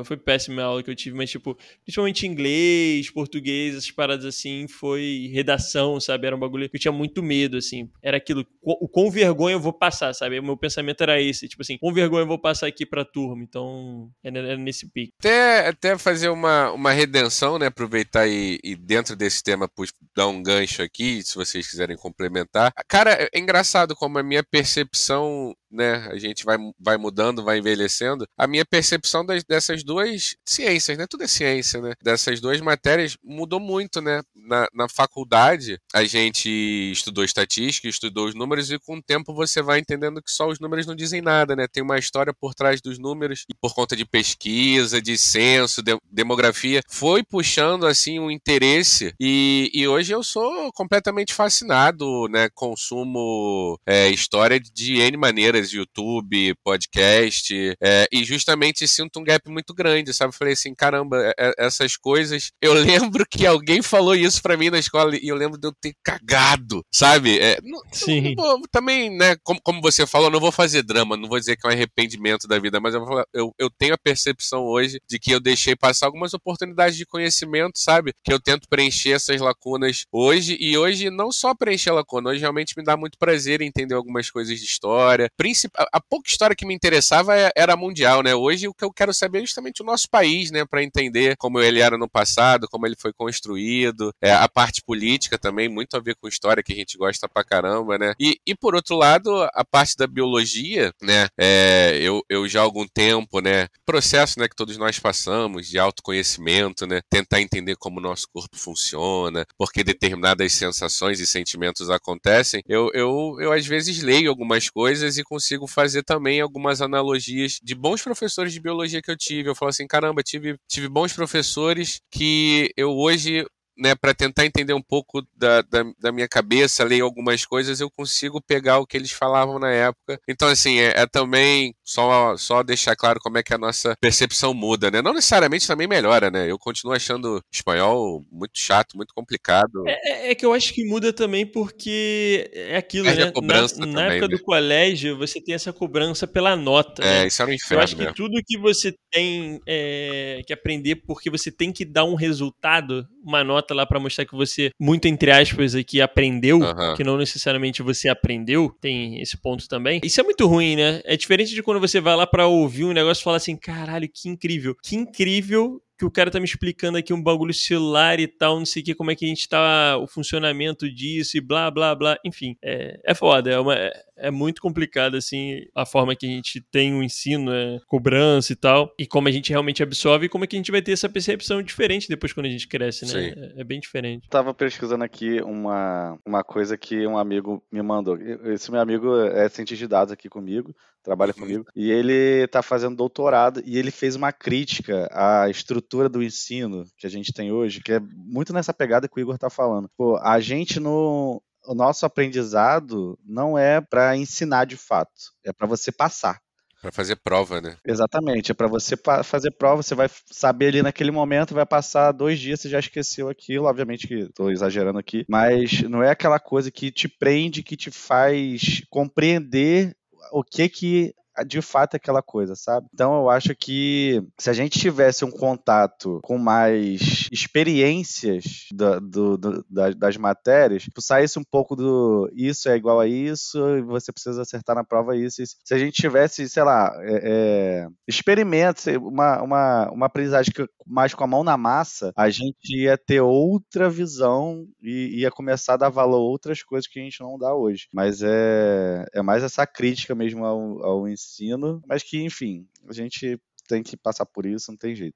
foi 0.04 0.16
péssima 0.16 0.62
a 0.62 0.64
aula 0.64 0.82
que 0.82 0.90
eu 0.90 0.96
tive, 0.96 1.14
mas, 1.14 1.30
tipo, 1.30 1.56
principalmente 1.84 2.26
inglês, 2.26 3.10
português, 3.10 3.76
essas 3.76 3.90
paradas 3.90 4.24
assim, 4.24 4.66
foi 4.68 5.30
redação, 5.32 6.00
sabe? 6.00 6.26
Era 6.26 6.36
um 6.36 6.38
bagulho 6.38 6.68
que 6.68 6.76
eu 6.76 6.80
tinha 6.80 6.92
muito 6.92 7.22
medo, 7.22 7.58
assim. 7.58 7.90
Era 8.02 8.16
aquilo, 8.16 8.46
o 8.62 8.88
com 8.88 9.10
vergonha 9.10 9.54
eu 9.54 9.60
vou 9.60 9.72
passar, 9.72 10.14
sabe? 10.14 10.38
O 10.38 10.42
meu 10.42 10.56
pensamento 10.56 11.02
era 11.02 11.20
esse, 11.20 11.46
tipo 11.46 11.62
assim, 11.62 11.76
com 11.76 11.92
vergonha 11.92 12.22
eu 12.22 12.26
vou 12.26 12.38
passar 12.38 12.66
aqui 12.66 12.86
pra 12.86 13.04
turma. 13.04 13.42
Então, 13.42 14.10
era, 14.24 14.56
nesse 14.56 14.90
pique. 14.90 15.12
Até, 15.18 15.68
até 15.68 15.98
fazer 15.98 16.30
uma, 16.30 16.72
uma 16.72 16.92
redenção, 16.92 17.58
né? 17.58 17.66
Aproveitar 17.66 18.26
e, 18.26 18.58
e 18.64 18.74
dentro 18.74 19.14
desse 19.14 19.42
tema, 19.42 19.68
pus, 19.68 19.92
dar 20.16 20.26
um 20.26 20.42
gancho 20.42 20.82
aqui, 20.82 21.22
se 21.22 21.34
vocês 21.34 21.68
quiserem 21.68 21.96
complementar. 21.96 22.72
Cara, 22.88 23.12
é, 23.12 23.28
é 23.32 23.38
engraçado 23.38 23.94
como 23.94 24.18
a 24.18 24.22
minha 24.22 24.42
percepção 24.42 25.54
né? 25.70 26.08
A 26.10 26.18
gente 26.18 26.44
vai, 26.44 26.56
vai 26.78 26.96
mudando, 26.96 27.44
vai 27.44 27.58
envelhecendo. 27.58 28.26
A 28.36 28.46
minha 28.46 28.64
percepção 28.64 29.24
das, 29.24 29.44
dessas 29.44 29.84
duas 29.84 30.34
ciências, 30.44 30.98
né? 30.98 31.06
Tudo 31.08 31.24
é 31.24 31.28
ciência, 31.28 31.80
né? 31.80 31.94
Dessas 32.02 32.40
duas 32.40 32.60
matérias 32.60 33.16
mudou 33.22 33.60
muito, 33.60 34.00
né? 34.00 34.22
Na, 34.34 34.66
na 34.74 34.88
faculdade, 34.88 35.78
a 35.94 36.04
gente 36.04 36.48
estudou 36.92 37.24
estatística, 37.24 37.88
estudou 37.88 38.26
os 38.26 38.34
números, 38.34 38.70
e 38.70 38.78
com 38.78 38.96
o 38.96 39.02
tempo 39.02 39.34
você 39.34 39.62
vai 39.62 39.78
entendendo 39.78 40.22
que 40.22 40.30
só 40.30 40.48
os 40.48 40.58
números 40.58 40.86
não 40.86 40.94
dizem 40.94 41.20
nada, 41.20 41.54
né? 41.54 41.66
Tem 41.70 41.82
uma 41.82 41.98
história 41.98 42.32
por 42.38 42.54
trás 42.54 42.80
dos 42.80 42.98
números, 42.98 43.44
e 43.48 43.54
por 43.54 43.74
conta 43.74 43.94
de 43.94 44.04
pesquisa, 44.04 45.00
de 45.00 45.16
censo, 45.16 45.82
de, 45.82 45.96
demografia, 46.10 46.82
foi 46.88 47.22
puxando, 47.22 47.86
assim, 47.86 48.18
um 48.18 48.30
interesse, 48.30 49.14
e, 49.20 49.70
e 49.72 49.86
hoje 49.86 50.12
eu 50.12 50.22
sou 50.22 50.72
completamente 50.72 51.32
fascinado, 51.34 52.26
né? 52.28 52.48
Consumo 52.54 53.78
é, 53.86 54.08
história 54.08 54.58
de 54.58 55.00
N 55.00 55.16
maneiras 55.16 55.59
YouTube, 55.68 56.54
podcast, 56.64 57.76
é, 57.82 58.06
e 58.12 58.24
justamente 58.24 58.86
sinto 58.86 59.20
um 59.20 59.24
gap 59.24 59.48
muito 59.50 59.74
grande, 59.74 60.14
sabe? 60.14 60.34
Falei 60.34 60.54
assim, 60.54 60.74
caramba, 60.74 61.16
é, 61.22 61.34
é 61.38 61.54
essas 61.58 61.96
coisas. 61.96 62.50
Eu 62.62 62.74
lembro 62.74 63.24
que 63.28 63.46
alguém 63.46 63.82
falou 63.82 64.14
isso 64.14 64.40
para 64.42 64.56
mim 64.56 64.70
na 64.70 64.78
escola 64.78 65.16
e 65.16 65.28
eu 65.28 65.34
lembro 65.34 65.58
de 65.58 65.66
eu 65.66 65.72
ter 65.80 65.94
cagado, 66.04 66.84
sabe? 66.92 67.38
É, 67.38 67.58
não, 67.62 67.80
Sim. 67.92 68.34
Não 68.36 68.44
vou, 68.44 68.62
também, 68.70 69.10
né, 69.10 69.36
como, 69.42 69.60
como 69.62 69.80
você 69.80 70.06
falou, 70.06 70.30
não 70.30 70.38
vou 70.38 70.52
fazer 70.52 70.82
drama, 70.82 71.16
não 71.16 71.28
vou 71.28 71.38
dizer 71.38 71.56
que 71.56 71.66
é 71.66 71.70
um 71.70 71.72
arrependimento 71.72 72.46
da 72.46 72.58
vida, 72.58 72.78
mas 72.80 72.94
eu, 72.94 73.04
eu, 73.34 73.54
eu 73.58 73.70
tenho 73.70 73.94
a 73.94 73.98
percepção 73.98 74.62
hoje 74.64 74.98
de 75.08 75.18
que 75.18 75.32
eu 75.32 75.40
deixei 75.40 75.74
passar 75.74 76.06
algumas 76.06 76.34
oportunidades 76.34 76.96
de 76.96 77.06
conhecimento, 77.06 77.78
sabe? 77.78 78.12
Que 78.22 78.32
eu 78.32 78.40
tento 78.40 78.68
preencher 78.68 79.12
essas 79.12 79.40
lacunas 79.40 80.04
hoje, 80.12 80.56
e 80.60 80.76
hoje 80.76 81.10
não 81.10 81.32
só 81.32 81.54
preencher 81.54 81.90
a 81.90 81.94
lacuna, 81.94 82.30
hoje 82.30 82.40
realmente 82.40 82.74
me 82.76 82.84
dá 82.84 82.96
muito 82.96 83.18
prazer 83.18 83.60
entender 83.60 83.94
algumas 83.94 84.30
coisas 84.30 84.58
de 84.58 84.64
história, 84.64 85.28
principal, 85.50 85.86
a 85.92 86.00
pouca 86.00 86.28
história 86.28 86.54
que 86.54 86.64
me 86.64 86.74
interessava 86.74 87.36
é, 87.36 87.50
era 87.56 87.76
mundial, 87.76 88.22
né? 88.22 88.34
Hoje 88.34 88.68
o 88.68 88.74
que 88.74 88.84
eu 88.84 88.92
quero 88.92 89.12
saber 89.12 89.38
é 89.38 89.40
justamente 89.42 89.82
o 89.82 89.84
nosso 89.84 90.08
país, 90.08 90.50
né? 90.50 90.64
Para 90.64 90.82
entender 90.82 91.36
como 91.36 91.60
ele 91.60 91.80
era 91.80 91.98
no 91.98 92.08
passado, 92.08 92.68
como 92.68 92.86
ele 92.86 92.96
foi 92.96 93.12
construído, 93.12 94.12
é, 94.22 94.32
a 94.32 94.48
parte 94.48 94.82
política 94.82 95.38
também, 95.38 95.68
muito 95.68 95.96
a 95.96 96.00
ver 96.00 96.14
com 96.14 96.28
história 96.28 96.62
que 96.62 96.72
a 96.72 96.76
gente 96.76 96.96
gosta 96.96 97.28
pra 97.28 97.44
caramba, 97.44 97.98
né? 97.98 98.14
E, 98.18 98.38
e 98.46 98.54
por 98.54 98.74
outro 98.74 98.96
lado, 98.96 99.30
a 99.52 99.64
parte 99.64 99.96
da 99.96 100.06
biologia, 100.06 100.92
né? 101.02 101.28
É, 101.38 101.98
eu, 102.00 102.22
eu 102.28 102.48
já 102.48 102.60
há 102.60 102.62
algum 102.62 102.86
tempo, 102.86 103.40
né? 103.40 103.66
Processo, 103.84 104.38
né? 104.38 104.48
Que 104.48 104.56
todos 104.56 104.76
nós 104.76 104.98
passamos 104.98 105.66
de 105.66 105.78
autoconhecimento, 105.78 106.86
né? 106.86 107.00
Tentar 107.10 107.40
entender 107.40 107.76
como 107.76 107.98
o 107.98 108.02
nosso 108.02 108.26
corpo 108.32 108.56
funciona, 108.56 109.44
porque 109.58 109.82
determinadas 109.82 110.52
sensações 110.52 111.18
e 111.18 111.26
sentimentos 111.26 111.90
acontecem. 111.90 112.62
Eu, 112.68 112.90
eu, 112.94 113.36
eu 113.40 113.52
às 113.52 113.66
vezes 113.66 114.02
leio 114.02 114.30
algumas 114.30 114.68
coisas 114.68 115.18
e 115.18 115.24
consigo 115.24 115.39
fazer 115.66 116.02
também 116.02 116.40
algumas 116.40 116.80
analogias 116.80 117.58
de 117.62 117.74
bons 117.74 118.02
professores 118.02 118.52
de 118.52 118.60
biologia 118.60 119.02
que 119.02 119.10
eu 119.10 119.16
tive. 119.16 119.48
Eu 119.48 119.54
falo 119.54 119.70
assim, 119.70 119.86
caramba, 119.86 120.22
tive, 120.22 120.56
tive 120.68 120.88
bons 120.88 121.12
professores 121.12 122.00
que 122.10 122.72
eu 122.76 122.90
hoje 122.90 123.44
né, 123.80 123.94
para 123.94 124.14
tentar 124.14 124.44
entender 124.44 124.74
um 124.74 124.82
pouco 124.82 125.26
da, 125.34 125.62
da, 125.62 125.84
da, 125.98 126.12
minha 126.12 126.28
cabeça, 126.28 126.84
ler 126.84 127.00
algumas 127.00 127.46
coisas, 127.46 127.80
eu 127.80 127.90
consigo 127.90 128.40
pegar 128.40 128.78
o 128.78 128.86
que 128.86 128.96
eles 128.96 129.10
falavam 129.10 129.58
na 129.58 129.70
época. 129.70 130.20
Então, 130.28 130.48
assim, 130.48 130.78
é, 130.78 130.92
é, 130.94 131.06
também 131.06 131.74
só, 131.82 132.36
só 132.36 132.62
deixar 132.62 132.94
claro 132.94 133.18
como 133.20 133.38
é 133.38 133.42
que 133.42 133.54
a 133.54 133.58
nossa 133.58 133.96
percepção 134.00 134.52
muda, 134.52 134.90
né? 134.90 135.00
Não 135.00 135.14
necessariamente 135.14 135.66
também 135.66 135.88
melhora, 135.88 136.30
né? 136.30 136.50
Eu 136.50 136.58
continuo 136.58 136.94
achando 136.94 137.42
espanhol 137.50 138.24
muito 138.30 138.58
chato, 138.58 138.96
muito 138.96 139.14
complicado. 139.14 139.82
É, 139.86 140.28
é, 140.28 140.30
é 140.30 140.34
que 140.34 140.44
eu 140.44 140.52
acho 140.52 140.74
que 140.74 140.84
muda 140.84 141.12
também 141.12 141.46
porque 141.46 142.50
é 142.52 142.76
aquilo, 142.76 143.06
Perde 143.06 143.20
né? 143.20 143.26
na, 143.26 143.32
também, 143.68 143.92
na, 143.92 144.02
época 144.02 144.28
né? 144.28 144.36
do 144.36 144.42
colégio, 144.42 145.16
você 145.16 145.40
tem 145.40 145.54
essa 145.54 145.72
cobrança 145.72 146.26
pela 146.26 146.54
nota. 146.54 147.02
É, 147.02 147.20
né? 147.20 147.26
isso 147.26 147.40
era 147.40 147.50
um 147.50 147.54
inferno. 147.54 147.80
Eu 147.80 147.84
acho 147.84 147.96
que 147.96 148.14
tudo 148.14 148.42
que 148.46 148.58
você 148.58 148.94
tem 149.10 149.60
é, 149.66 150.42
que 150.46 150.52
aprender 150.52 150.96
porque 150.96 151.30
você 151.30 151.50
tem 151.50 151.72
que 151.72 151.84
dar 151.84 152.04
um 152.04 152.14
resultado, 152.14 153.06
uma 153.24 153.44
nota 153.44 153.74
lá 153.74 153.86
para 153.86 154.00
mostrar 154.00 154.24
que 154.24 154.34
você, 154.34 154.70
muito 154.78 155.06
entre 155.06 155.30
aspas, 155.30 155.74
aqui 155.74 156.00
aprendeu, 156.00 156.58
uhum. 156.58 156.94
que 156.96 157.04
não 157.04 157.16
necessariamente 157.16 157.82
você 157.82 158.08
aprendeu, 158.08 158.74
tem 158.80 159.20
esse 159.20 159.36
ponto 159.36 159.68
também. 159.68 160.00
Isso 160.02 160.20
é 160.20 160.24
muito 160.24 160.46
ruim, 160.46 160.76
né? 160.76 161.00
É 161.04 161.16
diferente 161.16 161.54
de 161.54 161.62
quando 161.62 161.80
você 161.80 162.00
vai 162.00 162.16
lá 162.16 162.26
para 162.26 162.46
ouvir 162.46 162.84
um 162.84 162.92
negócio 162.92 163.20
e 163.20 163.24
fala 163.24 163.36
assim: 163.36 163.56
caralho, 163.56 164.08
que 164.12 164.28
incrível. 164.28 164.74
Que 164.82 164.96
incrível 164.96 165.80
que 166.00 166.06
o 166.06 166.10
cara 166.10 166.30
tá 166.30 166.38
me 166.40 166.46
explicando 166.46 166.96
aqui 166.96 167.12
um 167.12 167.22
bagulho 167.22 167.52
celular 167.52 168.18
e 168.18 168.26
tal, 168.26 168.58
não 168.58 168.64
sei 168.64 168.80
o 168.80 168.84
que, 168.86 168.94
como 168.94 169.10
é 169.10 169.14
que 169.14 169.26
a 169.26 169.28
gente 169.28 169.46
tá, 169.46 169.98
o 169.98 170.06
funcionamento 170.06 170.90
disso 170.90 171.36
e 171.36 171.42
blá, 171.42 171.70
blá, 171.70 171.94
blá. 171.94 172.16
Enfim, 172.24 172.56
é, 172.64 172.98
é 173.04 173.14
foda, 173.14 173.50
é, 173.50 173.60
uma, 173.60 173.74
é, 173.74 173.92
é 174.16 174.30
muito 174.30 174.62
complicado, 174.62 175.14
assim, 175.14 175.60
a 175.74 175.84
forma 175.84 176.16
que 176.16 176.24
a 176.24 176.28
gente 176.30 176.58
tem 176.72 176.94
o 176.94 177.02
ensino, 177.02 177.52
é, 177.52 177.78
cobrança 177.86 178.50
e 178.50 178.56
tal, 178.56 178.94
e 178.98 179.06
como 179.06 179.28
a 179.28 179.30
gente 179.30 179.50
realmente 179.50 179.82
absorve 179.82 180.24
e 180.24 180.28
como 180.30 180.44
é 180.44 180.46
que 180.46 180.56
a 180.56 180.58
gente 180.58 180.70
vai 180.70 180.80
ter 180.80 180.92
essa 180.92 181.06
percepção 181.06 181.62
diferente 181.62 182.08
depois 182.08 182.32
quando 182.32 182.46
a 182.46 182.50
gente 182.50 182.66
cresce, 182.66 183.04
né? 183.04 183.34
É, 183.36 183.60
é, 183.60 183.64
bem 183.64 183.78
diferente. 183.78 184.26
tava 184.30 184.54
pesquisando 184.54 185.04
aqui 185.04 185.42
uma, 185.42 186.18
uma 186.24 186.42
coisa 186.42 186.78
que 186.78 187.06
um 187.06 187.18
amigo 187.18 187.62
me 187.70 187.82
mandou. 187.82 188.16
Esse 188.46 188.70
meu 188.72 188.80
amigo 188.80 189.18
é 189.18 189.46
cientista 189.50 189.84
de 189.84 189.86
dados 189.86 190.12
aqui 190.12 190.30
comigo, 190.30 190.74
trabalha 191.02 191.32
uhum. 191.36 191.42
comigo, 191.42 191.66
e 191.74 191.90
ele 191.90 192.46
tá 192.48 192.62
fazendo 192.62 192.96
doutorado 192.96 193.62
e 193.64 193.78
ele 193.78 193.90
fez 193.90 194.16
uma 194.16 194.32
crítica 194.32 195.08
à 195.12 195.48
estrutura 195.48 196.08
do 196.08 196.22
ensino 196.22 196.84
que 196.96 197.06
a 197.06 197.10
gente 197.10 197.32
tem 197.32 197.52
hoje, 197.52 197.80
que 197.80 197.92
é 197.92 198.00
muito 198.00 198.52
nessa 198.52 198.74
pegada 198.74 199.08
que 199.08 199.18
o 199.18 199.20
Igor 199.20 199.38
tá 199.38 199.50
falando. 199.50 199.90
Pô, 199.96 200.16
a 200.18 200.38
gente 200.40 200.78
no, 200.78 201.42
o 201.66 201.74
nosso 201.74 202.06
aprendizado 202.06 203.18
não 203.24 203.58
é 203.58 203.80
para 203.80 204.16
ensinar 204.16 204.64
de 204.64 204.76
fato, 204.76 205.32
é 205.44 205.52
para 205.52 205.66
você 205.66 205.90
passar. 205.90 206.40
Para 206.80 206.90
fazer 206.90 207.16
prova, 207.16 207.60
né? 207.60 207.76
Exatamente, 207.86 208.52
é 208.52 208.54
para 208.54 208.66
você 208.66 208.96
fazer 209.22 209.50
prova, 209.50 209.82
você 209.82 209.94
vai 209.94 210.08
saber 210.30 210.68
ali 210.68 210.82
naquele 210.82 211.10
momento, 211.10 211.54
vai 211.54 211.66
passar 211.66 212.10
dois 212.10 212.38
dias, 212.38 212.58
você 212.58 212.70
já 212.70 212.78
esqueceu 212.78 213.28
aquilo, 213.28 213.66
obviamente 213.66 214.08
que 214.08 214.14
estou 214.20 214.50
exagerando 214.50 214.98
aqui, 214.98 215.26
mas 215.28 215.82
não 215.82 216.02
é 216.02 216.10
aquela 216.10 216.40
coisa 216.40 216.70
que 216.70 216.90
te 216.90 217.06
prende, 217.06 217.62
que 217.62 217.76
te 217.76 217.90
faz 217.90 218.82
compreender 218.88 219.94
o 220.32 220.42
que 220.42 220.68
que 220.68 221.14
de 221.46 221.60
fato 221.60 221.96
aquela 221.96 222.22
coisa, 222.22 222.54
sabe? 222.54 222.86
Então 222.92 223.14
eu 223.14 223.30
acho 223.30 223.54
que 223.54 224.22
se 224.38 224.50
a 224.50 224.52
gente 224.52 224.78
tivesse 224.78 225.24
um 225.24 225.30
contato 225.30 226.20
com 226.22 226.38
mais 226.38 227.28
experiências 227.32 228.66
do, 228.72 229.00
do, 229.00 229.38
do, 229.38 229.66
das, 229.68 229.94
das, 229.94 230.16
matérias, 230.16 230.82
tipo, 230.82 231.00
saísse 231.00 231.38
um 231.38 231.44
pouco 231.44 231.74
do 231.74 232.30
isso 232.34 232.68
é 232.68 232.76
igual 232.76 233.00
a 233.00 233.06
isso, 233.06 233.58
e 233.76 233.82
você 233.82 234.12
precisa 234.12 234.42
acertar 234.42 234.76
na 234.76 234.84
prova 234.84 235.16
isso. 235.16 235.42
isso. 235.42 235.56
Se 235.64 235.74
a 235.74 235.78
gente 235.78 235.94
tivesse, 235.94 236.48
sei 236.48 236.62
lá, 236.62 236.92
é, 237.00 237.20
é, 237.22 237.88
experimentos, 238.06 238.86
uma, 238.86 239.42
uma, 239.42 239.90
uma 239.90 240.06
aprendizagem 240.06 240.52
mais 240.86 241.14
com 241.14 241.24
a 241.24 241.26
mão 241.26 241.44
na 241.44 241.56
massa, 241.56 242.12
a 242.16 242.28
gente 242.28 242.76
ia 242.76 242.98
ter 242.98 243.20
outra 243.20 243.88
visão 243.88 244.66
e 244.82 245.20
ia 245.20 245.30
começar 245.30 245.74
a 245.74 245.76
dar 245.76 245.88
valor 245.88 246.10
a 246.16 246.18
outras 246.18 246.62
coisas 246.62 246.86
que 246.86 246.98
a 246.98 247.02
gente 247.02 247.20
não 247.20 247.38
dá 247.38 247.54
hoje. 247.54 247.88
Mas 247.92 248.22
é, 248.22 249.06
é 249.14 249.22
mais 249.22 249.42
essa 249.42 249.66
crítica 249.66 250.14
mesmo 250.14 250.44
ao, 250.44 250.84
ao 250.84 251.08
ensino 251.08 251.29
ensino, 251.30 251.82
mas 251.86 252.02
que, 252.02 252.20
enfim, 252.22 252.66
a 252.88 252.92
gente 252.92 253.38
tem 253.68 253.82
que 253.82 253.96
passar 253.96 254.26
por 254.26 254.44
isso, 254.44 254.70
não 254.70 254.76
tem 254.76 254.94
jeito. 254.94 255.14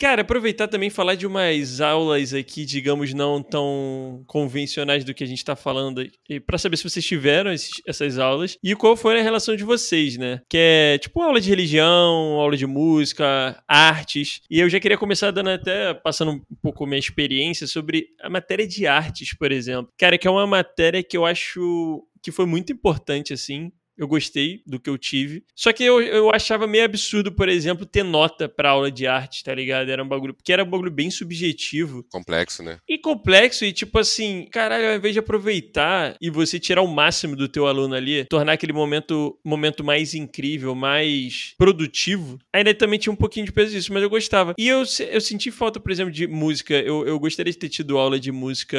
Cara, 0.00 0.22
aproveitar 0.22 0.66
também 0.66 0.90
falar 0.90 1.14
de 1.14 1.24
umas 1.24 1.80
aulas 1.80 2.34
aqui, 2.34 2.64
digamos, 2.64 3.14
não 3.14 3.40
tão 3.40 4.24
convencionais 4.26 5.04
do 5.04 5.14
que 5.14 5.22
a 5.22 5.26
gente 5.26 5.38
está 5.38 5.54
falando, 5.54 6.04
para 6.44 6.58
saber 6.58 6.76
se 6.76 6.82
vocês 6.82 7.04
tiveram 7.04 7.52
esses, 7.52 7.80
essas 7.86 8.18
aulas 8.18 8.58
e 8.62 8.74
qual 8.74 8.96
foi 8.96 9.18
a 9.18 9.22
relação 9.22 9.54
de 9.54 9.62
vocês, 9.62 10.16
né? 10.16 10.42
Que 10.50 10.58
é 10.58 10.98
tipo 10.98 11.22
aula 11.22 11.40
de 11.40 11.48
religião, 11.48 12.40
aula 12.40 12.56
de 12.56 12.66
música, 12.66 13.62
artes. 13.68 14.40
E 14.50 14.58
eu 14.58 14.68
já 14.68 14.80
queria 14.80 14.98
começar 14.98 15.30
dando 15.30 15.50
até, 15.50 15.94
passando 15.94 16.32
um 16.32 16.40
pouco 16.60 16.84
minha 16.86 16.98
experiência 16.98 17.66
sobre 17.66 18.08
a 18.20 18.28
matéria 18.28 18.66
de 18.66 18.88
artes, 18.88 19.34
por 19.36 19.52
exemplo. 19.52 19.92
Cara, 19.96 20.18
que 20.18 20.26
é 20.26 20.30
uma 20.30 20.46
matéria 20.46 21.04
que 21.04 21.16
eu 21.16 21.24
acho 21.24 22.04
que 22.20 22.32
foi 22.32 22.46
muito 22.46 22.72
importante, 22.72 23.32
assim, 23.32 23.70
eu 23.96 24.08
gostei 24.08 24.62
do 24.66 24.80
que 24.80 24.90
eu 24.90 24.98
tive. 24.98 25.44
Só 25.54 25.72
que 25.72 25.84
eu, 25.84 26.00
eu 26.00 26.30
achava 26.30 26.66
meio 26.66 26.84
absurdo, 26.84 27.32
por 27.32 27.48
exemplo, 27.48 27.86
ter 27.86 28.02
nota 28.02 28.48
pra 28.48 28.70
aula 28.70 28.90
de 28.90 29.06
arte, 29.06 29.44
tá 29.44 29.54
ligado? 29.54 29.90
Era 29.90 30.02
um 30.02 30.08
bagulho. 30.08 30.34
Porque 30.34 30.52
era 30.52 30.64
um 30.64 30.70
bagulho 30.70 30.90
bem 30.90 31.10
subjetivo. 31.10 32.04
Complexo, 32.10 32.62
né? 32.62 32.78
E 32.88 32.98
complexo, 32.98 33.64
e 33.64 33.72
tipo 33.72 33.98
assim, 33.98 34.46
caralho, 34.50 34.88
ao 34.88 34.96
invés 34.96 35.12
de 35.12 35.20
aproveitar 35.20 36.16
e 36.20 36.30
você 36.30 36.58
tirar 36.58 36.82
o 36.82 36.86
máximo 36.86 37.36
do 37.36 37.48
teu 37.48 37.66
aluno 37.66 37.94
ali, 37.94 38.24
tornar 38.24 38.52
aquele 38.52 38.72
momento, 38.72 39.38
momento 39.44 39.84
mais 39.84 40.14
incrível, 40.14 40.74
mais 40.74 41.54
produtivo, 41.56 42.38
ainda 42.52 42.74
também 42.74 42.98
tinha 42.98 43.12
um 43.12 43.16
pouquinho 43.16 43.46
de 43.46 43.52
peso 43.52 43.72
disso, 43.72 43.92
mas 43.92 44.02
eu 44.02 44.10
gostava. 44.10 44.54
E 44.58 44.68
eu, 44.68 44.82
eu 45.10 45.20
senti 45.20 45.50
falta, 45.50 45.78
por 45.78 45.92
exemplo, 45.92 46.12
de 46.12 46.26
música. 46.26 46.74
Eu, 46.74 47.06
eu 47.06 47.18
gostaria 47.18 47.52
de 47.52 47.58
ter 47.58 47.68
tido 47.68 47.98
aula 47.98 48.18
de 48.18 48.32
música 48.32 48.76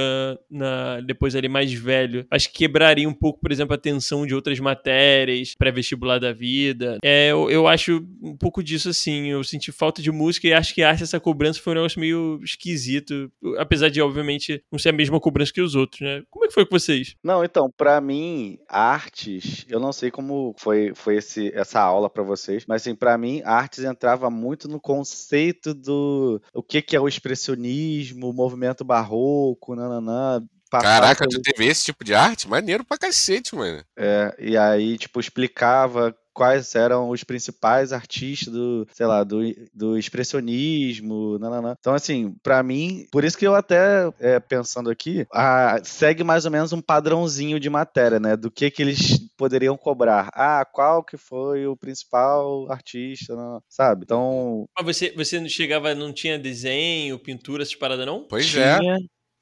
na, 0.49 0.99
depois 1.01 1.35
ali 1.35 1.47
mais 1.47 1.71
velho. 1.73 2.25
Acho 2.29 2.49
que 2.49 2.59
quebraria 2.59 3.07
um 3.07 3.13
pouco, 3.13 3.39
por 3.39 3.51
exemplo, 3.51 3.73
a 3.73 3.75
atenção 3.75 4.25
de 4.25 4.35
outras 4.35 4.59
matérias 4.59 5.04
matérias, 5.05 5.55
pré-vestibular 5.57 6.19
da 6.19 6.33
vida. 6.33 6.97
É, 7.03 7.31
eu, 7.31 7.49
eu 7.49 7.67
acho 7.67 8.05
um 8.21 8.35
pouco 8.35 8.63
disso 8.63 8.89
assim. 8.89 9.27
Eu 9.27 9.43
senti 9.43 9.71
falta 9.71 10.01
de 10.01 10.11
música 10.11 10.47
e 10.47 10.53
acho 10.53 10.73
que 10.73 10.83
arte, 10.83 11.03
essa 11.03 11.19
cobrança 11.19 11.61
foi 11.61 11.73
um 11.73 11.75
negócio 11.75 11.99
meio 11.99 12.39
esquisito. 12.43 13.31
Apesar 13.57 13.89
de, 13.89 14.01
obviamente, 14.01 14.61
não 14.71 14.79
ser 14.79 14.89
a 14.89 14.93
mesma 14.93 15.19
cobrança 15.19 15.53
que 15.53 15.61
os 15.61 15.75
outros, 15.75 16.01
né? 16.01 16.23
Como 16.29 16.45
é 16.45 16.47
que 16.47 16.53
foi 16.53 16.65
com 16.65 16.77
vocês? 16.77 17.15
Não, 17.23 17.43
então, 17.43 17.69
para 17.75 17.99
mim, 18.01 18.57
artes, 18.67 19.65
eu 19.69 19.79
não 19.79 19.93
sei 19.93 20.11
como 20.11 20.55
foi, 20.57 20.93
foi 20.95 21.17
esse, 21.17 21.51
essa 21.53 21.79
aula 21.79 22.09
para 22.09 22.23
vocês, 22.23 22.65
mas 22.67 22.81
assim, 22.81 22.95
para 22.95 23.17
mim, 23.17 23.41
artes 23.43 23.83
entrava 23.83 24.29
muito 24.29 24.67
no 24.67 24.79
conceito 24.79 25.73
do 25.73 26.41
o 26.53 26.63
que, 26.63 26.81
que 26.81 26.95
é 26.95 26.99
o 26.99 27.07
expressionismo, 27.07 28.29
o 28.29 28.33
movimento 28.33 28.83
barroco, 28.83 29.75
nananã, 29.75 30.45
Caraca, 30.81 31.27
tu 31.27 31.41
teve 31.41 31.65
esse 31.65 31.85
tipo 31.85 32.03
de 32.03 32.13
arte? 32.13 32.47
Maneiro 32.47 32.83
pra 32.83 32.97
cacete, 32.97 33.55
mano. 33.55 33.83
É, 33.97 34.35
e 34.39 34.57
aí, 34.57 34.97
tipo, 34.97 35.19
explicava 35.19 36.15
quais 36.35 36.75
eram 36.75 37.09
os 37.09 37.23
principais 37.23 37.93
artistas 37.93 38.53
do, 38.53 38.85
sei 38.91 39.05
lá, 39.05 39.23
do, 39.23 39.39
do 39.73 39.97
expressionismo, 39.97 41.39
nanana. 41.39 41.77
Então, 41.79 41.93
assim, 41.93 42.35
para 42.43 42.61
mim, 42.61 43.07
por 43.09 43.23
isso 43.23 43.37
que 43.37 43.47
eu 43.47 43.55
até, 43.55 44.11
é, 44.19 44.37
pensando 44.41 44.89
aqui, 44.89 45.25
a, 45.31 45.79
segue 45.83 46.23
mais 46.25 46.43
ou 46.43 46.51
menos 46.51 46.73
um 46.73 46.81
padrãozinho 46.81 47.57
de 47.57 47.69
matéria, 47.69 48.19
né, 48.19 48.35
do 48.35 48.51
que 48.51 48.69
que 48.69 48.83
eles 48.83 49.17
poderiam 49.37 49.77
cobrar. 49.77 50.29
Ah, 50.33 50.65
qual 50.65 51.03
que 51.03 51.15
foi 51.15 51.65
o 51.65 51.77
principal 51.77 52.69
artista, 52.69 53.33
sabe? 53.69 54.03
Então... 54.03 54.65
Mas 54.77 54.97
você, 54.97 55.13
você 55.15 55.39
não 55.39 55.47
chegava, 55.47 55.95
não 55.95 56.11
tinha 56.11 56.37
desenho, 56.37 57.17
pintura, 57.17 57.63
essas 57.63 57.75
paradas, 57.75 58.05
não? 58.05 58.27
Pois 58.27 58.53
é. 58.55 58.77
tinha, 58.77 58.93
é. 58.95 58.99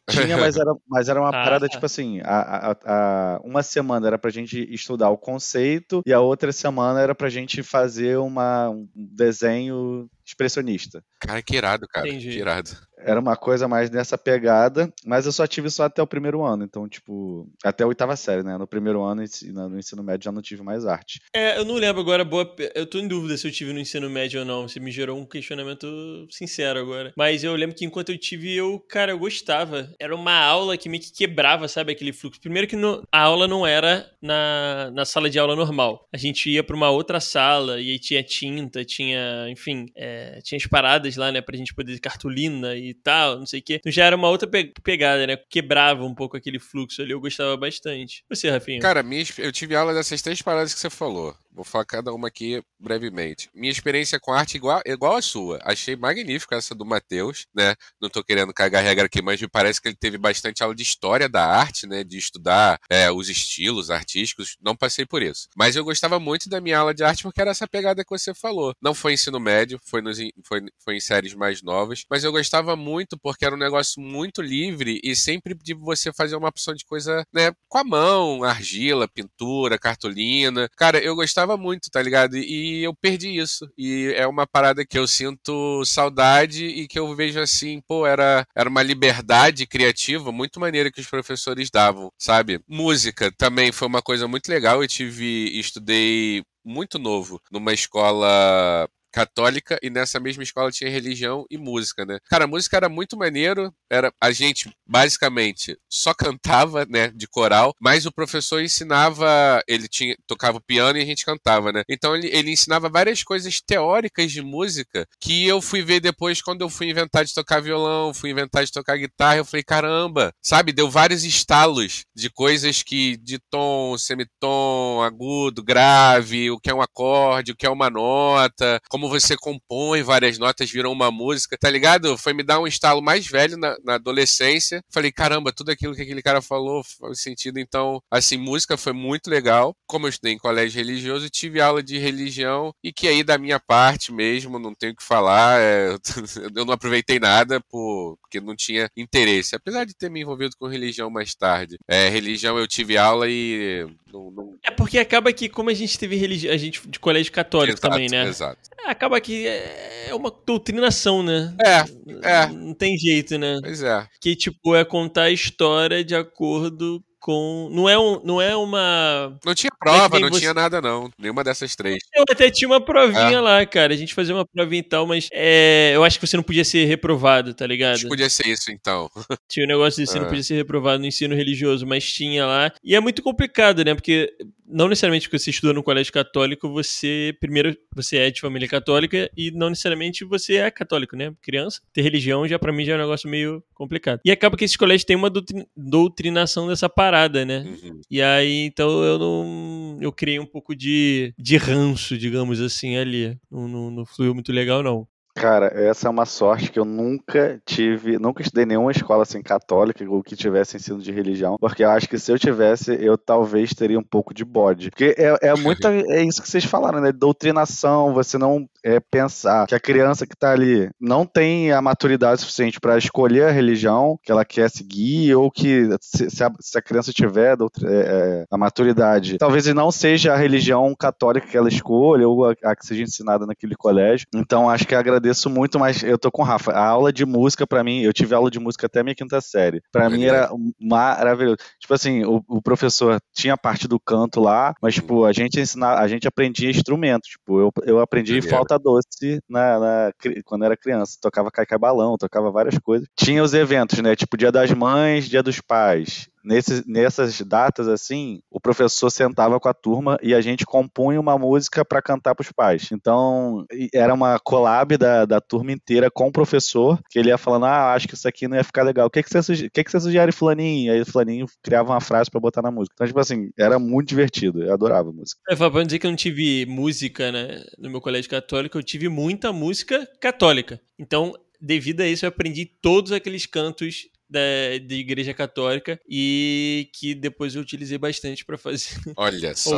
Tinha, 0.10 0.38
mas 0.38 0.58
era, 0.58 0.74
mas 0.88 1.10
era 1.10 1.20
uma 1.20 1.30
ah, 1.30 1.32
parada, 1.32 1.68
tá. 1.68 1.70
tipo 1.70 1.86
assim, 1.86 2.20
a, 2.24 2.72
a, 2.72 2.78
a, 2.86 3.40
uma 3.44 3.64
semana 3.64 4.08
era 4.08 4.18
pra 4.18 4.32
gente 4.32 4.68
estudar 4.74 5.10
o 5.10 5.18
conceito 5.18 6.02
e 6.06 6.12
a 6.12 6.20
outra 6.20 6.52
semana 6.52 7.00
era 7.00 7.16
pra 7.16 7.30
gente 7.30 7.64
fazer 7.64 8.18
uma, 8.18 8.70
um 8.70 8.88
desenho 8.96 10.10
expressionista. 10.26 11.04
Cara, 11.20 11.42
que 11.42 11.56
irado, 11.56 11.88
cara. 11.88 12.08
Entendi. 12.08 12.32
Que 12.32 12.40
irado. 12.40 12.72
Era 13.06 13.20
uma 13.20 13.36
coisa 13.36 13.68
mais 13.68 13.90
nessa 13.90 14.18
pegada, 14.18 14.92
mas 15.06 15.26
eu 15.26 15.32
só 15.32 15.46
tive 15.46 15.70
só 15.70 15.84
até 15.84 16.02
o 16.02 16.08
primeiro 16.08 16.44
ano, 16.44 16.64
então, 16.64 16.88
tipo, 16.88 17.48
até 17.64 17.84
a 17.84 17.88
oitava 17.88 18.16
série, 18.16 18.44
né? 18.44 18.58
No 18.58 18.68
primeiro 18.68 19.04
ano 19.04 19.24
no 19.44 19.80
ensino 19.80 20.04
médio 20.04 20.26
já 20.26 20.32
não 20.32 20.42
tive 20.42 20.64
mais 20.64 20.86
arte. 20.86 21.22
É, 21.36 21.58
eu 21.58 21.66
não 21.66 21.76
lembro 21.76 22.02
agora, 22.02 22.24
boa, 22.24 22.56
eu 22.76 22.86
tô 22.86 23.00
em 23.00 23.08
dúvida 23.08 23.38
se 23.38 23.48
eu 23.48 23.52
tive 23.52 23.74
no 23.74 23.80
ensino 23.80 24.10
médio 24.10 24.40
ou 24.40 24.46
não, 24.46 24.68
você 24.68 24.80
me 24.80 24.92
gerou 24.92 25.18
um 25.18 25.26
questionamento 25.26 26.28
sincero 26.30 26.80
agora. 26.80 27.14
Mas 27.18 27.44
eu 27.44 27.56
lembro 27.56 27.76
que 27.76 27.86
enquanto 27.86 28.10
eu 28.10 28.18
tive, 28.18 28.54
eu, 28.54 28.80
cara, 28.80 29.12
eu 29.12 29.20
gostava. 29.20 29.90
Era 30.00 30.16
uma 30.16 30.38
aula 30.38 30.78
que 30.78 30.90
meio 30.90 31.02
que 31.02 31.12
quebrava, 31.12 31.68
sabe, 31.68 31.92
aquele 31.92 32.14
fluxo. 32.14 32.42
Primeiro 32.42 32.68
que 32.68 32.76
no, 32.76 33.04
a 33.12 33.22
aula 33.22 33.48
não 33.48 33.66
era 33.66 34.10
na, 34.22 34.92
na 34.94 35.06
sala 35.06 35.30
de 35.30 35.40
aula 35.40 35.56
normal. 35.56 36.08
A 36.14 36.18
gente 36.18 36.50
ia 36.50 36.64
pra 36.64 36.76
uma 36.76 36.90
outra 36.90 37.20
sala 37.20 37.80
e 37.80 37.92
aí 37.92 38.00
tinha 38.00 38.24
tinta, 38.24 38.84
tinha, 38.86 39.48
enfim, 39.50 39.86
é, 39.96 40.40
tinha 40.44 40.58
as 40.58 40.66
paradas 40.66 41.16
lá, 41.16 41.32
né, 41.32 41.42
pra 41.42 41.58
gente 41.58 41.74
poder 41.74 42.00
cartolina 42.00 42.76
e 42.76 42.93
tal, 42.94 43.40
não 43.40 43.46
sei 43.46 43.60
o 43.60 43.64
quê. 43.64 43.76
Então 43.76 43.92
já 43.92 44.06
era 44.06 44.16
uma 44.16 44.30
outra 44.30 44.48
pe 44.48 44.74
pegada, 44.84 45.26
né? 45.28 45.38
Quebrava 45.50 46.04
um 46.04 46.14
pouco 46.16 46.38
aquele 46.38 46.60
fluxo 46.60 47.02
ali, 47.02 47.12
eu 47.12 47.20
gostava 47.20 47.56
bastante. 47.58 48.24
Você, 48.30 48.50
Rafinha? 48.50 48.80
Cara, 48.80 49.04
minha, 49.04 49.24
eu 49.38 49.52
tive 49.52 49.76
aula 49.76 49.94
dessas 49.94 50.22
três 50.22 50.42
paradas 50.42 50.74
que 50.74 50.80
você 50.80 50.90
falou. 50.90 51.36
Vou 51.54 51.64
falar 51.64 51.86
cada 51.86 52.14
uma 52.14 52.28
aqui 52.28 52.62
brevemente. 52.80 53.50
Minha 53.54 53.72
experiência 53.72 54.20
com 54.20 54.34
arte 54.34 54.58
igual, 54.58 54.82
igual 54.86 55.16
a 55.16 55.22
sua. 55.22 55.60
Achei 55.64 55.96
magnífico 55.96 56.56
essa 56.56 56.74
do 56.74 56.86
Matheus, 56.86 57.46
né? 57.54 57.76
Não 58.02 58.10
tô 58.10 58.24
querendo 58.24 58.54
cagar 58.54 58.84
regra 58.84 59.06
aqui, 59.06 59.22
mas 59.22 59.40
me 59.40 59.48
parece 59.48 59.82
que 59.82 59.88
ele 59.88 59.96
teve 59.96 60.18
bastante 60.18 60.64
aula 60.64 60.76
de 60.76 60.84
história 60.84 61.30
da 61.30 61.46
arte, 61.46 61.88
né? 61.88 62.04
De 62.04 62.18
estudar 62.18 62.80
é, 62.90 63.12
os 63.12 63.30
estilos 63.30 63.90
artísticos. 63.90 64.58
Não 64.62 64.76
passei 64.76 65.06
por 65.06 65.22
isso. 65.22 65.48
Mas 65.56 65.76
eu 65.76 65.84
gostava 65.84 66.20
muito 66.20 66.50
da 66.50 66.60
minha 66.60 66.80
aula 66.80 66.94
de 66.94 67.04
arte 67.04 67.24
porque 67.24 67.40
era 67.40 67.52
essa 67.52 67.68
pegada 67.68 68.04
que 68.04 68.10
você 68.10 68.34
falou. 68.34 68.74
Não 68.82 68.94
foi 68.94 69.14
ensino 69.14 69.40
médio, 69.40 69.80
foi, 69.86 70.02
nos, 70.02 70.18
foi, 70.44 70.62
foi 70.84 70.96
em 70.98 71.00
séries 71.00 71.34
mais 71.34 71.62
novas. 71.62 72.04
Mas 72.10 72.24
eu 72.24 72.32
gostava 72.32 72.76
muito 72.76 73.18
porque 73.18 73.46
era 73.46 73.56
um 73.56 73.60
negócio 73.60 74.02
muito 74.02 74.42
livre 74.42 75.00
e 75.04 75.16
sempre 75.16 75.54
de 75.54 75.74
você 75.74 76.12
fazer 76.12 76.36
uma 76.36 76.50
opção 76.50 76.74
de 76.74 76.84
coisa, 76.84 77.24
né? 77.32 77.52
Com 77.70 77.78
a 77.78 77.84
mão, 77.84 78.44
argila, 78.44 79.08
pintura, 79.08 79.78
cartolina. 79.78 80.68
Cara, 80.76 81.00
eu 81.00 81.16
gostava 81.16 81.43
gostava 81.44 81.58
muito, 81.58 81.90
tá 81.92 82.02
ligado? 82.02 82.38
E 82.38 82.84
eu 82.84 82.94
perdi 82.96 83.38
isso. 83.38 83.70
E 83.78 84.14
é 84.16 84.26
uma 84.26 84.48
parada 84.48 84.86
que 84.86 84.98
eu 84.98 85.08
sinto 85.08 85.84
saudade 85.86 86.66
e 86.66 86.88
que 86.88 86.98
eu 86.98 87.14
vejo 87.16 87.40
assim, 87.40 87.82
pô, 87.88 88.06
era, 88.08 88.46
era 88.56 88.70
uma 88.70 88.82
liberdade 88.82 89.68
criativa 89.68 90.32
muito 90.32 90.60
maneira 90.60 90.92
que 90.92 91.02
os 91.02 91.08
professores 91.08 91.70
davam, 91.70 92.10
sabe? 92.18 92.60
Música 92.68 93.32
também 93.38 93.72
foi 93.72 93.88
uma 93.88 94.02
coisa 94.02 94.28
muito 94.28 94.48
legal. 94.50 94.82
Eu 94.82 94.88
tive, 94.88 95.60
estudei 95.60 96.44
muito 96.66 96.98
novo 96.98 97.42
numa 97.52 97.74
escola 97.74 98.88
católica 99.14 99.78
e 99.82 99.90
nessa 99.90 100.20
mesma 100.20 100.42
escola 100.42 100.72
tinha 100.72 100.90
religião 100.90 101.46
e 101.50 101.58
música, 101.58 102.04
né? 102.04 102.18
Cara, 102.28 102.46
a 102.46 102.48
música 102.48 102.76
era 102.76 102.90
muito 102.90 103.16
maneiro, 103.16 103.72
era 103.90 104.12
a 104.20 104.32
gente 104.32 104.76
basicamente 104.86 105.78
só 105.88 106.14
cantava, 106.14 106.86
né, 106.90 107.10
de 107.10 107.28
coral, 107.28 107.74
mas 107.80 108.06
o 108.06 108.12
professor 108.12 108.62
ensinava, 108.62 109.62
ele 109.68 109.88
tinha 109.88 110.16
tocava 110.26 110.60
piano 110.60 110.98
e 110.98 111.02
a 111.02 111.06
gente 111.06 111.24
cantava, 111.24 111.72
né? 111.72 111.84
Então 111.88 112.16
ele, 112.16 112.28
ele 112.28 112.52
ensinava 112.52 112.90
várias 112.90 113.24
coisas 113.24 113.62
teóricas 113.62 114.32
de 114.32 114.42
música 114.42 115.08
que 115.20 115.46
eu 115.46 115.62
fui 115.62 115.84
ver 115.84 116.00
depois 116.00 116.42
quando 116.42 116.62
eu 116.62 116.70
fui 116.70 116.90
inventar 116.90 117.24
de 117.24 117.34
tocar 117.34 117.62
violão, 117.62 118.14
fui 118.14 118.32
inventar 118.32 118.66
de 118.66 118.72
tocar 118.72 118.98
guitarra, 118.98 119.38
eu 119.38 119.46
falei, 119.46 119.64
caramba, 119.64 120.34
sabe? 120.42 120.72
Deu 120.72 120.90
vários 120.90 121.24
estalos 121.24 122.04
de 122.16 122.30
coisas 122.30 122.82
que 122.82 123.16
de 123.18 123.38
tom, 123.52 123.96
semitom, 123.98 125.02
agudo, 125.04 125.62
grave, 125.64 126.50
o 126.50 126.60
que 126.60 126.70
é 126.70 126.74
um 126.74 126.82
acorde, 126.82 127.52
o 127.52 127.56
que 127.56 127.66
é 127.66 127.70
uma 127.70 127.90
nota, 127.90 128.82
como 128.90 129.03
como 129.04 129.10
você 129.10 129.36
compõe 129.36 130.02
várias 130.02 130.38
notas, 130.38 130.72
viram 130.72 130.92
uma 130.92 131.12
música, 131.12 131.58
tá 131.58 131.70
ligado? 131.70 132.18
Foi 132.18 132.34
me 132.34 132.42
dar 132.42 132.62
um 132.62 132.68
estalo 132.68 133.02
mais 133.02 133.28
velho 133.28 133.58
na, 133.58 133.76
na 133.84 133.96
adolescência. 133.96 134.82
Falei, 134.90 135.12
caramba, 135.12 135.52
tudo 135.52 135.72
aquilo 135.72 135.94
que 135.94 136.02
aquele 136.02 136.22
cara 136.22 136.42
falou 136.42 136.84
faz 136.84 137.20
sentido. 137.20 137.60
Então, 137.60 138.02
assim, 138.10 138.38
música 138.38 138.78
foi 138.78 138.94
muito 138.94 139.30
legal. 139.30 139.76
Como 139.86 140.06
eu 140.06 140.10
estudei 140.10 140.34
em 140.34 140.38
colégio 140.38 140.78
religioso, 140.78 141.30
tive 141.30 141.60
aula 141.60 141.84
de 141.84 141.98
religião 141.98 142.74
e 142.82 142.94
que 142.94 143.08
aí 143.08 143.24
da 143.24 143.38
minha 143.38 143.60
parte 143.60 144.14
mesmo, 144.14 144.58
não 144.58 144.74
tenho 144.74 144.94
o 144.94 144.96
que 144.96 145.04
falar, 145.04 145.60
é, 145.60 145.98
eu 146.56 146.66
não 146.66 146.74
aproveitei 146.74 147.20
nada 147.20 147.60
por, 147.70 148.18
porque 148.22 148.40
não 148.40 148.56
tinha 148.56 148.90
interesse. 148.96 149.54
Apesar 149.54 149.86
de 149.86 149.94
ter 149.94 150.10
me 150.10 150.22
envolvido 150.22 150.56
com 150.58 150.68
religião 150.68 151.10
mais 151.10 151.36
tarde. 151.36 151.78
É, 151.90 152.08
religião 152.08 152.58
eu 152.58 152.68
tive 152.68 152.98
aula 152.98 153.28
e 153.30 153.86
não, 154.14 154.30
não... 154.30 154.56
É 154.64 154.70
porque 154.70 155.00
acaba 155.00 155.34
que, 155.34 155.50
como 155.50 155.72
a 155.72 155.74
gente 155.74 155.98
teve 155.98 156.16
religião, 156.16 156.54
a 156.54 156.58
gente 156.58 156.88
de 156.88 157.00
colégio 157.00 157.32
católico 157.32 157.80
exato, 157.80 157.90
também, 157.90 158.08
né? 158.08 158.28
Exato. 158.28 158.60
É, 158.86 158.93
acaba 158.94 159.20
que 159.20 159.48
é, 159.48 160.08
é 160.10 160.16
uma 160.16 160.32
doutrinação, 160.46 161.22
né? 161.22 161.54
É, 161.66 162.44
é. 162.44 162.48
Não 162.48 162.74
tem 162.74 162.98
jeito, 162.98 163.38
né? 163.38 163.60
Pois 163.62 163.84
é. 163.84 164.08
Que, 164.22 164.36
tipo, 164.36 164.76
é 164.76 164.86
contar 164.86 165.24
a 165.24 165.32
história 165.32 166.04
de 166.04 166.16
acordo 166.16 167.04
com. 167.24 167.70
Não 167.72 167.88
é, 167.88 167.98
um, 167.98 168.22
não 168.22 168.42
é 168.42 168.54
uma. 168.54 169.40
Não 169.46 169.56
tinha 169.56 169.72
prova, 169.80 170.20
não 170.20 170.28
você... 170.28 170.42
tinha 170.42 170.54
nada, 170.54 170.82
não. 170.82 171.10
Nenhuma 171.18 171.42
dessas 171.42 171.74
três. 171.74 172.00
Eu 172.14 172.26
até 172.30 172.52
tinha 172.52 172.68
uma 172.68 172.82
provinha 172.82 173.38
é. 173.38 173.40
lá, 173.40 173.66
cara. 173.66 173.94
A 173.94 173.98
gente 173.98 174.14
fazia 174.14 174.36
uma 174.36 174.46
provinha 174.46 174.82
e 174.82 174.84
tal, 174.84 175.08
mas 175.08 175.30
é, 175.32 175.94
eu 175.96 176.04
acho 176.04 176.20
que 176.20 176.28
você 176.28 176.36
não 176.36 176.44
podia 176.44 176.66
ser 176.66 176.84
reprovado, 176.84 177.54
tá 177.54 177.66
ligado? 177.66 177.94
Acho 177.94 178.04
que 178.04 178.10
podia 178.10 178.30
ser 178.30 178.48
isso, 178.48 178.72
então. 178.72 179.10
Tinha 179.48 179.66
um 179.66 179.70
negócio 179.70 180.04
de 180.04 180.10
você 180.10 180.18
é. 180.18 180.22
não 180.22 180.28
podia 180.28 180.44
ser 180.44 180.56
reprovado 180.56 181.00
no 181.00 181.06
ensino 181.06 181.34
religioso, 181.34 181.88
mas 181.88 182.04
tinha 182.12 182.46
lá. 182.46 182.72
E 182.84 182.94
é 182.94 183.00
muito 183.00 183.24
complicado, 183.24 183.86
né? 183.86 183.96
Porque 183.96 184.30
não 184.66 184.88
necessariamente 184.88 185.28
porque 185.28 185.40
você 185.40 185.52
estudou 185.52 185.74
no 185.74 185.84
colégio 185.84 186.12
católico, 186.12 186.68
você, 186.70 187.36
primeiro, 187.40 187.78
você 187.96 188.18
é 188.18 188.32
de 188.32 188.42
família 188.42 188.68
católica 188.68 189.30
e 189.38 189.52
não 189.52 189.70
necessariamente 189.70 190.26
você 190.26 190.56
é 190.56 190.72
católico, 190.72 191.16
né? 191.16 191.34
Criança, 191.42 191.80
ter 191.94 192.02
religião 192.02 192.48
já 192.48 192.58
para 192.58 192.74
mim 192.74 192.84
já 192.84 192.94
é 192.94 192.96
um 192.96 193.00
negócio 193.00 193.30
meio 193.30 193.64
complicado. 193.84 194.20
E 194.26 194.32
acaba 194.32 194.58
que 194.58 194.66
esses 194.66 194.78
colégios 194.78 195.06
têm 195.06 195.16
uma 195.16 195.32
doutrinação 195.76 196.68
dessa 196.68 196.90
parada, 196.90 197.46
né? 197.46 197.60
Uhum. 197.60 198.02
E 198.10 198.22
aí, 198.22 198.66
então 198.66 199.04
eu 199.04 199.20
não. 199.20 199.98
Eu 200.02 200.12
criei 200.12 200.40
um 200.40 200.46
pouco 200.46 200.76
de, 200.76 201.34
de 201.38 201.58
ranço, 201.58 202.18
digamos 202.18 202.60
assim, 202.60 202.98
ali. 202.98 203.38
Não, 203.50 203.68
não, 203.68 203.92
não 203.92 204.06
fluiu 204.06 204.34
muito 204.34 204.52
legal, 204.52 204.84
não. 204.84 205.08
Cara, 205.36 205.68
essa 205.74 206.08
é 206.08 206.10
uma 206.10 206.26
sorte 206.26 206.72
que 206.72 206.80
eu 206.80 206.86
nunca 206.86 207.60
tive, 207.66 208.20
nunca 208.20 208.42
estudei 208.42 208.66
nenhuma 208.66 208.92
escola 208.92 209.24
assim 209.24 209.42
católica 209.42 210.06
ou 210.08 210.22
que 210.22 210.36
tivesse 210.36 210.78
ensino 210.78 211.00
de 211.00 211.12
religião, 211.12 211.58
porque 211.60 211.84
eu 211.84 211.90
acho 211.90 212.08
que 212.08 212.20
se 212.20 212.32
eu 212.32 212.38
tivesse, 212.38 212.96
eu 213.04 213.18
talvez 213.18 213.74
teria 213.74 213.98
um 213.98 214.04
pouco 214.04 214.34
de 214.34 214.46
bode. 214.46 214.92
Porque 214.92 215.16
é, 215.18 215.50
é 215.50 215.56
muita, 215.58 215.92
é 215.92 216.24
isso 216.24 216.42
que 216.42 216.50
vocês 216.50 216.64
falaram, 216.64 217.02
né? 217.02 217.12
Doutrinação, 217.12 218.14
você 218.14 218.38
não 218.38 218.70
é, 218.84 219.00
pensar 219.00 219.66
que 219.66 219.74
a 219.74 219.80
criança 219.80 220.28
que 220.28 220.36
tá 220.36 220.52
ali 220.52 220.90
não 221.00 221.26
tem 221.26 221.72
a 221.72 221.82
maturidade 221.82 222.42
suficiente 222.42 222.80
para 222.80 222.98
escolher 222.98 223.46
a 223.46 223.52
religião 223.52 224.20
que 224.22 224.32
ela 224.32 224.46
quer 224.46 224.70
seguir, 224.70 225.34
ou 225.36 225.50
que 225.50 225.90
se, 226.00 226.30
se, 226.30 226.44
a, 226.44 226.52
se 226.60 226.78
a, 226.78 226.82
criança 226.82 227.12
tiver 227.12 227.58
é, 227.58 227.88
é, 227.88 228.46
a 228.52 228.58
maturidade, 228.58 229.38
talvez 229.40 229.66
não 229.74 229.92
seja 229.92 230.34
a 230.34 230.38
religião 230.38 230.94
católica 230.96 231.48
que 231.48 231.58
ela 231.58 231.70
escolha, 231.70 232.28
ou 232.28 232.46
a, 232.46 232.54
a 232.64 232.76
que 232.76 232.86
seja 232.86 233.02
ensinada 233.02 233.48
naquele 233.48 233.76
colégio. 233.76 234.28
Então 234.36 234.70
acho 234.70 234.88
que 234.88 234.94
agradeço 234.94 235.23
agradeço 235.24 235.50
muito, 235.50 235.80
mas 235.80 236.04
eu 236.04 236.18
tô 236.18 236.30
com 236.30 236.42
o 236.42 236.46
Rafa. 236.46 236.72
A 236.72 236.86
aula 236.86 237.14
de 237.14 237.26
música, 237.26 237.66
para 237.66 237.84
mim, 237.84 238.02
eu 238.02 238.12
tive 238.12 238.36
aula 238.36 238.52
de 238.52 238.60
música 238.60 238.88
até 238.88 239.00
a 239.00 239.04
minha 239.04 239.16
quinta 239.16 239.40
série. 239.40 239.82
Para 239.92 240.10
mim 240.10 240.26
era 240.26 240.50
maravilhoso. 240.80 241.58
Tipo 241.80 241.94
assim, 241.94 242.26
o, 242.26 242.44
o, 242.48 242.62
professor 242.62 243.20
tinha 243.34 243.58
parte 243.58 243.88
do 243.88 244.00
canto 244.00 244.42
lá, 244.42 244.74
mas, 244.82 244.96
tipo, 244.96 245.26
a 245.26 245.32
gente 245.32 245.60
ensinava, 245.60 246.02
a 246.02 246.08
gente 246.08 246.28
aprendia 246.28 246.70
instrumentos. 246.70 247.30
Tipo, 247.30 247.60
eu, 247.60 247.72
eu 247.86 248.00
aprendi 248.00 248.42
flauta 248.42 248.78
doce 248.78 249.40
na, 249.50 249.80
na, 249.80 250.12
quando 250.44 250.66
era 250.66 250.78
criança. 250.78 251.18
Tocava 251.22 251.50
caicai 251.50 251.78
balão, 251.78 252.18
tocava 252.18 252.52
várias 252.52 252.78
coisas. 252.80 253.08
Tinha 253.16 253.42
os 253.44 253.54
eventos, 253.54 254.00
né? 254.00 254.16
Tipo, 254.16 254.36
dia 254.36 254.52
das 254.52 254.72
mães, 254.72 255.30
dia 255.30 255.42
dos 255.42 255.62
pais 255.62 256.28
nesse, 256.44 256.84
nessas 256.88 257.40
datas 257.42 257.88
assim, 257.88 258.42
o 258.52 258.60
professor 258.60 259.10
sentava 259.10 259.60
com 259.60 259.70
a 259.70 259.74
turma 259.74 260.18
e 260.22 260.34
a 260.34 260.42
gente 260.42 260.66
compunha 260.66 261.20
uma 261.20 261.38
música 261.38 261.86
para 261.86 262.02
cantar 262.02 262.36
para 262.36 262.44
os 262.44 262.52
pais. 262.52 262.90
Então, 262.92 263.66
era 263.94 264.14
uma 264.14 264.40
collab 264.40 264.98
da, 264.98 265.26
da 265.26 265.40
turma 265.40 265.72
inteira 265.72 266.10
com 266.12 266.28
o 266.28 266.32
professor, 266.32 267.00
que 267.10 267.20
ele 267.20 267.30
ia 267.30 267.38
falando: 267.38 267.66
Ah, 267.66 267.94
acho 267.94 268.08
que 268.08 268.16
isso 268.16 268.28
aqui 268.28 268.48
não 268.48 268.58
ia 268.58 268.64
ficar 268.64 268.84
legal. 268.84 269.08
O 269.08 269.10
que, 269.10 269.24
que, 269.24 269.30
você, 269.30 269.70
que, 269.70 269.84
que 269.84 269.92
você 269.92 270.00
sugere, 270.00 270.32
Flaninho? 270.32 270.92
Aí 270.92 271.02
o 271.02 271.06
Flaninho 271.06 271.46
criava 271.62 271.92
uma 271.92 272.02
frase 272.02 272.30
para 272.30 272.40
botar 272.40 272.62
na 272.62 272.72
música. 272.72 272.94
Então, 272.96 273.08
tipo 273.08 273.20
assim, 273.20 273.50
era 273.58 273.80
muito 273.80 274.10
divertido. 274.10 274.64
Eu 274.64 274.74
adorava 274.74 275.12
música. 275.12 275.40
É, 275.50 275.56
pra 275.56 275.84
dizer 275.84 276.00
que 276.00 276.06
eu 276.06 276.12
não 276.12 276.18
tive 276.18 276.66
música, 276.66 277.32
né, 277.32 277.64
no 277.78 277.90
meu 277.90 278.02
colégio 278.02 278.30
católico, 278.30 278.78
eu 278.78 278.84
tive 278.84 279.10
muita 279.10 279.54
música 279.54 280.08
católica. 280.20 280.80
Então, 281.00 281.34
devido 281.60 282.02
a 282.02 282.08
isso, 282.08 282.26
eu 282.26 282.30
aprendi 282.30 282.66
todos 282.66 283.12
aqueles 283.12 283.46
cantos 283.46 284.08
da, 284.30 284.40
de 284.82 284.96
igreja 284.96 285.34
católica 285.34 286.00
e 286.08 286.90
que 286.94 287.14
depois 287.14 287.56
eu 287.56 287.62
utilizei 287.62 287.98
bastante 287.98 288.46
para 288.46 288.58
fazer 288.58 288.96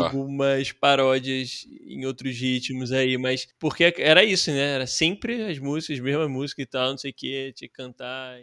algumas 0.06 0.72
paródias 0.72 1.68
em 1.86 2.06
outros 2.06 2.38
ritmos 2.38 2.91
aí, 2.91 3.18
mas 3.18 3.48
porque 3.60 3.93
era 3.98 4.24
isso, 4.24 4.52
né? 4.52 4.76
Era 4.76 4.88
sempre 4.88 5.43
as 5.43 5.60
músicas, 5.60 6.00
mesma 6.00 6.28
música 6.28 6.62
e 6.62 6.66
tal, 6.66 6.91
não 6.91 6.98
sei 6.98 7.12
o 7.12 7.14
que, 7.14 7.54
tinha 7.54 7.68
que 7.68 7.76
cantar. 7.76 8.38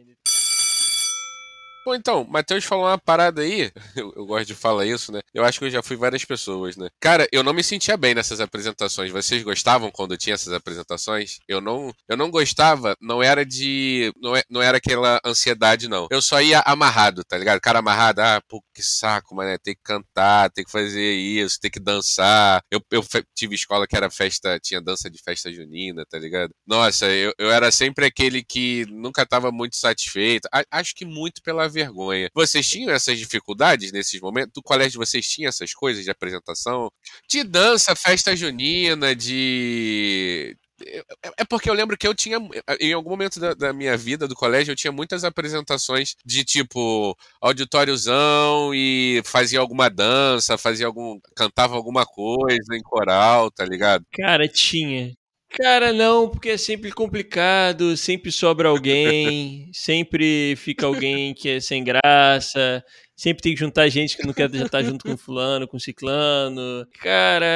Bom, 1.84 1.96
então, 1.96 2.24
Matheus 2.24 2.64
falou 2.64 2.86
uma 2.86 2.98
parada 2.98 3.42
aí, 3.42 3.72
eu, 3.96 4.12
eu, 4.14 4.24
gosto 4.24 4.46
de 4.46 4.54
falar 4.54 4.86
isso, 4.86 5.10
né? 5.10 5.20
Eu 5.34 5.44
acho 5.44 5.58
que 5.58 5.64
eu 5.64 5.70
já 5.70 5.82
fui 5.82 5.96
várias 5.96 6.24
pessoas, 6.24 6.76
né? 6.76 6.88
Cara, 7.00 7.26
eu 7.32 7.42
não 7.42 7.52
me 7.52 7.62
sentia 7.62 7.96
bem 7.96 8.14
nessas 8.14 8.40
apresentações. 8.40 9.10
Vocês 9.10 9.42
gostavam 9.42 9.90
quando 9.90 10.16
tinha 10.16 10.34
essas 10.34 10.52
apresentações? 10.52 11.40
Eu 11.48 11.60
não, 11.60 11.92
eu 12.08 12.16
não 12.16 12.30
gostava, 12.30 12.96
não 13.00 13.20
era 13.20 13.44
de. 13.44 14.12
Não, 14.20 14.36
é, 14.36 14.42
não 14.48 14.62
era 14.62 14.78
aquela 14.78 15.20
ansiedade, 15.24 15.88
não. 15.88 16.06
Eu 16.10 16.22
só 16.22 16.40
ia 16.40 16.60
amarrado, 16.60 17.24
tá 17.24 17.36
ligado? 17.36 17.60
Cara 17.60 17.80
amarrado, 17.80 18.20
ah, 18.20 18.40
pô, 18.48 18.62
que 18.72 18.82
saco, 18.82 19.34
mano. 19.34 19.58
Tem 19.58 19.74
que 19.74 19.82
cantar, 19.82 20.50
tem 20.50 20.64
que 20.64 20.70
fazer 20.70 21.12
isso, 21.14 21.58
tem 21.60 21.70
que 21.70 21.80
dançar. 21.80 22.62
Eu, 22.70 22.80
eu 22.92 23.04
tive 23.34 23.56
escola 23.56 23.88
que 23.88 23.96
era 23.96 24.08
festa, 24.08 24.58
tinha 24.60 24.80
dança 24.80 25.10
de 25.10 25.20
festa 25.20 25.52
junina, 25.52 26.06
tá 26.08 26.18
ligado? 26.18 26.54
Nossa, 26.64 27.06
eu, 27.06 27.34
eu 27.38 27.50
era 27.50 27.72
sempre 27.72 28.06
aquele 28.06 28.44
que 28.44 28.86
nunca 28.88 29.26
tava 29.26 29.50
muito 29.50 29.76
satisfeito. 29.76 30.48
A, 30.52 30.62
acho 30.70 30.94
que 30.94 31.04
muito 31.04 31.42
pela 31.42 31.71
vergonha. 31.72 32.30
Vocês 32.34 32.68
tinham 32.68 32.92
essas 32.92 33.18
dificuldades 33.18 33.90
nesses 33.90 34.20
momentos? 34.20 34.52
Do 34.54 34.62
colégio 34.62 35.00
vocês 35.00 35.26
tinham 35.26 35.48
essas 35.48 35.72
coisas 35.74 36.04
de 36.04 36.10
apresentação? 36.10 36.90
De 37.28 37.42
dança, 37.42 37.96
festa 37.96 38.36
junina, 38.36 39.16
de 39.16 40.56
é, 40.86 41.04
é 41.38 41.44
porque 41.44 41.70
eu 41.70 41.74
lembro 41.74 41.96
que 41.96 42.06
eu 42.06 42.14
tinha, 42.14 42.38
em 42.80 42.92
algum 42.92 43.10
momento 43.10 43.38
da, 43.38 43.54
da, 43.54 43.72
minha 43.72 43.96
vida, 43.96 44.26
do 44.26 44.34
colégio, 44.34 44.72
eu 44.72 44.76
tinha 44.76 44.92
muitas 44.92 45.24
apresentações 45.24 46.14
de 46.24 46.44
tipo 46.44 47.16
auditóriozão 47.40 48.74
e 48.74 49.22
fazia 49.24 49.60
alguma 49.60 49.88
dança, 49.88 50.58
fazia 50.58 50.86
algum. 50.86 51.18
cantava 51.36 51.76
alguma 51.76 52.04
coisa 52.04 52.76
em 52.76 52.82
coral, 52.82 53.50
tá 53.50 53.64
ligado? 53.64 54.04
Cara, 54.12 54.48
tinha. 54.48 55.12
Cara, 55.54 55.92
não, 55.92 56.28
porque 56.30 56.50
é 56.50 56.56
sempre 56.56 56.90
complicado, 56.90 57.94
sempre 57.96 58.32
sobra 58.32 58.68
alguém, 58.70 59.68
sempre 59.72 60.54
fica 60.56 60.86
alguém 60.86 61.34
que 61.34 61.48
é 61.48 61.60
sem 61.60 61.84
graça, 61.84 62.82
sempre 63.14 63.42
tem 63.42 63.52
que 63.54 63.60
juntar 63.60 63.88
gente 63.90 64.16
que 64.16 64.26
não 64.26 64.32
quer 64.32 64.50
já 64.50 64.64
estar 64.64 64.82
junto 64.82 65.04
com 65.04 65.16
fulano, 65.16 65.68
com 65.68 65.78
ciclano. 65.78 66.86
Cara, 67.00 67.46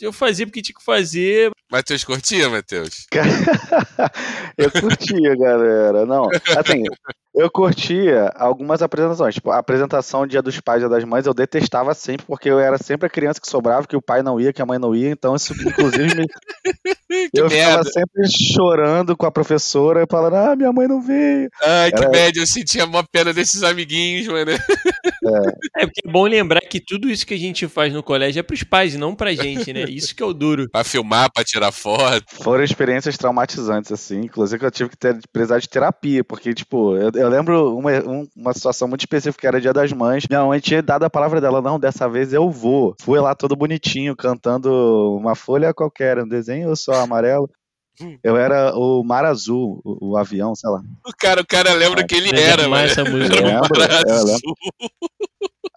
eu 0.00 0.12
fazia 0.12 0.46
porque 0.46 0.62
tinha 0.62 0.74
que 0.76 0.84
fazer. 0.84 1.52
Matheus 1.74 2.04
curtia, 2.04 2.48
Matheus? 2.48 3.08
eu 4.56 4.70
curtia, 4.70 5.34
galera. 5.34 6.06
Não, 6.06 6.28
assim, 6.56 6.84
eu 7.34 7.50
curtia 7.50 8.32
algumas 8.36 8.80
apresentações. 8.80 9.34
Tipo, 9.34 9.50
a 9.50 9.58
apresentação 9.58 10.24
Dia 10.24 10.40
dos 10.40 10.60
Pais 10.60 10.78
e 10.78 10.80
Dia 10.82 10.88
das 10.88 11.02
Mães 11.02 11.26
eu 11.26 11.34
detestava 11.34 11.92
sempre, 11.92 12.24
porque 12.26 12.48
eu 12.48 12.60
era 12.60 12.78
sempre 12.78 13.08
a 13.08 13.10
criança 13.10 13.40
que 13.40 13.48
sobrava, 13.48 13.88
que 13.88 13.96
o 13.96 14.02
pai 14.02 14.22
não 14.22 14.40
ia, 14.40 14.52
que 14.52 14.62
a 14.62 14.66
mãe 14.66 14.78
não 14.78 14.94
ia. 14.94 15.10
Então, 15.10 15.34
isso, 15.34 15.52
inclusive, 15.52 16.14
me... 16.14 16.26
eu 17.34 17.50
ficava 17.50 17.82
sempre 17.82 18.22
chorando 18.30 19.16
com 19.16 19.26
a 19.26 19.32
professora, 19.32 20.06
falando, 20.08 20.36
ah, 20.36 20.54
minha 20.54 20.72
mãe 20.72 20.86
não 20.86 21.02
veio. 21.02 21.50
Ai, 21.60 21.90
que 21.90 22.04
era... 22.04 22.10
média, 22.10 22.40
eu 22.40 22.46
sentia 22.46 22.84
uma 22.84 23.02
pena 23.02 23.32
desses 23.32 23.64
amiguinhos, 23.64 24.28
mano. 24.28 24.52
É. 24.52 25.82
é, 25.82 25.86
porque 25.86 26.02
é 26.06 26.12
bom 26.12 26.26
lembrar 26.26 26.60
que 26.60 26.78
tudo 26.78 27.10
isso 27.10 27.26
que 27.26 27.34
a 27.34 27.38
gente 27.38 27.66
faz 27.66 27.92
no 27.92 28.02
colégio 28.02 28.38
é 28.38 28.42
pros 28.44 28.62
pais 28.62 28.94
e 28.94 28.98
não 28.98 29.14
pra 29.14 29.34
gente, 29.34 29.72
né? 29.72 29.84
Isso 29.88 30.14
que 30.14 30.22
é 30.22 30.26
o 30.26 30.32
duro. 30.32 30.68
pra 30.70 30.84
filmar, 30.84 31.32
pra 31.32 31.42
tirar 31.42 31.63
foto. 31.72 32.24
Foram 32.28 32.64
experiências 32.64 33.16
traumatizantes, 33.16 33.92
assim. 33.92 34.20
Inclusive 34.22 34.58
que 34.58 34.66
eu 34.66 34.70
tive 34.70 34.90
que 34.90 34.96
ter, 34.96 35.18
precisar 35.32 35.58
de 35.58 35.68
terapia, 35.68 36.24
porque, 36.24 36.54
tipo, 36.54 36.96
eu, 36.96 37.10
eu 37.14 37.28
lembro 37.28 37.76
uma, 37.76 37.90
uma 38.36 38.52
situação 38.52 38.88
muito 38.88 39.02
específica, 39.02 39.40
que 39.40 39.46
era 39.46 39.60
Dia 39.60 39.72
das 39.72 39.92
Mães. 39.92 40.26
Minha 40.28 40.44
mãe 40.44 40.60
tinha 40.60 40.82
dado 40.82 41.04
a 41.04 41.10
palavra 41.10 41.40
dela, 41.40 41.60
não, 41.60 41.78
dessa 41.78 42.08
vez 42.08 42.32
eu 42.32 42.50
vou. 42.50 42.94
Fui 43.00 43.18
lá 43.20 43.34
todo 43.34 43.56
bonitinho, 43.56 44.16
cantando 44.16 45.16
uma 45.16 45.34
folha 45.34 45.74
qualquer, 45.74 46.18
um 46.18 46.28
desenho 46.28 46.74
só 46.76 46.94
amarelo. 46.94 47.48
Eu 48.24 48.36
era 48.36 48.76
o 48.76 49.04
Mar 49.04 49.24
Azul, 49.24 49.80
o, 49.84 50.10
o, 50.10 50.16
avião, 50.16 50.54
sei 50.54 50.68
lá. 50.68 50.80
O 51.06 51.12
cara, 51.16 51.40
o 51.40 51.46
cara 51.46 51.72
lembra 51.74 52.00
é, 52.00 52.04
que 52.04 52.16
ele 52.16 52.36
era, 52.36 52.68
mas. 52.68 52.90
Essa 52.90 53.04
música. 53.04 53.36
Lembro, 53.36 53.68
eu 54.08 54.24
lembro. 54.24 54.54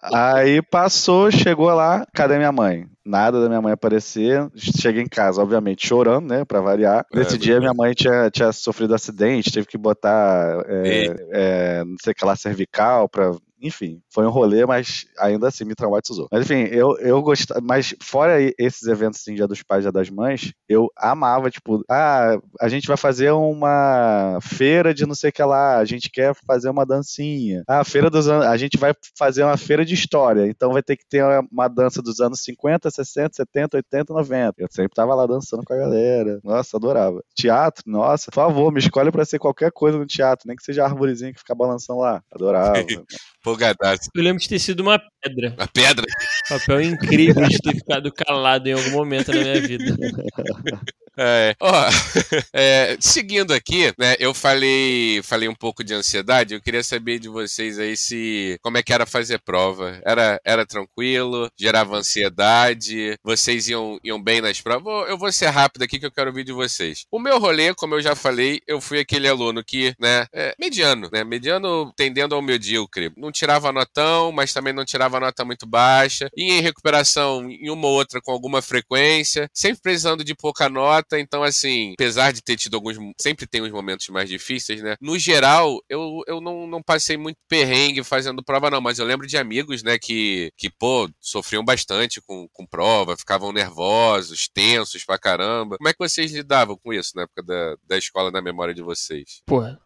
Aí 0.02 0.62
passou, 0.62 1.30
chegou 1.30 1.66
lá, 1.74 2.06
cadê 2.14 2.36
minha 2.36 2.52
mãe? 2.52 2.86
Nada 3.04 3.40
da 3.40 3.48
minha 3.48 3.60
mãe 3.60 3.72
aparecer. 3.72 4.46
Cheguei 4.54 5.02
em 5.02 5.08
casa, 5.08 5.42
obviamente, 5.42 5.86
chorando, 5.86 6.28
né? 6.28 6.44
Pra 6.44 6.60
variar. 6.60 7.04
É, 7.12 7.18
Nesse 7.18 7.36
dia, 7.36 7.58
minha 7.58 7.74
mãe 7.74 7.94
tinha, 7.94 8.30
tinha 8.30 8.52
sofrido 8.52 8.94
acidente, 8.94 9.50
teve 9.50 9.66
que 9.66 9.78
botar, 9.78 10.62
é, 10.68 11.06
é, 11.30 11.84
não 11.84 11.96
sei 12.02 12.12
o 12.12 12.14
que 12.14 12.24
lá, 12.24 12.36
cervical 12.36 13.08
pra 13.08 13.32
enfim, 13.60 14.00
foi 14.12 14.26
um 14.26 14.30
rolê, 14.30 14.64
mas 14.64 15.06
ainda 15.18 15.48
assim 15.48 15.64
me 15.64 15.74
traumatizou. 15.74 16.28
Mas 16.30 16.42
enfim, 16.42 16.68
eu, 16.70 16.96
eu 16.98 17.20
gostava, 17.22 17.60
mas 17.60 17.94
fora 18.02 18.36
esses 18.58 18.86
eventos 18.86 19.20
assim, 19.20 19.34
Dia 19.34 19.46
dos 19.46 19.62
Pais, 19.62 19.82
Dia 19.82 19.92
das 19.92 20.10
Mães, 20.10 20.52
eu 20.68 20.88
amava, 20.96 21.50
tipo, 21.50 21.84
ah, 21.90 22.38
a 22.60 22.68
gente 22.68 22.86
vai 22.86 22.96
fazer 22.96 23.30
uma 23.32 24.38
feira 24.42 24.94
de 24.94 25.06
não 25.06 25.14
sei 25.14 25.30
o 25.30 25.32
que 25.32 25.42
lá, 25.42 25.78
a 25.78 25.84
gente 25.84 26.10
quer 26.10 26.34
fazer 26.46 26.68
uma 26.68 26.86
dancinha. 26.86 27.62
Ah, 27.66 27.84
feira 27.84 28.10
dos 28.10 28.28
anos, 28.28 28.46
a 28.46 28.56
gente 28.56 28.76
vai 28.76 28.92
fazer 29.16 29.42
uma 29.42 29.56
feira 29.56 29.84
de 29.84 29.94
história, 29.94 30.46
então 30.46 30.72
vai 30.72 30.82
ter 30.82 30.96
que 30.96 31.06
ter 31.08 31.24
uma 31.50 31.68
dança 31.68 32.00
dos 32.02 32.20
anos 32.20 32.40
50, 32.42 32.90
60, 32.90 33.34
70, 33.34 33.76
80, 33.76 34.12
90. 34.12 34.54
Eu 34.58 34.68
sempre 34.70 34.94
tava 34.94 35.14
lá 35.14 35.26
dançando 35.26 35.62
com 35.64 35.72
a 35.72 35.76
galera. 35.76 36.40
Nossa, 36.44 36.76
adorava. 36.76 37.22
Teatro, 37.34 37.84
nossa, 37.86 38.30
por 38.30 38.36
favor, 38.36 38.72
me 38.72 38.78
escolhe 38.78 39.10
para 39.10 39.24
ser 39.24 39.38
qualquer 39.38 39.72
coisa 39.72 39.98
no 39.98 40.06
teatro, 40.06 40.46
nem 40.46 40.56
que 40.56 40.62
seja 40.62 40.82
a 40.82 40.86
arvorezinha 40.86 41.32
que 41.32 41.38
fica 41.38 41.54
balançando 41.54 42.00
lá. 42.00 42.22
Adorava. 42.32 42.78
Empolgadaço. 43.48 44.10
Eu 44.14 44.22
lembro 44.22 44.40
de 44.40 44.48
ter 44.48 44.58
sido 44.58 44.80
uma 44.80 45.00
pedra. 45.22 45.54
Uma 45.56 45.66
pedra? 45.66 46.06
Papel 46.48 46.82
incrível 46.82 47.46
de 47.48 47.58
ter 47.58 47.74
ficado 47.76 48.12
calado 48.12 48.68
em 48.68 48.72
algum 48.72 48.90
momento 48.90 49.32
na 49.32 49.40
minha 49.40 49.60
vida. 49.60 49.84
É, 51.20 51.56
ó, 51.60 51.72
é, 52.54 52.96
seguindo 53.00 53.52
aqui, 53.52 53.92
né, 53.98 54.14
eu 54.20 54.32
falei, 54.32 55.20
falei 55.24 55.48
um 55.48 55.54
pouco 55.54 55.82
de 55.82 55.92
ansiedade, 55.92 56.54
eu 56.54 56.60
queria 56.60 56.82
saber 56.84 57.18
de 57.18 57.28
vocês 57.28 57.76
aí 57.76 57.96
se, 57.96 58.56
como 58.62 58.78
é 58.78 58.82
que 58.84 58.92
era 58.92 59.04
fazer 59.04 59.40
prova, 59.40 60.00
era, 60.04 60.40
era 60.44 60.64
tranquilo, 60.64 61.50
gerava 61.58 61.96
ansiedade, 61.96 63.18
vocês 63.24 63.68
iam, 63.68 63.98
iam 64.04 64.22
bem 64.22 64.40
nas 64.40 64.60
provas, 64.60 65.08
eu 65.08 65.18
vou 65.18 65.32
ser 65.32 65.48
rápido 65.48 65.82
aqui 65.82 65.98
que 65.98 66.06
eu 66.06 66.12
quero 66.12 66.30
ouvir 66.30 66.44
de 66.44 66.52
vocês. 66.52 67.04
O 67.10 67.18
meu 67.18 67.40
rolê, 67.40 67.74
como 67.74 67.96
eu 67.96 68.00
já 68.00 68.14
falei, 68.14 68.60
eu 68.64 68.80
fui 68.80 69.00
aquele 69.00 69.26
aluno 69.26 69.64
que, 69.64 69.94
né, 69.98 70.24
é 70.32 70.54
mediano, 70.56 71.08
né, 71.12 71.24
mediano 71.24 71.92
tendendo 71.96 72.36
ao 72.36 72.42
medíocre, 72.42 73.10
não 73.16 73.32
tirava 73.32 73.72
notão, 73.72 74.30
mas 74.30 74.52
também 74.52 74.72
não 74.72 74.84
tirava 74.84 75.18
nota 75.18 75.44
muito 75.44 75.66
baixa, 75.66 76.30
ia 76.36 76.58
em 76.58 76.62
recuperação 76.62 77.50
em 77.50 77.70
uma 77.70 77.88
ou 77.88 77.94
outra 77.94 78.20
com 78.20 78.30
alguma 78.30 78.62
frequência, 78.62 79.50
sempre 79.52 79.80
precisando 79.82 80.22
de 80.22 80.34
pouca 80.34 80.68
nota, 80.68 81.07
então, 81.16 81.42
assim, 81.42 81.92
apesar 81.94 82.32
de 82.32 82.42
ter 82.42 82.56
tido 82.56 82.74
alguns. 82.74 82.96
Sempre 83.20 83.46
tem 83.46 83.62
uns 83.62 83.70
momentos 83.70 84.08
mais 84.08 84.28
difíceis, 84.28 84.82
né? 84.82 84.96
No 85.00 85.18
geral, 85.18 85.80
eu, 85.88 86.20
eu 86.26 86.40
não, 86.40 86.66
não 86.66 86.82
passei 86.82 87.16
muito 87.16 87.36
perrengue 87.48 88.02
fazendo 88.02 88.42
prova, 88.42 88.70
não, 88.70 88.80
mas 88.80 88.98
eu 88.98 89.06
lembro 89.06 89.26
de 89.26 89.36
amigos, 89.36 89.82
né, 89.82 89.98
que, 89.98 90.50
que 90.56 90.70
pô, 90.70 91.08
sofriam 91.20 91.64
bastante 91.64 92.20
com, 92.20 92.48
com 92.52 92.66
prova, 92.66 93.16
ficavam 93.16 93.52
nervosos, 93.52 94.48
tensos 94.48 95.04
pra 95.04 95.18
caramba. 95.18 95.76
Como 95.76 95.88
é 95.88 95.92
que 95.92 95.98
vocês 95.98 96.32
lidavam 96.32 96.76
com 96.76 96.92
isso 96.92 97.12
na 97.14 97.22
época 97.22 97.42
da, 97.42 97.76
da 97.86 97.98
escola 97.98 98.30
na 98.30 98.42
memória 98.42 98.74
de 98.74 98.82
vocês? 98.82 99.42
Porra, 99.46 99.80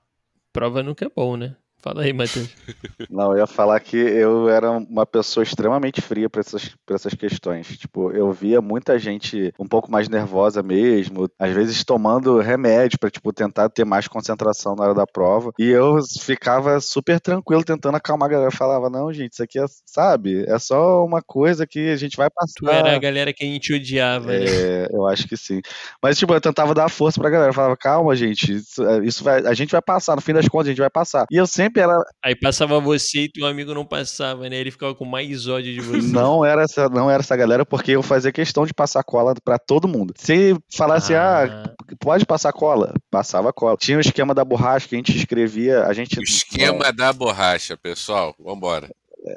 prova 0.52 0.82
nunca 0.82 1.04
é 1.04 1.10
bom, 1.14 1.36
né? 1.36 1.56
Fala 1.82 2.02
aí, 2.02 2.12
Matheus. 2.12 2.48
Não, 3.10 3.32
eu 3.32 3.38
ia 3.38 3.46
falar 3.46 3.80
que 3.80 3.96
eu 3.96 4.48
era 4.48 4.70
uma 4.70 5.04
pessoa 5.04 5.42
extremamente 5.42 6.00
fria 6.00 6.30
para 6.30 6.40
essas, 6.40 6.70
pra 6.86 6.94
essas 6.94 7.12
questões. 7.12 7.76
Tipo, 7.76 8.12
eu 8.12 8.30
via 8.30 8.60
muita 8.60 8.96
gente 9.00 9.52
um 9.58 9.66
pouco 9.66 9.90
mais 9.90 10.08
nervosa 10.08 10.62
mesmo, 10.62 11.28
às 11.36 11.52
vezes 11.52 11.82
tomando 11.82 12.38
remédio 12.38 13.00
para 13.00 13.10
tipo, 13.10 13.32
tentar 13.32 13.68
ter 13.68 13.84
mais 13.84 14.06
concentração 14.06 14.76
na 14.76 14.84
hora 14.84 14.94
da 14.94 15.04
prova. 15.06 15.52
E 15.58 15.68
eu 15.68 15.96
ficava 16.20 16.80
super 16.80 17.18
tranquilo 17.18 17.64
tentando 17.64 17.96
acalmar 17.96 18.28
a 18.28 18.30
galera. 18.30 18.48
Eu 18.48 18.56
falava, 18.56 18.88
não, 18.88 19.12
gente, 19.12 19.32
isso 19.32 19.42
aqui 19.42 19.58
é, 19.58 19.64
sabe, 19.84 20.44
é 20.46 20.58
só 20.60 21.04
uma 21.04 21.20
coisa 21.20 21.66
que 21.66 21.90
a 21.90 21.96
gente 21.96 22.16
vai 22.16 22.30
passar. 22.30 22.52
Tu 22.58 22.68
era 22.68 22.94
a 22.94 22.98
galera 22.98 23.32
que 23.32 23.42
a 23.42 23.48
gente 23.48 23.74
odiava, 23.74 24.28
né? 24.28 24.44
é, 24.44 24.88
eu 24.92 25.04
acho 25.08 25.26
que 25.26 25.36
sim. 25.36 25.60
Mas, 26.00 26.16
tipo, 26.16 26.32
eu 26.32 26.40
tentava 26.40 26.74
dar 26.74 26.88
força 26.88 27.20
pra 27.20 27.28
galera. 27.28 27.50
Eu 27.50 27.54
falava, 27.54 27.76
calma, 27.76 28.14
gente, 28.14 28.54
isso, 28.54 28.86
é, 28.86 29.04
isso 29.04 29.24
vai, 29.24 29.44
a 29.44 29.54
gente 29.54 29.72
vai 29.72 29.82
passar, 29.82 30.14
no 30.14 30.22
fim 30.22 30.32
das 30.32 30.46
contas, 30.46 30.68
a 30.68 30.70
gente 30.70 30.80
vai 30.80 30.90
passar. 30.90 31.26
E 31.28 31.36
eu 31.36 31.46
sempre 31.46 31.71
sempre 31.72 31.80
era. 31.80 31.98
Aí 32.22 32.36
passava 32.36 32.78
você 32.78 33.22
e 33.22 33.28
teu 33.28 33.46
amigo 33.46 33.72
não 33.72 33.84
passava, 33.84 34.48
né? 34.48 34.56
Ele 34.56 34.70
ficava 34.70 34.94
com 34.94 35.04
mais 35.04 35.48
ódio 35.48 35.72
de 35.72 35.80
você. 35.80 36.12
Não 36.12 36.44
era 36.44 36.62
essa, 36.62 36.88
não 36.88 37.10
era 37.10 37.22
essa 37.22 37.34
galera, 37.34 37.64
porque 37.64 37.92
eu 37.92 38.02
fazia 38.02 38.30
questão 38.30 38.66
de 38.66 38.74
passar 38.74 39.02
cola 39.02 39.34
para 39.42 39.58
todo 39.58 39.88
mundo. 39.88 40.12
Se 40.16 40.54
falasse, 40.74 41.14
ah. 41.14 41.64
ah. 41.64 41.94
pode 41.98 42.26
passar 42.26 42.52
cola, 42.52 42.92
passava 43.10 43.52
cola. 43.52 43.76
Tinha 43.76 43.96
o 43.96 44.00
esquema 44.00 44.34
da 44.34 44.44
borracha 44.44 44.86
que 44.86 44.94
a 44.94 44.98
gente 44.98 45.16
escrevia, 45.16 45.84
a 45.84 45.92
gente. 45.92 46.18
O 46.18 46.22
esquema 46.22 46.92
da 46.92 47.12
borracha, 47.12 47.76
pessoal. 47.76 48.34
Vambora. 48.38 48.90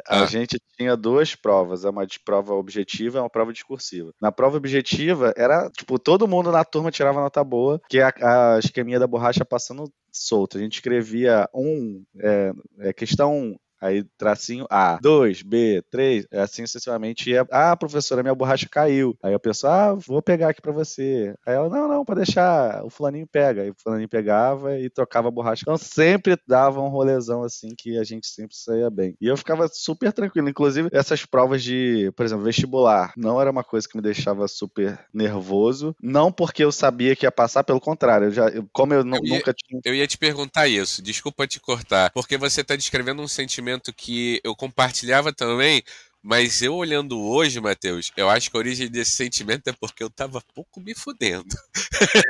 A 0.07 0.23
ah. 0.23 0.25
gente 0.25 0.59
tinha 0.77 0.95
duas 0.95 1.35
provas, 1.35 1.83
uma 1.83 2.05
de 2.05 2.19
prova 2.19 2.53
objetiva 2.53 3.17
e 3.17 3.21
uma 3.21 3.29
prova 3.29 3.53
discursiva. 3.53 4.11
Na 4.21 4.31
prova 4.31 4.57
objetiva, 4.57 5.33
era, 5.37 5.69
tipo, 5.69 5.99
todo 5.99 6.27
mundo 6.27 6.51
na 6.51 6.63
turma 6.63 6.91
tirava 6.91 7.21
nota 7.21 7.43
boa, 7.43 7.79
que 7.87 7.99
a, 7.99 8.11
a 8.21 8.59
esqueminha 8.59 8.99
da 8.99 9.07
borracha 9.07 9.45
passando 9.45 9.91
solto. 10.11 10.57
A 10.57 10.61
gente 10.61 10.75
escrevia 10.75 11.47
um, 11.53 12.03
é, 12.19 12.51
é, 12.79 12.93
questão 12.93 13.55
Aí 13.85 14.03
tracinho 14.17 14.65
A, 14.69 14.97
2, 15.01 15.43
B, 15.43 15.83
3, 15.91 16.25
assim 16.33 16.65
sucessivamente 16.65 17.29
ia. 17.29 17.45
Ah, 17.51 17.75
professora, 17.77 18.23
minha 18.23 18.33
borracha 18.33 18.67
caiu. 18.69 19.15
Aí 19.21 19.33
a 19.33 19.39
pessoa, 19.39 19.73
ah, 19.73 19.93
vou 19.93 20.21
pegar 20.21 20.49
aqui 20.49 20.61
pra 20.61 20.71
você. 20.71 21.35
Aí 21.45 21.53
ela, 21.53 21.69
não, 21.69 21.87
não, 21.87 22.03
pode 22.03 22.21
deixar, 22.21 22.83
o 22.83 22.89
fulaninho 22.89 23.27
pega. 23.27 23.61
Aí 23.61 23.69
o 23.69 23.75
fulaninho 23.77 24.09
pegava 24.09 24.79
e 24.79 24.89
trocava 24.89 25.27
a 25.27 25.31
borracha. 25.31 25.61
Então 25.61 25.77
sempre 25.77 26.35
dava 26.47 26.81
um 26.81 26.87
rolezão 26.87 27.43
assim 27.43 27.69
que 27.77 27.97
a 27.97 28.03
gente 28.03 28.27
sempre 28.27 28.55
saía 28.55 28.89
bem. 28.89 29.15
E 29.21 29.27
eu 29.27 29.37
ficava 29.37 29.67
super 29.71 30.11
tranquilo. 30.11 30.49
Inclusive, 30.49 30.89
essas 30.91 31.25
provas 31.25 31.63
de, 31.63 32.11
por 32.15 32.25
exemplo, 32.25 32.43
vestibular, 32.43 33.13
não 33.15 33.39
era 33.39 33.51
uma 33.51 33.63
coisa 33.63 33.87
que 33.87 33.95
me 33.95 34.01
deixava 34.01 34.47
super 34.47 34.99
nervoso. 35.13 35.95
Não 36.01 36.31
porque 36.31 36.63
eu 36.63 36.71
sabia 36.71 37.15
que 37.15 37.25
ia 37.25 37.31
passar, 37.31 37.63
pelo 37.63 37.79
contrário. 37.79 38.27
Eu 38.27 38.31
já, 38.31 38.45
como 38.73 38.93
eu, 38.93 39.01
eu 39.01 39.25
ia, 39.25 39.35
nunca 39.35 39.53
tinha. 39.53 39.79
Eu 39.85 39.93
ia 39.93 40.07
te 40.07 40.17
perguntar 40.17 40.67
isso, 40.67 41.01
desculpa 41.01 41.45
te 41.45 41.59
cortar, 41.59 42.11
porque 42.11 42.37
você 42.37 42.61
está 42.61 42.75
descrevendo 42.75 43.21
um 43.21 43.27
sentimento 43.27 43.74
que 43.93 44.39
eu 44.43 44.55
compartilhava 44.55 45.33
também, 45.33 45.83
mas 46.27 46.63
eu 46.63 46.73
olhando 46.73 47.21
hoje, 47.21 47.61
Matheus, 47.61 48.11
eu 48.17 48.27
acho 48.27 48.49
que 48.49 48.57
a 48.57 48.59
origem 48.59 48.89
desse 48.89 49.11
sentimento 49.11 49.67
é 49.67 49.73
porque 49.73 50.03
eu 50.03 50.09
tava 50.09 50.41
pouco 50.55 50.81
me 50.81 50.95
fudendo. 50.95 51.55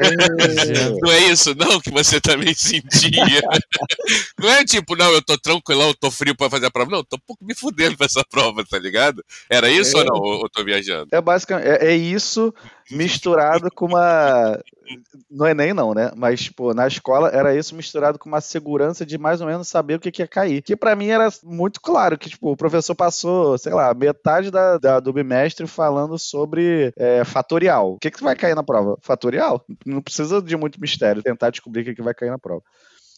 É. 0.03 0.89
não 1.01 1.11
é 1.13 1.19
isso, 1.31 1.55
não, 1.55 1.79
que 1.79 1.89
você 1.89 2.19
também 2.19 2.53
sentia. 2.53 3.09
não 4.37 4.49
é 4.49 4.65
tipo, 4.65 4.97
não, 4.97 5.09
eu 5.13 5.21
tô 5.21 5.37
tranquilão, 5.37 5.87
eu 5.87 5.95
tô 5.95 6.11
frio 6.11 6.35
pra 6.35 6.49
fazer 6.49 6.65
a 6.65 6.71
prova. 6.71 6.91
Não, 6.91 6.99
eu 6.99 7.05
tô 7.05 7.17
pouco 7.17 7.45
me 7.45 7.55
fudendo 7.55 7.95
pra 7.95 8.05
essa 8.05 8.21
prova, 8.29 8.65
tá 8.65 8.77
ligado? 8.77 9.23
Era 9.49 9.69
isso 9.69 9.95
é. 9.95 9.99
ou 10.01 10.05
não, 10.05 10.15
ou 10.15 10.41
eu 10.43 10.49
tô 10.49 10.61
viajando? 10.61 11.07
É 11.13 11.21
basicamente, 11.21 11.65
é, 11.65 11.93
é 11.93 11.95
isso 11.95 12.53
misturado 12.91 13.69
com 13.71 13.85
uma. 13.85 14.59
No 15.29 15.47
Enem, 15.47 15.73
não, 15.73 15.93
né? 15.93 16.11
Mas, 16.15 16.41
tipo, 16.41 16.73
na 16.73 16.87
escola 16.87 17.29
era 17.29 17.55
isso 17.55 17.75
misturado 17.75 18.19
com 18.19 18.29
uma 18.29 18.41
segurança 18.41 19.05
de 19.05 19.17
mais 19.17 19.41
ou 19.41 19.47
menos 19.47 19.67
saber 19.67 19.95
o 19.95 19.99
que, 19.99 20.11
que 20.11 20.21
ia 20.21 20.27
cair. 20.27 20.61
Que 20.61 20.75
para 20.75 20.95
mim 20.95 21.07
era 21.07 21.29
muito 21.43 21.81
claro 21.81 22.17
que, 22.17 22.29
tipo, 22.29 22.51
o 22.51 22.57
professor 22.57 22.93
passou, 22.93 23.57
sei 23.57 23.73
lá, 23.73 23.93
metade 23.93 24.51
da, 24.51 24.77
da 24.77 24.99
do 24.99 25.13
bimestre 25.13 25.65
falando 25.65 26.19
sobre 26.19 26.93
é, 26.97 27.23
fatorial. 27.23 27.93
O 27.93 27.97
que, 27.97 28.11
que 28.11 28.23
vai 28.23 28.35
cair 28.35 28.55
na 28.55 28.63
prova? 28.63 28.97
Fatorial? 29.01 29.65
Não 29.85 30.01
precisa 30.01 30.41
de 30.41 30.55
muito 30.55 30.79
mistério 30.79 31.23
tentar 31.23 31.49
descobrir 31.49 31.81
o 31.81 31.85
que, 31.85 31.95
que 31.95 32.03
vai 32.03 32.13
cair 32.13 32.29
na 32.29 32.39
prova. 32.39 32.61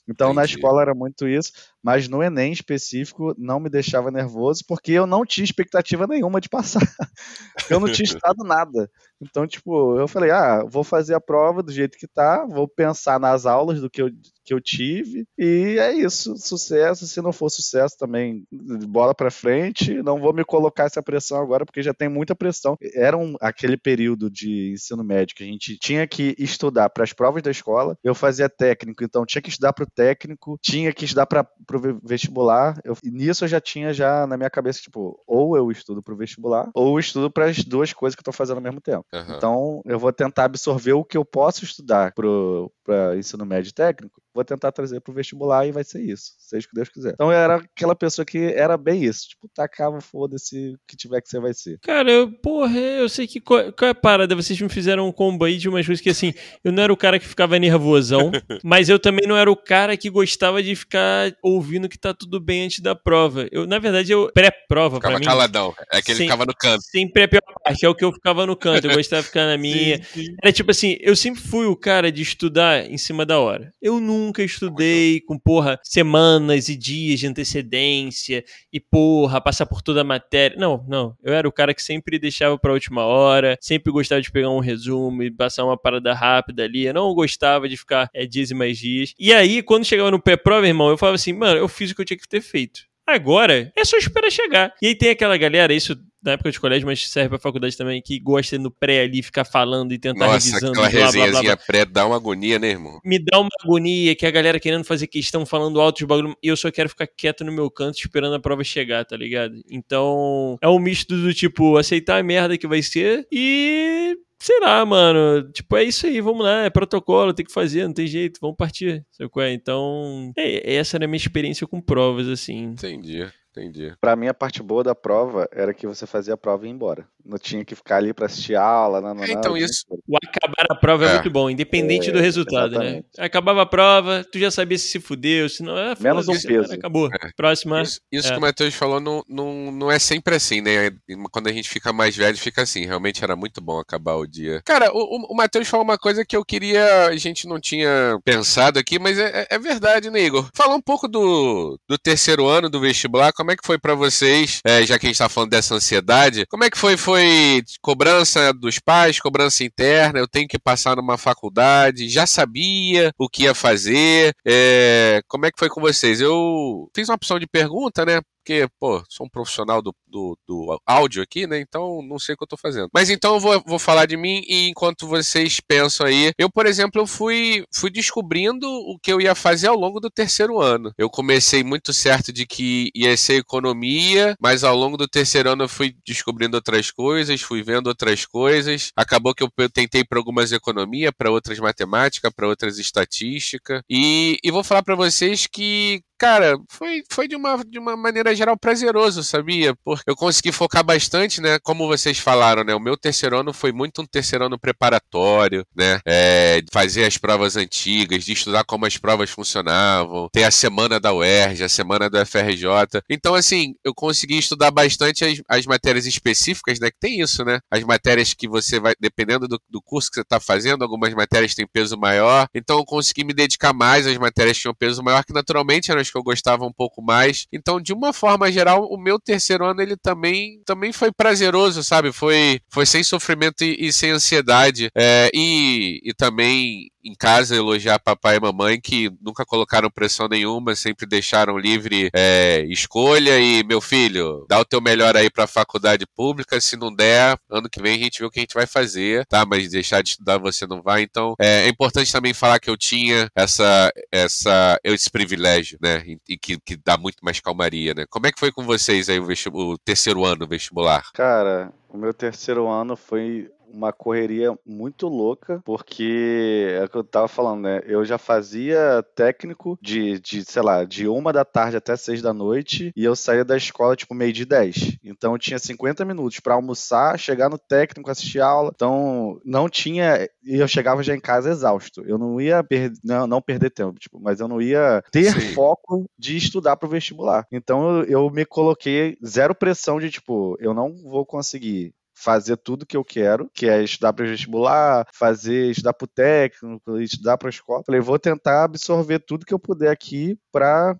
Então, 0.09 0.32
Entendi. 0.32 0.36
na 0.36 0.45
escola 0.45 0.82
era 0.82 0.95
muito 0.95 1.28
isso, 1.28 1.51
mas 1.84 2.07
no 2.07 2.24
Enem 2.24 2.53
específico 2.53 3.36
não 3.38 3.59
me 3.59 3.70
deixava 3.70 4.09
nervoso, 4.09 4.63
porque 4.65 4.93
eu 4.93 5.05
não 5.05 5.26
tinha 5.26 5.43
expectativa 5.43 6.07
nenhuma 6.07 6.39
de 6.39 6.47
passar. 6.47 6.82
eu 7.70 7.80
não 7.80 7.91
tinha 7.91 8.05
estudado 8.05 8.43
nada. 8.45 8.89
Então, 9.22 9.47
tipo, 9.47 9.97
eu 9.97 10.07
falei, 10.07 10.32
ah, 10.32 10.63
vou 10.68 10.84
fazer 10.84 11.13
a 11.15 11.22
prova 11.22 11.63
do 11.63 11.72
jeito 11.72 11.97
que 11.97 12.07
tá, 12.07 12.45
vou 12.45 12.68
pensar 12.68 13.20
nas 13.20 13.45
aulas 13.45 13.82
do 13.82 13.89
que 13.89 14.01
eu, 14.01 14.09
que 14.47 14.53
eu 14.53 14.61
tive, 14.61 15.26
e 15.38 15.78
é 15.80 15.93
isso, 15.93 16.36
sucesso. 16.38 17.05
Se 17.05 17.22
não 17.22 17.34
for 17.34 17.49
sucesso 17.49 17.97
também, 17.97 18.45
bola 18.88 19.13
pra 19.13 19.30
frente. 19.30 20.01
Não 20.01 20.20
vou 20.20 20.34
me 20.34 20.45
colocar 20.45 20.86
essa 20.86 21.03
pressão 21.03 21.41
agora, 21.41 21.65
porque 21.65 21.82
já 21.82 21.93
tem 21.93 22.07
muita 22.07 22.36
pressão. 22.36 22.78
Era 22.95 23.18
um, 23.18 23.36
aquele 23.41 23.76
período 23.76 24.30
de 24.30 24.72
ensino 24.72 25.03
médio 25.03 25.36
que 25.36 25.43
a 25.43 25.47
gente 25.47 25.78
tinha 25.78 26.07
que 26.07 26.36
estudar 26.39 26.89
para 26.89 27.03
as 27.03 27.11
provas 27.11 27.43
da 27.43 27.51
escola. 27.51 27.97
Eu 28.03 28.15
fazia 28.15 28.47
técnico, 28.47 29.03
então 29.03 29.26
tinha 29.26 29.41
que 29.41 29.49
estudar 29.49 29.74
para 29.74 29.84
o 29.84 29.89
técnico, 29.89 30.57
tinha 30.61 30.93
que 30.93 31.05
estudar 31.05 31.26
para 31.26 31.45
o 31.74 31.99
vestibular. 32.07 32.80
Eu, 32.86 32.95
nisso 33.03 33.43
eu 33.43 33.49
já 33.49 33.59
tinha 33.59 33.93
já 33.93 34.26
na 34.28 34.38
minha 34.38 34.49
cabeça, 34.49 34.80
tipo, 34.80 35.22
ou 35.28 35.57
eu 35.57 35.70
estudo 35.72 36.01
para 36.01 36.13
o 36.13 36.18
vestibular, 36.18 36.70
ou 36.74 36.95
eu 36.95 36.99
estudo 36.99 37.30
para 37.30 37.45
as 37.45 37.63
duas 37.63 37.91
coisas 37.91 38.15
que 38.15 38.22
eu 38.22 38.26
tô 38.26 38.32
fazendo 38.32 38.57
ao 38.57 38.63
mesmo 38.63 38.80
tempo. 38.80 39.05
Uhum. 39.14 39.36
Então 39.36 39.82
eu 39.86 39.97
vou 39.97 40.12
tentar 40.12 40.45
absorver 40.45 40.93
o 40.93 41.05
que 41.05 41.18
eu 41.18 41.24
posso 41.24 41.64
estudar 41.64 42.14
para 42.14 43.18
ensino 43.18 43.45
médio 43.45 43.74
técnico 43.74 44.22
vou 44.38 44.45
tentar 44.45 44.72
trazer 44.72 45.01
pro 45.01 45.14
vestibular 45.14 45.66
e 45.66 45.72
vai 45.72 45.84
ser 45.84 45.99
isso, 45.99 46.34
seja 46.38 46.68
o 46.68 46.70
que 46.70 46.76
Deus 46.76 46.89
quiser. 46.89 47.14
Então 47.14 47.32
eu 47.32 47.38
era 47.38 47.55
aquela 47.55 47.95
pessoa 47.95 48.24
que 48.24 48.53
era 48.53 48.78
bem 48.78 49.03
isso, 49.03 49.30
tipo, 49.30 49.49
tacava, 49.49 49.99
foda-se, 49.99 50.74
o 50.76 50.80
que 50.88 50.95
tiver 50.95 51.22
que 51.22 51.28
ser 51.30 51.41
vai 51.41 51.55
ser. 51.55 51.80
Cara, 51.80 52.12
eu, 52.12 52.32
porra, 52.32 52.78
eu 52.78 53.10
sei 53.10 53.26
que 53.26 53.41
qual, 53.41 53.74
qual 53.74 53.88
é 53.88 53.91
a 53.91 53.95
parada, 53.95 54.36
vocês 54.36 54.62
me 54.62 54.70
fizeram 54.70 55.08
um 55.08 55.12
combo 55.12 55.43
aí 55.43 55.58
de 55.58 55.68
umas 55.68 55.88
coisas 55.88 56.03
que 56.03 56.10
assim, 56.12 56.36
eu 56.64 56.72
não 56.72 56.84
era 56.84 56.93
o 56.93 56.97
cara 56.97 57.18
que 57.18 57.28
ficava 57.28 57.58
nervosão, 57.58 58.32
mas 58.64 58.89
eu 58.89 58.99
também 58.99 59.28
não 59.28 59.36
era 59.36 59.51
o 59.51 59.55
cara 59.55 59.97
que 59.97 60.08
gostava 60.08 60.62
de 60.62 60.76
ficar 60.76 61.34
ouvindo 61.41 61.89
que 61.89 61.97
tá 61.97 62.14
tudo 62.14 62.39
bem 62.39 62.66
antes 62.66 62.80
da 62.80 62.93
prova. 62.93 63.47
Eu, 63.51 63.66
na 63.66 63.80
verdade, 63.80 64.12
eu 64.12 64.30
pré-prova 64.32 64.99
para 64.99 65.18
mim. 65.18 65.26
caladão, 65.26 65.74
é 65.91 65.99
que 65.99 66.12
ele 66.12 66.20
ficava 66.20 66.45
no 66.45 66.53
canto. 66.53 66.84
Sempre 66.84 67.24
é 67.24 67.26
a 67.26 67.28
pior 67.28 67.41
parte, 67.64 67.84
é 67.84 67.89
o 67.89 67.95
que 67.95 68.05
eu 68.05 68.14
ficava 68.14 68.45
no 68.45 68.55
canto, 68.55 68.86
eu 68.86 68.96
gostava 68.97 69.21
de 69.21 69.27
ficar 69.27 69.45
na 69.45 69.57
minha. 69.57 69.97
Sim, 69.97 70.25
sim. 70.25 70.35
Era 70.43 70.51
tipo 70.51 70.71
assim, 70.71 70.97
eu 70.99 71.15
sempre 71.15 71.41
fui 71.41 71.65
o 71.65 71.75
cara 71.75 72.11
de 72.11 72.21
estudar 72.21 72.85
em 72.89 72.97
cima 72.97 73.25
da 73.25 73.39
hora. 73.39 73.73
Eu 73.81 73.99
nunca 73.99 74.37
nunca 74.37 74.43
estudei 74.43 75.21
com, 75.21 75.37
porra, 75.39 75.79
semanas 75.83 76.69
e 76.69 76.75
dias 76.75 77.19
de 77.19 77.27
antecedência 77.27 78.43
e, 78.71 78.79
porra, 78.79 79.41
passar 79.41 79.65
por 79.65 79.81
toda 79.81 80.01
a 80.01 80.03
matéria. 80.03 80.57
Não, 80.57 80.85
não. 80.87 81.15
Eu 81.23 81.33
era 81.33 81.47
o 81.47 81.51
cara 81.51 81.73
que 81.73 81.81
sempre 81.81 82.19
deixava 82.19 82.57
pra 82.57 82.73
última 82.73 83.05
hora, 83.05 83.57
sempre 83.61 83.91
gostava 83.91 84.21
de 84.21 84.31
pegar 84.31 84.49
um 84.49 84.59
resumo 84.59 85.23
e 85.23 85.31
passar 85.31 85.65
uma 85.65 85.77
parada 85.77 86.13
rápida 86.13 86.63
ali. 86.63 86.85
Eu 86.85 86.93
não 86.93 87.13
gostava 87.13 87.67
de 87.67 87.77
ficar 87.77 88.09
é, 88.13 88.25
dias 88.25 88.51
e 88.51 88.53
mais 88.53 88.77
dias. 88.77 89.13
E 89.19 89.33
aí, 89.33 89.63
quando 89.63 89.85
chegava 89.85 90.11
no 90.11 90.21
pré-prova, 90.21 90.67
irmão, 90.67 90.89
eu 90.89 90.97
falava 90.97 91.15
assim, 91.15 91.33
mano, 91.33 91.57
eu 91.57 91.67
fiz 91.67 91.91
o 91.91 91.95
que 91.95 92.01
eu 92.01 92.05
tinha 92.05 92.17
que 92.17 92.27
ter 92.27 92.41
feito. 92.41 92.81
Agora 93.07 93.71
é 93.73 93.85
só 93.85 93.95
esperar 93.97 94.29
chegar. 94.29 94.73
E 94.81 94.87
aí 94.87 94.95
tem 94.95 95.11
aquela 95.11 95.37
galera, 95.37 95.73
isso 95.73 95.95
na 96.28 96.34
época 96.34 96.51
de 96.51 96.59
colégio, 96.59 96.86
mas 96.86 97.09
serve 97.09 97.30
pra 97.30 97.39
faculdade 97.39 97.75
também, 97.75 98.01
que 98.01 98.19
gosta 98.19 98.57
no 98.57 98.69
pré 98.69 99.01
ali 99.01 99.23
ficar 99.23 99.45
falando 99.45 99.93
e 99.93 99.97
tentar 99.97 100.28
Nossa, 100.28 100.47
revisando. 100.47 100.82
Aquela 100.82 100.89
blá, 100.89 101.05
resenhazinha 101.05 101.32
blá, 101.32 101.41
blá, 101.41 101.57
pré 101.57 101.86
dá 101.86 102.05
uma 102.05 102.15
agonia, 102.15 102.59
né, 102.59 102.69
irmão? 102.69 102.99
Me 103.03 103.17
dá 103.17 103.39
uma 103.39 103.49
agonia, 103.63 104.15
que 104.15 104.25
a 104.25 104.32
galera 104.32 104.59
querendo 104.59 104.84
fazer 104.84 105.07
questão, 105.07 105.45
falando 105.45 105.80
alto 105.80 105.99
de 105.99 106.05
bagulho, 106.05 106.36
e 106.43 106.47
eu 106.47 106.57
só 106.57 106.69
quero 106.69 106.89
ficar 106.89 107.07
quieto 107.07 107.43
no 107.43 107.51
meu 107.51 107.71
canto 107.71 107.97
esperando 107.97 108.36
a 108.36 108.39
prova 108.39 108.63
chegar, 108.63 109.05
tá 109.05 109.15
ligado? 109.15 109.55
Então, 109.69 110.57
é 110.61 110.67
um 110.67 110.80
misto 110.80 111.15
do 111.15 111.34
tipo, 111.34 111.78
aceitar 111.78 112.19
a 112.19 112.23
merda 112.23 112.57
que 112.57 112.67
vai 112.67 112.82
ser 112.82 113.25
e 113.32 114.17
sei 114.39 114.59
lá, 114.59 114.86
mano, 114.86 115.49
tipo, 115.51 115.75
é 115.75 115.84
isso 115.84 116.05
aí, 116.05 116.21
vamos 116.21 116.43
lá, 116.43 116.63
é 116.63 116.69
protocolo, 116.69 117.34
tem 117.34 117.45
que 117.45 117.51
fazer, 117.51 117.88
não 117.88 117.93
tem 117.93 118.05
jeito, 118.05 118.39
vamos 118.39 118.55
partir, 118.55 119.03
sabe 119.11 119.30
qual 119.30 119.45
é? 119.45 119.53
Então, 119.53 120.32
é, 120.38 120.75
essa 120.75 120.97
era 120.97 121.05
a 121.05 121.07
minha 121.07 121.17
experiência 121.17 121.65
com 121.65 121.82
provas, 121.82 122.28
assim. 122.28 122.65
Entendi. 122.65 123.28
Entendi. 123.58 123.93
Pra 123.99 124.16
mim, 124.16 124.28
a 124.28 124.34
parte 124.34 124.62
boa 124.62 124.84
da 124.84 124.95
prova 124.95 125.47
era 125.51 125.74
que 125.74 125.88
você 125.88 126.05
fazia 126.05 126.34
a 126.34 126.38
prova 126.38 126.66
e 126.66 126.70
ia 126.70 126.74
embora. 126.74 127.08
Não 127.26 127.38
tinha 127.38 127.66
que 127.66 127.76
ficar 127.76 127.97
ali 127.97 128.14
pra 128.14 128.28
assistir 128.28 128.55
aula. 128.55 129.01
Não, 129.01 129.14
não, 129.14 129.24
é, 129.24 129.32
então, 129.32 129.58
isso. 129.58 129.84
O 130.08 130.16
acabar 130.16 130.66
a 130.70 130.76
prova 130.76 131.05
é, 131.05 131.10
é 131.10 131.14
muito 131.16 131.30
bom, 131.30 131.49
independente 131.49 132.10
é, 132.10 132.14
do 132.14 132.20
resultado, 132.20 132.72
né? 132.72 132.86
exatamente. 132.86 133.08
né? 133.18 133.26
Acabava 133.26 133.62
a 133.64 133.66
prova, 133.66 134.26
tu 134.32 134.39
já 134.39 134.49
sabia 134.49 134.78
se 134.78 134.88
se 134.88 134.99
fudeu, 134.99 135.49
se 135.49 135.64
não. 135.64 135.78
É, 135.78 135.95
Menos 135.99 136.28
um 136.28 136.39
peso. 136.39 136.74
Acabou. 136.74 137.08
É. 137.08 137.30
Próxima. 137.36 137.82
Isso, 137.82 137.99
isso 138.12 138.28
é. 138.30 138.32
que 138.32 138.38
o 138.38 138.41
Matheus 138.41 138.74
falou 138.74 138.99
não, 138.99 139.24
não, 139.28 139.72
não 139.72 139.91
é 139.91 139.99
sempre 139.99 140.36
assim, 140.36 140.62
né? 140.62 140.91
Quando 141.32 141.47
a 141.47 141.51
gente 141.51 141.70
fica 141.70 141.91
mais 141.91 142.16
velho, 142.16 142.38
fica 142.38 142.62
assim. 142.62 142.86
Realmente 142.86 143.24
era 143.24 143.36
muito 143.36 143.62
bom 143.62 143.80
acabar 143.80 144.16
o 144.16 144.28
dia. 144.28 144.62
Cara, 144.66 144.91
o, 144.93 145.34
o 145.34 145.36
Matheus 145.36 145.68
falou 145.68 145.84
uma 145.84 145.97
coisa 145.97 146.26
que 146.26 146.36
eu 146.36 146.45
queria. 146.45 147.08
A 147.08 147.16
gente 147.18 147.47
não 147.47 147.60
tinha 147.60 148.18
pensado 148.24 148.80
aqui, 148.80 148.97
mas 148.99 149.18
é, 149.20 149.47
é 149.49 149.60
verdade, 149.60 150.10
né, 150.10 150.22
Igor? 150.22 150.49
Fala 150.53 150.76
um 150.76 150.82
pouco 150.82 151.08
do, 151.08 151.78
do 151.88 151.97
terceiro 151.97 152.47
ano 152.47 152.70
do 152.70 152.80
vestibular, 152.80 153.34
como 153.34 153.46
é 153.51 153.55
que 153.55 153.65
foi 153.65 153.77
para 153.77 153.95
você? 153.95 154.07
vocês, 154.17 154.61
é, 154.65 154.85
já 154.85 154.97
que 154.97 155.05
a 155.05 155.09
gente 155.09 155.15
está 155.15 155.29
falando 155.29 155.51
dessa 155.51 155.75
ansiedade, 155.75 156.45
como 156.49 156.63
é 156.63 156.69
que 156.69 156.77
foi? 156.77 156.97
Foi 156.97 157.61
cobrança 157.81 158.53
dos 158.53 158.79
pais, 158.79 159.19
cobrança 159.19 159.63
interna? 159.63 160.19
Eu 160.19 160.27
tenho 160.27 160.47
que 160.47 160.57
passar 160.57 160.95
numa 160.95 161.17
faculdade? 161.17 162.09
Já 162.09 162.25
sabia 162.25 163.11
o 163.17 163.29
que 163.29 163.43
ia 163.43 163.53
fazer? 163.53 164.33
É, 164.45 165.21
como 165.27 165.45
é 165.45 165.51
que 165.51 165.59
foi 165.59 165.69
com 165.69 165.81
vocês? 165.81 166.19
Eu 166.19 166.89
fiz 166.95 167.07
uma 167.09 167.15
opção 167.15 167.37
de 167.37 167.47
pergunta, 167.47 168.05
né? 168.05 168.19
Porque, 168.47 168.65
pô, 168.79 169.03
sou 169.09 169.25
um 169.25 169.29
profissional 169.29 169.81
do, 169.81 169.93
do, 170.07 170.37
do, 170.47 170.81
áudio 170.85 171.21
aqui, 171.21 171.45
né? 171.45 171.59
Então 171.59 172.01
não 172.01 172.17
sei 172.17 172.33
o 172.33 172.37
que 172.37 172.45
eu 172.45 172.47
tô 172.47 172.55
fazendo. 172.55 172.87
Mas 172.93 173.09
então 173.09 173.33
eu 173.33 173.39
vou, 173.41 173.61
vou 173.67 173.77
falar 173.77 174.05
de 174.05 174.15
mim 174.15 174.41
e 174.47 174.69
enquanto 174.69 175.05
vocês 175.05 175.59
pensam 175.59 176.07
aí, 176.07 176.31
eu, 176.37 176.49
por 176.49 176.65
exemplo, 176.65 177.05
fui, 177.05 177.65
fui 177.75 177.89
descobrindo 177.89 178.65
o 178.65 178.97
que 178.97 179.11
eu 179.11 179.19
ia 179.19 179.35
fazer 179.35 179.67
ao 179.67 179.75
longo 179.75 179.99
do 179.99 180.09
terceiro 180.09 180.61
ano. 180.61 180.93
Eu 180.97 181.09
comecei 181.09 181.61
muito 181.61 181.91
certo 181.91 182.31
de 182.31 182.45
que 182.45 182.89
ia 182.95 183.17
ser 183.17 183.35
economia, 183.35 184.33
mas 184.39 184.63
ao 184.63 184.77
longo 184.77 184.95
do 184.95 185.09
terceiro 185.09 185.51
ano 185.51 185.65
eu 185.65 185.69
fui 185.69 185.93
descobrindo 186.05 186.55
outras 186.55 186.89
coisas, 186.89 187.41
fui 187.41 187.61
vendo 187.61 187.87
outras 187.87 188.25
coisas. 188.25 188.91
Acabou 188.95 189.35
que 189.35 189.43
eu, 189.43 189.49
eu 189.57 189.69
tentei 189.69 190.05
para 190.05 190.19
algumas 190.19 190.53
economia, 190.53 191.11
para 191.11 191.29
outras 191.29 191.59
matemática, 191.59 192.31
para 192.31 192.47
outras 192.47 192.79
estatística. 192.79 193.83
E, 193.89 194.37
e 194.41 194.51
vou 194.51 194.63
falar 194.63 194.83
para 194.83 194.95
vocês 194.95 195.47
que 195.47 196.01
cara, 196.18 196.57
foi, 196.70 197.03
foi 197.11 197.28
de, 197.28 197.36
uma, 197.36 197.63
de 197.65 197.78
uma 197.78 197.95
maneira 197.95 198.36
geral 198.36 198.57
prazeroso, 198.57 199.24
sabia? 199.24 199.76
Porque 199.84 200.09
eu 200.09 200.15
consegui 200.15 200.51
focar 200.51 200.84
bastante, 200.84 201.39
né? 201.39 201.59
Como 201.59 201.88
vocês 201.88 202.18
falaram, 202.18 202.63
né? 202.63 202.74
O 202.74 202.80
meu 202.80 202.97
terceiro 202.97 203.38
ano 203.39 203.53
foi 203.53 203.72
muito 203.72 204.01
um 204.01 204.05
terceiro 204.05 204.45
ano 204.45 204.57
preparatório, 204.57 205.65
né? 205.76 205.99
É, 206.05 206.61
fazer 206.72 207.05
as 207.05 207.18
provas 207.18 207.55
antigas, 207.55 208.24
de 208.26 208.34
estudar 208.34 208.63
como 208.63 208.86
as 208.86 208.97
provas 208.97 209.30
funcionavam, 209.30 210.28
ter 210.32 210.43
a 210.43 210.51
semana 210.51 210.99
da 210.99 211.13
UERJ, 211.13 211.63
a 211.63 211.70
semana 211.70 212.09
do 212.09 212.18
FRJ. 212.26 212.68
Então, 213.09 213.36
assim, 213.36 213.76
eu 213.84 213.93
consegui 213.93 214.38
estudar 214.38 214.72
bastante 214.72 215.24
as, 215.24 215.41
as 215.47 215.65
matérias 215.65 216.05
específicas, 216.05 216.80
né? 216.80 216.89
Que 216.89 216.99
tem 216.99 217.22
isso, 217.22 217.45
né? 217.45 217.59
As 217.72 217.84
matérias 217.84 218.34
que 218.34 218.47
você 218.47 218.80
vai, 218.80 218.93
dependendo 218.99 219.47
do, 219.47 219.61
do 219.70 219.82
curso 219.82 220.09
que 220.09 220.15
você 220.15 220.22
está 220.22 220.39
fazendo, 220.39 220.84
algumas 220.84 221.13
matérias 221.13 221.53
têm 221.53 221.68
peso 221.68 221.97
maior. 221.97 222.47
Então, 222.55 222.80
eu 222.80 222.86
consegui 222.86 223.24
me 223.24 223.34
dedicar 223.34 223.74
mais 223.74 224.07
às 224.07 224.18
matérias 224.18 224.57
que 224.57 224.61
tinham 224.63 224.74
peso 224.74 225.03
maior, 225.03 225.24
que 225.24 225.34
naturalmente 225.34 225.91
eram 225.91 226.01
que 226.10 226.18
eu 226.18 226.24
gostava 226.24 226.66
um 226.66 226.72
pouco 226.72 227.01
mais. 227.01 227.45
Então, 227.51 227.80
de 227.82 227.93
uma 227.93 228.14
forma 228.14 228.51
geral, 228.51 228.86
o 228.86 228.97
meu 228.97 229.20
terceiro 229.20 229.66
ano 229.66 229.82
ele 229.82 229.95
também, 229.97 230.62
também 230.66 230.91
foi 230.91 231.12
prazeroso, 231.12 231.84
sabe? 231.84 232.12
Foi, 232.12 232.60
foi 232.70 232.86
sem 232.86 233.03
sofrimento 233.03 233.64
e, 233.64 233.88
e 233.88 233.93
sem 233.93 234.12
ansiedade. 234.12 234.89
É, 234.95 235.30
e, 235.34 235.99
e 236.03 236.14
também 236.14 236.89
em 237.08 237.16
casa 237.16 237.55
elogiar 237.55 237.99
papai 237.99 238.38
e 238.38 238.39
mamãe 238.39 238.80
que 238.80 239.10
nunca 239.22 239.45
colocaram 239.45 239.89
pressão 239.89 240.28
nenhuma, 240.28 240.76
sempre 240.76 241.05
deixaram 241.05 241.58
livre 241.58 242.10
é, 242.14 242.66
escolha 242.70 243.39
e 243.39 243.64
meu 243.64 243.80
filho, 243.80 244.45
dá 244.49 244.60
o 244.60 244.66
teu 244.66 244.82
melhor 244.82 245.16
aí 245.16 245.30
para 245.30 245.45
a 245.45 245.47
faculdade 245.47 246.05
pública, 246.05 246.60
se 246.60 246.76
não 246.76 246.93
der, 246.93 247.38
ano 247.49 247.70
que 247.70 247.82
vem 247.82 247.95
a 247.95 248.03
gente 248.03 248.20
vê 248.20 248.26
o 248.26 248.30
que 248.30 248.39
a 248.39 248.41
gente 248.41 248.53
vai 248.53 248.68
fazer, 248.68 249.26
tá? 249.26 249.45
Mas 249.45 249.70
deixar 249.70 250.01
de 250.03 250.10
estudar 250.10 250.38
você 250.38 250.68
não 250.68 250.82
vai, 250.82 251.01
então 251.01 251.34
é, 251.39 251.66
é 251.66 251.70
importante 251.70 252.12
também 252.12 252.34
falar 252.34 252.60
que 252.60 252.70
eu 252.70 252.78
tinha 252.78 253.30
essa 253.36 253.91
essa 254.12 254.78
esse 254.84 255.10
privilégio, 255.10 255.78
né? 255.82 256.03
E, 256.05 256.20
e 256.30 256.38
que, 256.38 256.60
que 256.60 256.76
dá 256.76 256.97
muito 256.97 257.24
mais 257.24 257.39
calmaria, 257.39 257.93
né? 257.93 258.05
Como 258.10 258.28
é 258.28 258.32
que 258.32 258.39
foi 258.39 258.51
com 258.51 258.64
vocês 258.64 259.10
aí 259.10 259.20
o, 259.20 259.28
o 259.53 259.78
terceiro 259.78 260.26
ano 260.26 260.47
vestibular? 260.47 261.12
Cara, 261.14 261.72
o 261.89 261.97
meu 261.97 262.14
terceiro 262.14 262.68
ano 262.68 262.95
foi 262.95 263.49
uma 263.72 263.91
correria 263.91 264.57
muito 264.65 265.07
louca, 265.07 265.61
porque 265.63 266.68
é 266.72 266.84
o 266.84 266.89
que 266.89 266.97
eu 266.97 267.03
tava 267.03 267.28
falando, 267.28 267.61
né? 267.61 267.82
Eu 267.86 268.03
já 268.05 268.18
fazia 268.18 269.03
técnico 269.15 269.78
de, 269.82 270.20
de, 270.20 270.43
sei 270.43 270.61
lá, 270.61 270.84
de 270.84 271.07
uma 271.07 271.34
da 271.34 271.45
tarde 271.45 271.78
até 271.78 271.95
seis 271.95 272.22
da 272.22 272.34
noite, 272.34 272.91
e 272.95 273.03
eu 273.03 273.15
saía 273.15 273.43
da 273.43 273.57
escola, 273.57 273.95
tipo, 273.95 274.13
meio 274.13 274.34
de 274.34 274.45
dez. 274.45 274.97
Então 275.03 275.34
eu 275.34 275.39
tinha 275.39 275.59
50 275.59 276.05
minutos 276.05 276.39
para 276.39 276.53
almoçar, 276.53 277.20
chegar 277.20 277.49
no 277.49 277.57
técnico, 277.57 278.09
assistir 278.09 278.41
aula. 278.41 278.72
Então 278.74 279.39
não 279.43 279.70
tinha. 279.70 280.28
E 280.43 280.55
eu 280.55 280.68
chegava 280.68 281.03
já 281.03 281.15
em 281.15 281.20
casa 281.20 281.49
exausto. 281.49 282.03
Eu 282.05 282.18
não 282.18 282.39
ia 282.39 282.63
per... 282.63 282.91
não, 283.03 283.28
não 283.28 283.41
perder 283.41 283.70
tempo, 283.70 283.99
tipo, 283.99 284.20
mas 284.20 284.39
eu 284.39 284.47
não 284.47 284.61
ia 284.61 285.03
ter 285.11 285.32
Sim. 285.32 285.53
foco 285.53 286.05
de 286.18 286.38
estudar 286.38 286.78
pro 286.78 286.89
vestibular. 286.89 287.45
Então 287.51 287.99
eu, 287.99 288.05
eu 288.05 288.30
me 288.30 288.45
coloquei 288.45 289.18
zero 289.26 289.53
pressão 289.53 289.99
de, 289.99 290.09
tipo, 290.09 290.57
eu 290.59 290.74
não 290.74 290.93
vou 290.95 291.26
conseguir 291.26 291.93
fazer 292.18 292.57
tudo 292.57 292.86
que 292.86 292.97
eu 292.97 293.05
quero, 293.05 293.49
que 293.53 293.68
é 293.68 293.84
estudar 293.84 294.11
para 294.11 294.26
vestibular, 294.26 295.07
fazer, 295.13 295.70
estudar 295.70 295.93
para 295.93 296.05
o 296.05 296.07
técnico, 296.07 296.99
estudar 296.99 297.38
para 297.38 297.47
a 297.47 297.51
escola. 297.51 297.84
Falei, 297.86 298.01
vou 298.01 298.18
tentar 298.18 298.63
absorver 298.63 299.20
tudo 299.20 299.45
que 299.45 299.53
eu 299.53 299.59
puder 299.59 299.91
aqui 299.91 300.38
para 300.51 300.97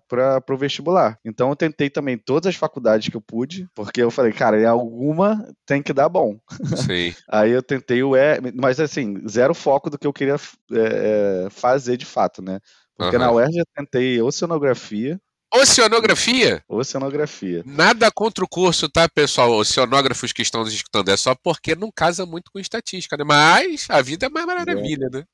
o 0.48 0.56
vestibular. 0.56 1.18
Então 1.24 1.50
eu 1.50 1.56
tentei 1.56 1.90
também 1.90 2.16
todas 2.16 2.48
as 2.48 2.56
faculdades 2.56 3.08
que 3.08 3.16
eu 3.16 3.20
pude, 3.20 3.68
porque 3.74 4.00
eu 4.00 4.10
falei, 4.10 4.32
cara, 4.32 4.60
em 4.60 4.64
alguma 4.64 5.52
tem 5.66 5.82
que 5.82 5.92
dar 5.92 6.08
bom. 6.08 6.38
Sim. 6.86 7.12
Aí 7.28 7.50
eu 7.50 7.62
tentei 7.62 8.02
o 8.02 8.16
E, 8.16 8.40
mas 8.54 8.78
assim, 8.78 9.26
zero 9.28 9.54
foco 9.54 9.90
do 9.90 9.98
que 9.98 10.06
eu 10.06 10.12
queria 10.12 10.36
é, 10.72 11.48
fazer 11.50 11.96
de 11.96 12.06
fato, 12.06 12.40
né? 12.40 12.60
Porque 12.96 13.16
uhum. 13.16 13.22
na 13.22 13.32
UERJ 13.32 13.58
eu 13.58 13.66
tentei 13.76 14.20
oceanografia, 14.20 15.20
Oceanografia? 15.54 16.62
Oceanografia. 16.68 17.62
Nada 17.64 18.10
contra 18.10 18.44
o 18.44 18.48
curso, 18.48 18.88
tá, 18.88 19.08
pessoal? 19.08 19.52
Oceanógrafos 19.52 20.30
que 20.30 20.42
estão 20.42 20.60
nos 20.60 20.74
escutando. 20.74 21.08
É 21.08 21.16
só 21.16 21.34
porque 21.34 21.74
não 21.74 21.90
casa 21.90 22.26
muito 22.26 22.50
com 22.50 22.58
estatística, 22.58 23.16
né? 23.16 23.24
Mas 23.24 23.86
a 23.88 24.02
vida 24.02 24.26
é 24.26 24.28
mais 24.28 24.44
maravilha, 24.44 25.06
é. 25.06 25.16
né? 25.16 25.24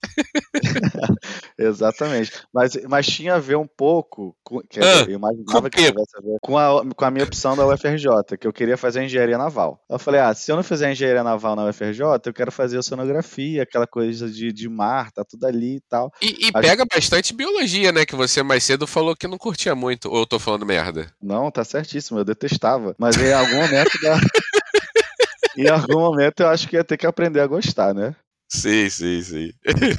Exatamente. 1.59 2.33
Mas, 2.53 2.77
mas 2.89 3.07
tinha 3.07 3.35
a 3.35 3.39
ver 3.41 3.57
um 3.57 3.67
pouco. 3.67 4.37
Com, 4.45 4.61
que 4.61 4.79
ah, 4.79 5.03
eu 5.09 5.17
imaginava 5.17 5.69
que 5.69 5.79
tivesse 5.79 6.17
a 6.17 6.21
ver 6.21 6.39
com 6.41 6.57
a, 6.57 6.85
com 6.95 7.05
a 7.05 7.11
minha 7.11 7.25
opção 7.25 7.57
da 7.57 7.67
UFRJ, 7.67 8.39
que 8.39 8.47
eu 8.47 8.53
queria 8.53 8.77
fazer 8.77 9.03
engenharia 9.03 9.37
naval. 9.37 9.83
Eu 9.91 9.99
falei, 9.99 10.21
ah, 10.21 10.33
se 10.33 10.51
eu 10.51 10.57
não 10.57 10.63
fizer 10.63 10.93
engenharia 10.93 11.25
naval 11.25 11.57
na 11.57 11.69
UFRJ, 11.69 12.01
eu 12.25 12.33
quero 12.33 12.53
fazer 12.53 12.79
oceanografia, 12.79 13.65
aquela 13.65 13.87
coisa 13.87 14.31
de, 14.31 14.53
de 14.53 14.69
mar, 14.69 15.11
tá 15.11 15.25
tudo 15.25 15.45
ali 15.45 15.77
e 15.77 15.81
tal. 15.89 16.13
E, 16.23 16.49
e 16.49 16.53
pega 16.53 16.85
bastante 16.85 17.35
biologia, 17.35 17.91
né? 17.91 18.07
Que 18.07 18.15
você 18.15 18.45
mais 18.45 18.63
cedo 18.63 18.87
falou 18.87 19.17
que 19.17 19.27
não 19.27 19.39
curtia 19.39 19.75
muito 19.75 20.04
ou 20.09 20.19
eu 20.19 20.27
tô 20.27 20.39
falando 20.39 20.67
merda? 20.67 21.13
Não, 21.23 21.51
tá 21.51 21.65
certíssimo, 21.65 22.19
eu 22.19 22.25
detestava. 22.25 22.95
Mas 22.99 23.17
em 23.17 23.33
algum 23.33 23.57
momento. 23.57 23.99
Da... 24.03 24.21
em 25.57 25.69
algum 25.69 26.01
momento 26.01 26.41
eu 26.41 26.49
acho 26.49 26.69
que 26.69 26.77
ia 26.77 26.85
ter 26.85 26.97
que 26.97 27.07
aprender 27.07 27.41
a 27.41 27.47
gostar, 27.47 27.95
né? 27.95 28.15
Sim, 28.55 28.89
sim, 28.89 29.21
sim. 29.21 29.53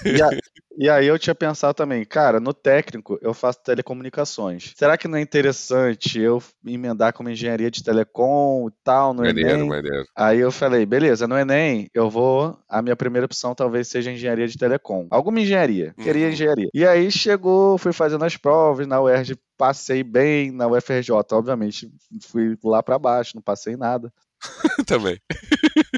E, 0.06 0.22
a, 0.22 0.30
e, 0.80 0.90
aí 0.90 1.08
eu 1.08 1.20
tinha 1.20 1.36
pensado 1.36 1.74
também, 1.74 2.06
cara, 2.06 2.40
no 2.40 2.54
técnico 2.54 3.20
eu 3.22 3.34
faço 3.34 3.62
telecomunicações. 3.62 4.74
Será 4.78 4.98
que 4.98 5.10
não 5.10 5.18
é 5.18 5.22
interessante 5.22 6.22
eu 6.22 6.42
emendar 6.66 7.12
como 7.12 7.30
engenharia 7.30 7.70
de 7.70 7.84
telecom 7.84 8.70
e 8.70 8.72
tal 8.82 9.14
no 9.14 9.24
maneiro, 9.24 9.50
Enem? 9.50 9.68
Maneiro. 9.68 10.06
Aí 10.16 10.40
eu 10.40 10.52
falei, 10.54 10.86
beleza, 10.86 11.28
no 11.28 11.38
Enem 11.38 11.90
eu 11.94 12.10
vou, 12.10 12.58
a 12.70 12.82
minha 12.82 12.96
primeira 12.96 13.26
opção 13.26 13.54
talvez 13.54 13.90
seja 13.90 14.10
engenharia 14.10 14.48
de 14.48 14.58
telecom. 14.58 15.06
Alguma 15.12 15.42
engenharia, 15.42 15.94
queria 16.02 16.28
uhum. 16.28 16.32
engenharia. 16.32 16.70
E 16.74 16.88
aí 16.88 17.12
chegou, 17.12 17.78
fui 17.78 17.92
fazendo 17.92 18.24
as 18.24 18.38
provas 18.38 18.88
na 18.88 19.02
UERJ, 19.02 19.36
passei 19.58 20.02
bem 20.02 20.50
na 20.50 20.66
UFRJ, 20.66 21.12
obviamente 21.34 21.92
fui 22.22 22.58
lá 22.64 22.82
para 22.82 22.98
baixo, 22.98 23.34
não 23.36 23.42
passei 23.42 23.76
nada. 23.76 24.12
Também. 24.88 25.20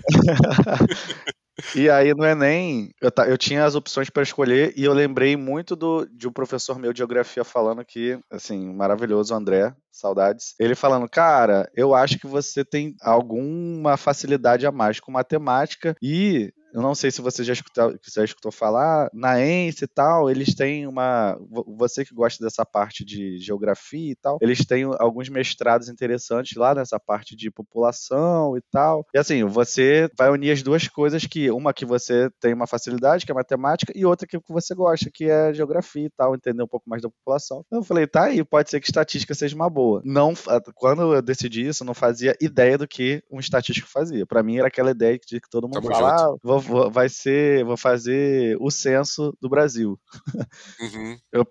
E 1.76 1.90
aí 1.90 2.14
no 2.14 2.24
Enem, 2.24 2.92
eu, 3.02 3.12
eu 3.28 3.38
tinha 3.38 3.66
as 3.66 3.74
opções 3.74 4.10
para 4.10 4.22
escolher 4.22 4.74
e 4.78 4.84
eu 4.84 4.94
lembrei 4.94 5.36
muito 5.36 5.76
do, 5.76 6.06
de 6.06 6.28
um 6.28 6.32
professor 6.32 6.78
meu 6.78 6.94
de 6.94 7.00
geografia 7.00 7.44
falando 7.44 7.84
que, 7.84 8.20
assim, 8.30 8.74
maravilhoso, 8.74 9.34
André, 9.34 9.76
saudades. 10.00 10.54
Ele 10.60 10.76
falando, 10.76 11.10
cara, 11.10 11.70
eu 11.76 11.94
acho 11.94 12.20
que 12.20 12.28
você 12.28 12.64
tem 12.64 12.96
alguma 13.02 13.98
facilidade 13.98 14.66
a 14.66 14.72
mais 14.72 15.00
com 15.00 15.12
matemática 15.12 15.96
e 16.02 16.52
eu 16.78 16.82
não 16.84 16.94
sei 16.94 17.10
se 17.10 17.22
você 17.22 17.44
já 17.44 17.54
escutou, 17.54 17.96
já 18.14 18.24
escutou 18.24 18.52
falar, 18.52 19.10
na 19.12 19.42
ENSE 19.42 19.86
e 19.86 19.88
tal, 19.88 20.30
eles 20.30 20.54
têm 20.54 20.86
uma. 20.86 21.36
Você 21.78 22.06
que 22.06 22.14
gosta 22.14 22.44
dessa 22.44 22.66
parte 22.66 23.04
de 23.04 23.40
geografia 23.40 24.12
e 24.12 24.16
tal, 24.16 24.38
eles 24.42 24.66
têm 24.66 24.84
alguns 25.00 25.30
mestrados 25.30 25.90
interessantes 25.90 26.56
lá 26.56 26.76
nessa 26.76 27.00
parte 27.00 27.36
de 27.36 27.50
população 27.50 28.56
e 28.58 28.62
tal. 28.72 29.06
E 29.12 29.18
assim, 29.18 29.44
você 29.44 30.08
vai 30.18 30.30
unir 30.30 30.52
as 30.52 30.62
duas 30.62 30.88
coisas 30.88 31.26
que 31.26 31.50
uma 31.50 31.74
que 31.74 31.84
você 31.86 32.30
tem 32.40 32.54
uma 32.54 32.68
facilidade, 32.68 33.26
que 33.26 33.32
é 33.32 33.36
matemática, 33.36 33.92
e 33.96 34.06
outra 34.06 34.28
que 34.28 34.40
você 34.48 34.76
gosta, 34.76 35.10
que 35.12 35.26
é 35.26 35.54
geografia 35.54 36.06
e 36.06 36.12
tal, 36.16 36.36
entender 36.36 36.62
um 36.62 36.68
pouco 36.68 36.88
mais 36.88 37.02
da 37.02 37.10
população. 37.10 37.64
Eu 37.72 37.84
falei, 37.84 38.06
tá 38.06 38.26
aí, 38.26 38.44
pode 38.44 38.70
ser 38.70 38.80
que 38.80 38.88
estatística 38.88 39.34
seja 39.34 39.56
uma 39.56 39.70
boa. 39.70 39.87
Não, 40.04 40.34
quando 40.76 41.14
eu 41.14 41.22
decidi 41.22 41.68
isso, 41.68 41.84
eu 41.84 41.88
não 41.88 41.94
fazia 41.94 42.36
ideia 42.40 42.78
do 42.78 42.88
que 42.88 43.24
um 43.32 43.40
estatístico 43.40 43.90
fazia. 43.90 44.26
Para 44.26 44.44
mim 44.44 44.58
era 44.58 44.68
aquela 44.68 44.92
ideia 44.92 45.18
de 45.18 45.40
que 45.40 45.50
todo 45.50 45.68
mundo 45.68 45.82
Tamo 45.82 45.88
fala, 45.88 46.16
ah, 46.16 46.36
vou 46.44 46.60
vou, 46.60 46.92
vai 46.92 47.10
ser, 47.10 47.64
vou 47.64 47.78
fazer 47.78 48.58
o 48.60 48.70
censo 48.70 49.36
do 49.42 49.50
Brasil. 49.50 50.00
Uhum. 50.80 51.18
Eu 51.32 51.46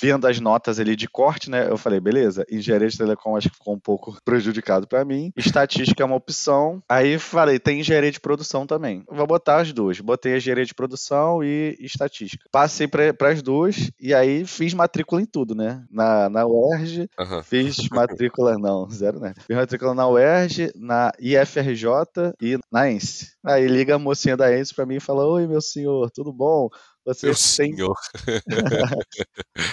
vendo 0.00 0.26
as 0.26 0.38
notas 0.38 0.78
ali 0.78 0.94
de 0.94 1.08
corte, 1.08 1.50
né? 1.50 1.68
Eu 1.68 1.76
falei, 1.76 1.98
beleza, 1.98 2.46
engenharia 2.50 2.88
de 2.88 2.96
telecom 2.96 3.36
acho 3.36 3.50
que 3.50 3.56
ficou 3.56 3.74
um 3.74 3.78
pouco 3.78 4.16
prejudicado 4.24 4.86
para 4.86 5.04
mim. 5.04 5.32
Estatística 5.36 6.02
é 6.02 6.06
uma 6.06 6.16
opção. 6.16 6.82
Aí 6.88 7.18
falei, 7.18 7.58
tem 7.58 7.80
engenharia 7.80 8.12
de 8.12 8.20
produção 8.20 8.66
também. 8.66 9.04
Vou 9.08 9.26
botar 9.26 9.60
as 9.60 9.72
duas. 9.72 10.00
Botei 10.00 10.36
engenharia 10.36 10.64
de 10.64 10.74
produção 10.74 11.42
e 11.42 11.76
estatística. 11.80 12.48
Passei 12.52 12.86
para 12.86 13.30
as 13.30 13.42
duas 13.42 13.90
e 13.98 14.14
aí 14.14 14.44
fiz 14.46 14.72
matrícula 14.74 15.20
em 15.20 15.26
tudo, 15.26 15.54
né? 15.54 15.84
Na, 15.90 16.28
na 16.28 16.46
UERJ, 16.46 17.08
uhum. 17.18 17.42
Fiz 17.44 17.88
matrícula, 17.90 18.58
não, 18.58 18.88
zero, 18.90 19.20
né? 19.20 19.34
Fiz 19.46 19.56
matrícula 19.56 19.94
na 19.94 20.08
UERJ, 20.08 20.72
na 20.74 21.12
IFRJ 21.18 21.86
e 22.40 22.58
na 22.70 22.90
ENSE. 22.90 23.32
Aí 23.44 23.66
liga 23.66 23.94
a 23.94 23.98
mocinha 23.98 24.36
da 24.36 24.56
ENSE 24.56 24.74
para 24.74 24.86
mim 24.86 24.96
e 24.96 25.00
fala: 25.00 25.26
Oi, 25.26 25.46
meu 25.46 25.60
senhor, 25.60 26.10
tudo 26.10 26.32
bom? 26.32 26.68
Você 27.04 27.26
Meu 27.26 27.34
tem... 27.34 27.42
senhor. 27.42 27.94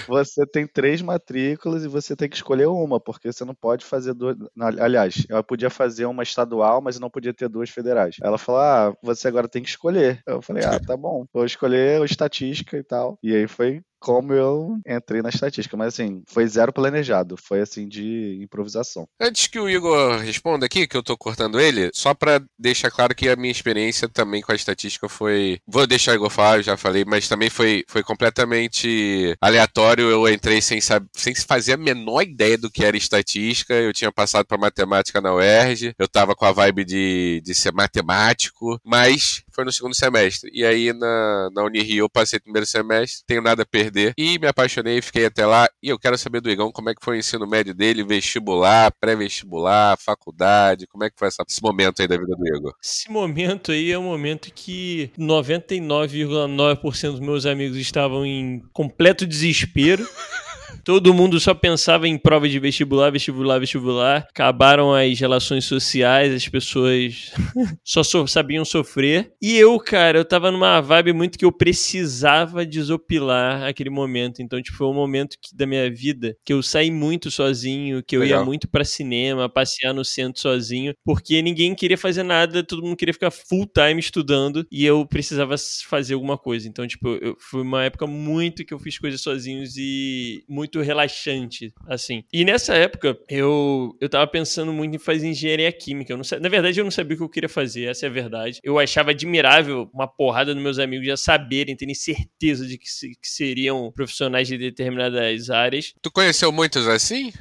você 0.06 0.46
tem 0.46 0.66
três 0.66 1.00
matrículas 1.00 1.82
e 1.82 1.88
você 1.88 2.14
tem 2.14 2.28
que 2.28 2.36
escolher 2.36 2.66
uma, 2.66 3.00
porque 3.00 3.32
você 3.32 3.42
não 3.44 3.54
pode 3.54 3.84
fazer 3.86 4.12
duas. 4.12 4.36
Aliás, 4.78 5.24
ela 5.30 5.42
podia 5.42 5.70
fazer 5.70 6.04
uma 6.04 6.22
estadual, 6.22 6.82
mas 6.82 7.00
não 7.00 7.08
podia 7.08 7.32
ter 7.32 7.48
duas 7.48 7.70
federais. 7.70 8.16
Ela 8.22 8.36
falou: 8.36 8.60
Ah, 8.60 8.94
você 9.02 9.28
agora 9.28 9.48
tem 9.48 9.62
que 9.62 9.70
escolher. 9.70 10.22
Eu 10.26 10.42
falei: 10.42 10.64
Ah, 10.64 10.78
tá 10.78 10.94
bom, 10.96 11.24
vou 11.32 11.46
escolher 11.46 12.04
estatística 12.04 12.76
e 12.76 12.84
tal. 12.84 13.18
E 13.22 13.34
aí 13.34 13.48
foi 13.48 13.82
como 14.02 14.32
eu 14.34 14.80
entrei 14.84 15.22
na 15.22 15.28
estatística, 15.28 15.76
mas 15.76 15.94
assim, 15.94 16.24
foi 16.26 16.44
zero 16.48 16.72
planejado, 16.72 17.36
foi 17.36 17.60
assim 17.60 17.86
de 17.86 18.40
improvisação. 18.42 19.06
Antes 19.20 19.46
que 19.46 19.60
o 19.60 19.70
Igor 19.70 20.18
responda 20.18 20.66
aqui, 20.66 20.88
que 20.88 20.96
eu 20.96 21.04
tô 21.04 21.16
cortando 21.16 21.60
ele, 21.60 21.88
só 21.94 22.12
para 22.12 22.42
deixar 22.58 22.90
claro 22.90 23.14
que 23.14 23.28
a 23.28 23.36
minha 23.36 23.52
experiência 23.52 24.08
também 24.08 24.42
com 24.42 24.50
a 24.50 24.56
estatística 24.56 25.08
foi, 25.08 25.60
vou 25.66 25.86
deixar 25.86 26.12
o 26.12 26.14
Igor 26.16 26.30
falar, 26.30 26.58
eu 26.58 26.62
já 26.64 26.76
falei, 26.76 27.04
mas 27.06 27.28
também 27.28 27.48
foi, 27.48 27.84
foi 27.86 28.02
completamente 28.02 29.36
aleatório, 29.40 30.10
eu 30.10 30.28
entrei 30.28 30.60
sem, 30.60 30.80
saber, 30.80 31.08
sem 31.12 31.32
fazer 31.36 31.74
a 31.74 31.76
menor 31.76 32.22
ideia 32.22 32.58
do 32.58 32.70
que 32.70 32.84
era 32.84 32.96
estatística, 32.96 33.72
eu 33.72 33.92
tinha 33.92 34.10
passado 34.10 34.46
para 34.46 34.58
matemática 34.58 35.20
na 35.20 35.32
UERJ, 35.32 35.94
eu 35.96 36.08
tava 36.08 36.34
com 36.34 36.44
a 36.44 36.52
vibe 36.52 36.84
de, 36.84 37.40
de 37.44 37.54
ser 37.54 37.72
matemático, 37.72 38.80
mas 38.84 39.44
foi 39.52 39.64
no 39.64 39.72
segundo 39.72 39.94
semestre. 39.94 40.50
E 40.52 40.64
aí 40.64 40.92
na, 40.92 41.50
na 41.54 41.62
Unirio 41.62 42.04
eu 42.04 42.10
passei 42.10 42.38
o 42.38 42.42
primeiro 42.42 42.66
semestre, 42.66 43.22
tenho 43.26 43.42
nada 43.42 43.62
a 43.62 43.66
perder. 43.66 43.91
E 44.16 44.38
me 44.38 44.46
apaixonei, 44.46 45.00
fiquei 45.02 45.26
até 45.26 45.46
lá. 45.46 45.68
E 45.82 45.88
eu 45.88 45.98
quero 45.98 46.16
saber 46.18 46.40
do 46.40 46.50
Igão 46.50 46.72
como 46.72 46.90
é 46.90 46.94
que 46.94 47.04
foi 47.04 47.16
o 47.16 47.18
ensino 47.18 47.46
médio 47.46 47.74
dele, 47.74 48.04
vestibular, 48.04 48.92
pré-vestibular, 49.00 49.96
faculdade, 49.98 50.86
como 50.86 51.04
é 51.04 51.10
que 51.10 51.18
foi 51.18 51.28
essa, 51.28 51.44
esse 51.48 51.62
momento 51.62 52.00
aí 52.00 52.08
da 52.08 52.16
vida 52.16 52.34
do 52.36 52.56
Igor? 52.56 52.74
Esse 52.82 53.10
momento 53.10 53.72
aí 53.72 53.92
é 53.92 53.98
um 53.98 54.04
momento 54.04 54.52
que 54.54 55.10
99,9% 55.18 57.10
dos 57.10 57.20
meus 57.20 57.46
amigos 57.46 57.76
estavam 57.76 58.24
em 58.24 58.62
completo 58.72 59.26
desespero. 59.26 60.06
Todo 60.84 61.14
mundo 61.14 61.38
só 61.38 61.54
pensava 61.54 62.08
em 62.08 62.18
prova 62.18 62.48
de 62.48 62.58
vestibular, 62.58 63.10
vestibular, 63.10 63.58
vestibular. 63.58 64.26
Acabaram 64.30 64.92
as 64.92 65.18
relações 65.18 65.64
sociais, 65.64 66.34
as 66.34 66.48
pessoas 66.48 67.32
só 67.84 68.02
so 68.02 68.26
sabiam 68.26 68.64
sofrer. 68.64 69.32
E 69.40 69.56
eu, 69.56 69.78
cara, 69.78 70.18
eu 70.18 70.24
tava 70.24 70.50
numa 70.50 70.80
vibe 70.80 71.12
muito 71.12 71.38
que 71.38 71.44
eu 71.44 71.52
precisava 71.52 72.66
desopilar 72.66 73.62
aquele 73.64 73.90
momento. 73.90 74.42
Então, 74.42 74.60
tipo, 74.60 74.76
foi 74.76 74.86
um 74.86 74.94
momento 74.94 75.36
que, 75.40 75.56
da 75.56 75.66
minha 75.66 75.90
vida 75.90 76.36
que 76.44 76.52
eu 76.52 76.62
saí 76.62 76.90
muito 76.90 77.30
sozinho, 77.30 78.02
que 78.02 78.16
eu 78.16 78.20
Legal. 78.20 78.40
ia 78.40 78.44
muito 78.44 78.68
para 78.68 78.84
cinema, 78.84 79.48
passear 79.48 79.92
no 79.94 80.04
centro 80.04 80.40
sozinho, 80.40 80.94
porque 81.04 81.40
ninguém 81.42 81.74
queria 81.74 81.98
fazer 81.98 82.22
nada, 82.22 82.64
todo 82.64 82.82
mundo 82.82 82.96
queria 82.96 83.14
ficar 83.14 83.30
full 83.30 83.66
time 83.66 84.00
estudando 84.00 84.66
e 84.70 84.84
eu 84.84 85.06
precisava 85.06 85.54
fazer 85.88 86.14
alguma 86.14 86.36
coisa. 86.38 86.68
Então, 86.68 86.86
tipo, 86.86 87.08
eu, 87.20 87.36
foi 87.38 87.62
uma 87.62 87.84
época 87.84 88.06
muito 88.06 88.64
que 88.64 88.74
eu 88.74 88.78
fiz 88.78 88.98
coisas 88.98 89.20
sozinhos 89.20 89.76
e 89.76 90.44
muito 90.48 90.71
relaxante, 90.80 91.72
assim. 91.86 92.24
E 92.32 92.44
nessa 92.44 92.74
época, 92.74 93.18
eu, 93.28 93.96
eu 94.00 94.08
tava 94.08 94.26
pensando 94.26 94.72
muito 94.72 94.96
em 94.96 94.98
fazer 94.98 95.28
engenharia 95.28 95.70
química. 95.72 96.12
Eu 96.12 96.16
não, 96.16 96.24
na 96.40 96.48
verdade, 96.48 96.80
eu 96.80 96.84
não 96.84 96.90
sabia 96.90 97.14
o 97.14 97.18
que 97.18 97.24
eu 97.24 97.28
queria 97.28 97.48
fazer, 97.48 97.84
essa 97.84 98.06
é 98.06 98.08
a 98.08 98.12
verdade. 98.12 98.60
Eu 98.62 98.78
achava 98.78 99.10
admirável 99.10 99.90
uma 99.92 100.06
porrada 100.06 100.54
dos 100.54 100.62
meus 100.62 100.78
amigos 100.78 101.06
já 101.06 101.16
saberem, 101.16 101.76
terem 101.76 101.94
certeza 101.94 102.66
de 102.66 102.78
que, 102.78 102.86
que 102.86 103.28
seriam 103.28 103.92
profissionais 103.92 104.48
de 104.48 104.56
determinadas 104.56 105.50
áreas. 105.50 105.92
Tu 106.00 106.10
conheceu 106.10 106.50
muitos 106.52 106.86
assim? 106.86 107.32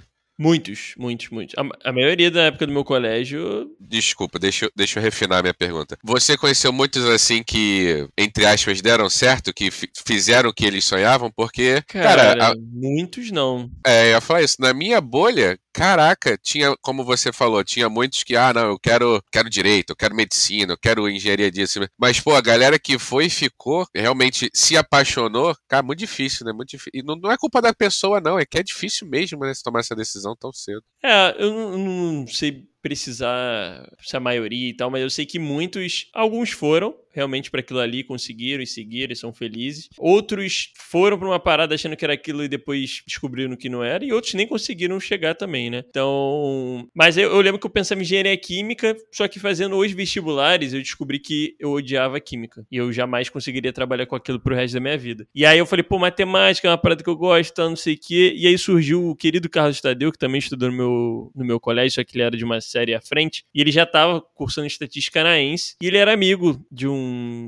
Muitos, 0.41 0.95
muitos, 0.97 1.29
muitos. 1.29 1.53
A, 1.55 1.89
a, 1.89 1.93
maioria 1.93 2.31
da 2.31 2.45
época 2.45 2.65
do 2.65 2.73
meu 2.73 2.83
colégio. 2.83 3.69
Desculpa, 3.79 4.39
deixa, 4.39 4.65
eu, 4.65 4.71
deixa 4.75 4.97
eu 4.97 5.03
refinar 5.03 5.43
minha 5.43 5.53
pergunta. 5.53 5.99
Você 6.03 6.35
conheceu 6.35 6.73
muitos 6.73 7.05
assim 7.05 7.43
que, 7.43 8.07
entre 8.17 8.47
aspas, 8.47 8.81
deram 8.81 9.07
certo, 9.07 9.53
que 9.53 9.69
fizeram 10.03 10.49
o 10.49 10.53
que 10.53 10.65
eles 10.65 10.83
sonhavam? 10.83 11.29
Porque. 11.29 11.83
Cara, 11.85 12.35
cara 12.35 12.53
a... 12.53 12.55
muitos 12.57 13.29
não. 13.29 13.69
É, 13.85 14.05
eu 14.05 14.09
ia 14.13 14.21
falar 14.21 14.41
isso. 14.41 14.55
Na 14.59 14.73
minha 14.73 14.99
bolha, 14.99 15.59
Caraca, 15.73 16.37
tinha, 16.37 16.75
como 16.81 17.03
você 17.03 17.31
falou, 17.31 17.63
tinha 17.63 17.89
muitos 17.89 18.23
que, 18.23 18.35
ah, 18.35 18.53
não, 18.53 18.71
eu 18.71 18.79
quero, 18.79 19.23
quero 19.31 19.49
direito, 19.49 19.91
eu 19.91 19.95
quero 19.95 20.15
medicina, 20.15 20.73
eu 20.73 20.77
quero 20.77 21.09
engenharia 21.09 21.49
disso. 21.49 21.79
Mas, 21.97 22.19
pô, 22.19 22.35
a 22.35 22.41
galera 22.41 22.77
que 22.77 22.99
foi 22.99 23.25
e 23.25 23.29
ficou, 23.29 23.85
realmente 23.95 24.49
se 24.53 24.75
apaixonou, 24.75 25.55
cara, 25.67 25.83
muito 25.83 25.99
difícil, 25.99 26.45
né? 26.45 26.51
Muito 26.51 26.69
difícil. 26.69 26.91
E 26.93 27.03
não, 27.03 27.15
não 27.15 27.31
é 27.31 27.37
culpa 27.37 27.61
da 27.61 27.73
pessoa, 27.73 28.19
não, 28.19 28.37
é 28.37 28.45
que 28.45 28.57
é 28.57 28.63
difícil 28.63 29.07
mesmo, 29.07 29.39
né, 29.39 29.53
se 29.53 29.63
tomar 29.63 29.79
essa 29.79 29.95
decisão 29.95 30.35
tão 30.35 30.51
cedo. 30.51 30.83
É, 31.03 31.35
eu 31.39 31.51
não, 31.51 31.77
não 31.77 32.27
sei 32.27 32.67
precisar 32.81 33.87
se 34.01 34.17
a 34.17 34.19
maioria 34.19 34.69
e 34.69 34.75
tal, 34.75 34.89
mas 34.89 35.01
eu 35.01 35.09
sei 35.09 35.25
que 35.25 35.37
muitos, 35.37 36.09
alguns 36.13 36.51
foram 36.51 36.95
realmente 37.13 37.49
para 37.51 37.59
aquilo 37.59 37.79
ali, 37.79 38.03
conseguiram 38.03 38.63
e 38.63 38.67
seguiram 38.67 39.13
e 39.13 39.15
são 39.15 39.33
felizes. 39.33 39.89
Outros 39.97 40.71
foram 40.77 41.17
para 41.17 41.27
uma 41.27 41.39
parada 41.39 41.75
achando 41.75 41.95
que 41.95 42.05
era 42.05 42.13
aquilo 42.13 42.43
e 42.43 42.47
depois 42.47 43.01
descobriram 43.07 43.55
que 43.55 43.69
não 43.69 43.83
era, 43.83 44.03
e 44.03 44.11
outros 44.11 44.33
nem 44.33 44.47
conseguiram 44.47 44.99
chegar 44.99 45.35
também, 45.35 45.69
né? 45.69 45.83
Então, 45.89 46.87
mas 46.93 47.17
eu, 47.17 47.29
eu 47.31 47.41
lembro 47.41 47.59
que 47.59 47.65
eu 47.65 47.71
pensava 47.71 47.99
em 47.99 48.03
engenharia 48.03 48.37
química, 48.37 48.95
só 49.11 49.27
que 49.27 49.39
fazendo 49.39 49.77
os 49.77 49.91
vestibulares, 49.91 50.73
eu 50.73 50.79
descobri 50.79 51.19
que 51.19 51.55
eu 51.59 51.71
odiava 51.71 52.19
química 52.19 52.65
e 52.71 52.77
eu 52.77 52.91
jamais 52.91 53.29
conseguiria 53.29 53.73
trabalhar 53.73 54.05
com 54.05 54.15
aquilo 54.15 54.39
pro 54.39 54.55
resto 54.55 54.73
da 54.73 54.79
minha 54.79 54.97
vida. 54.97 55.27
E 55.33 55.45
aí 55.45 55.57
eu 55.57 55.65
falei, 55.65 55.83
pô, 55.83 55.97
matemática 55.97 56.67
é 56.67 56.71
uma 56.71 56.77
parada 56.77 57.03
que 57.03 57.09
eu 57.09 57.15
gosto, 57.15 57.53
tal, 57.53 57.69
não 57.69 57.75
sei 57.75 57.95
o 57.95 57.99
quê. 57.99 58.33
E 58.35 58.47
aí 58.47 58.57
surgiu 58.57 59.09
o 59.09 59.15
querido 59.15 59.49
Carlos 59.49 59.81
Tadeu, 59.81 60.11
que 60.11 60.17
também 60.17 60.39
estudou 60.39 60.69
no 60.69 60.77
meu, 60.77 61.31
no 61.35 61.45
meu 61.45 61.59
colégio, 61.59 61.95
só 61.95 62.03
que 62.03 62.15
ele 62.15 62.23
era 62.23 62.37
de 62.37 62.43
uma 62.43 62.61
série 62.61 62.93
à 62.93 63.01
frente, 63.01 63.43
e 63.53 63.61
ele 63.61 63.71
já 63.71 63.83
estava 63.83 64.21
cursando 64.21 64.67
estatística 64.67 65.23
na 65.23 65.39
ENS, 65.39 65.75
e 65.81 65.87
ele 65.87 65.97
era 65.97 66.13
amigo 66.13 66.63
de 66.71 66.87
um, 66.87 67.00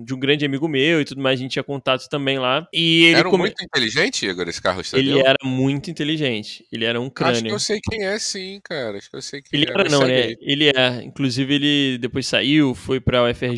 de 0.05 0.13
um 0.13 0.19
grande 0.19 0.45
amigo 0.45 0.67
meu 0.67 1.01
e 1.01 1.05
tudo 1.05 1.21
mais, 1.21 1.39
a 1.39 1.41
gente 1.41 1.51
tinha 1.51 1.63
contato 1.63 2.07
também 2.09 2.39
lá. 2.39 2.67
E 2.73 3.05
ele 3.05 3.15
era 3.19 3.29
come... 3.29 3.43
muito 3.43 3.63
inteligente, 3.63 4.25
Igor, 4.25 4.47
esse 4.47 4.61
Tadeu? 4.61 4.83
Ele 4.93 5.19
era 5.19 5.37
muito 5.43 5.89
inteligente, 5.89 6.65
ele 6.71 6.85
era 6.85 6.99
um 6.99 7.09
crânio. 7.09 7.35
Acho 7.35 7.43
que 7.45 7.51
eu 7.51 7.59
sei 7.59 7.79
quem 7.81 8.05
é, 8.05 8.19
sim, 8.19 8.59
cara, 8.63 8.97
acho 8.97 9.09
que 9.09 9.17
eu 9.17 9.21
sei 9.21 9.41
quem 9.41 9.59
ele 9.59 9.69
é. 9.69 9.73
Era, 9.73 9.89
não, 9.89 10.01
né? 10.01 10.35
Ele 10.39 10.69
é, 10.69 11.03
inclusive 11.03 11.53
ele 11.53 11.97
depois 11.99 12.25
saiu, 12.27 12.73
foi 12.75 12.99
pra 12.99 13.29
UFRJ, 13.29 13.57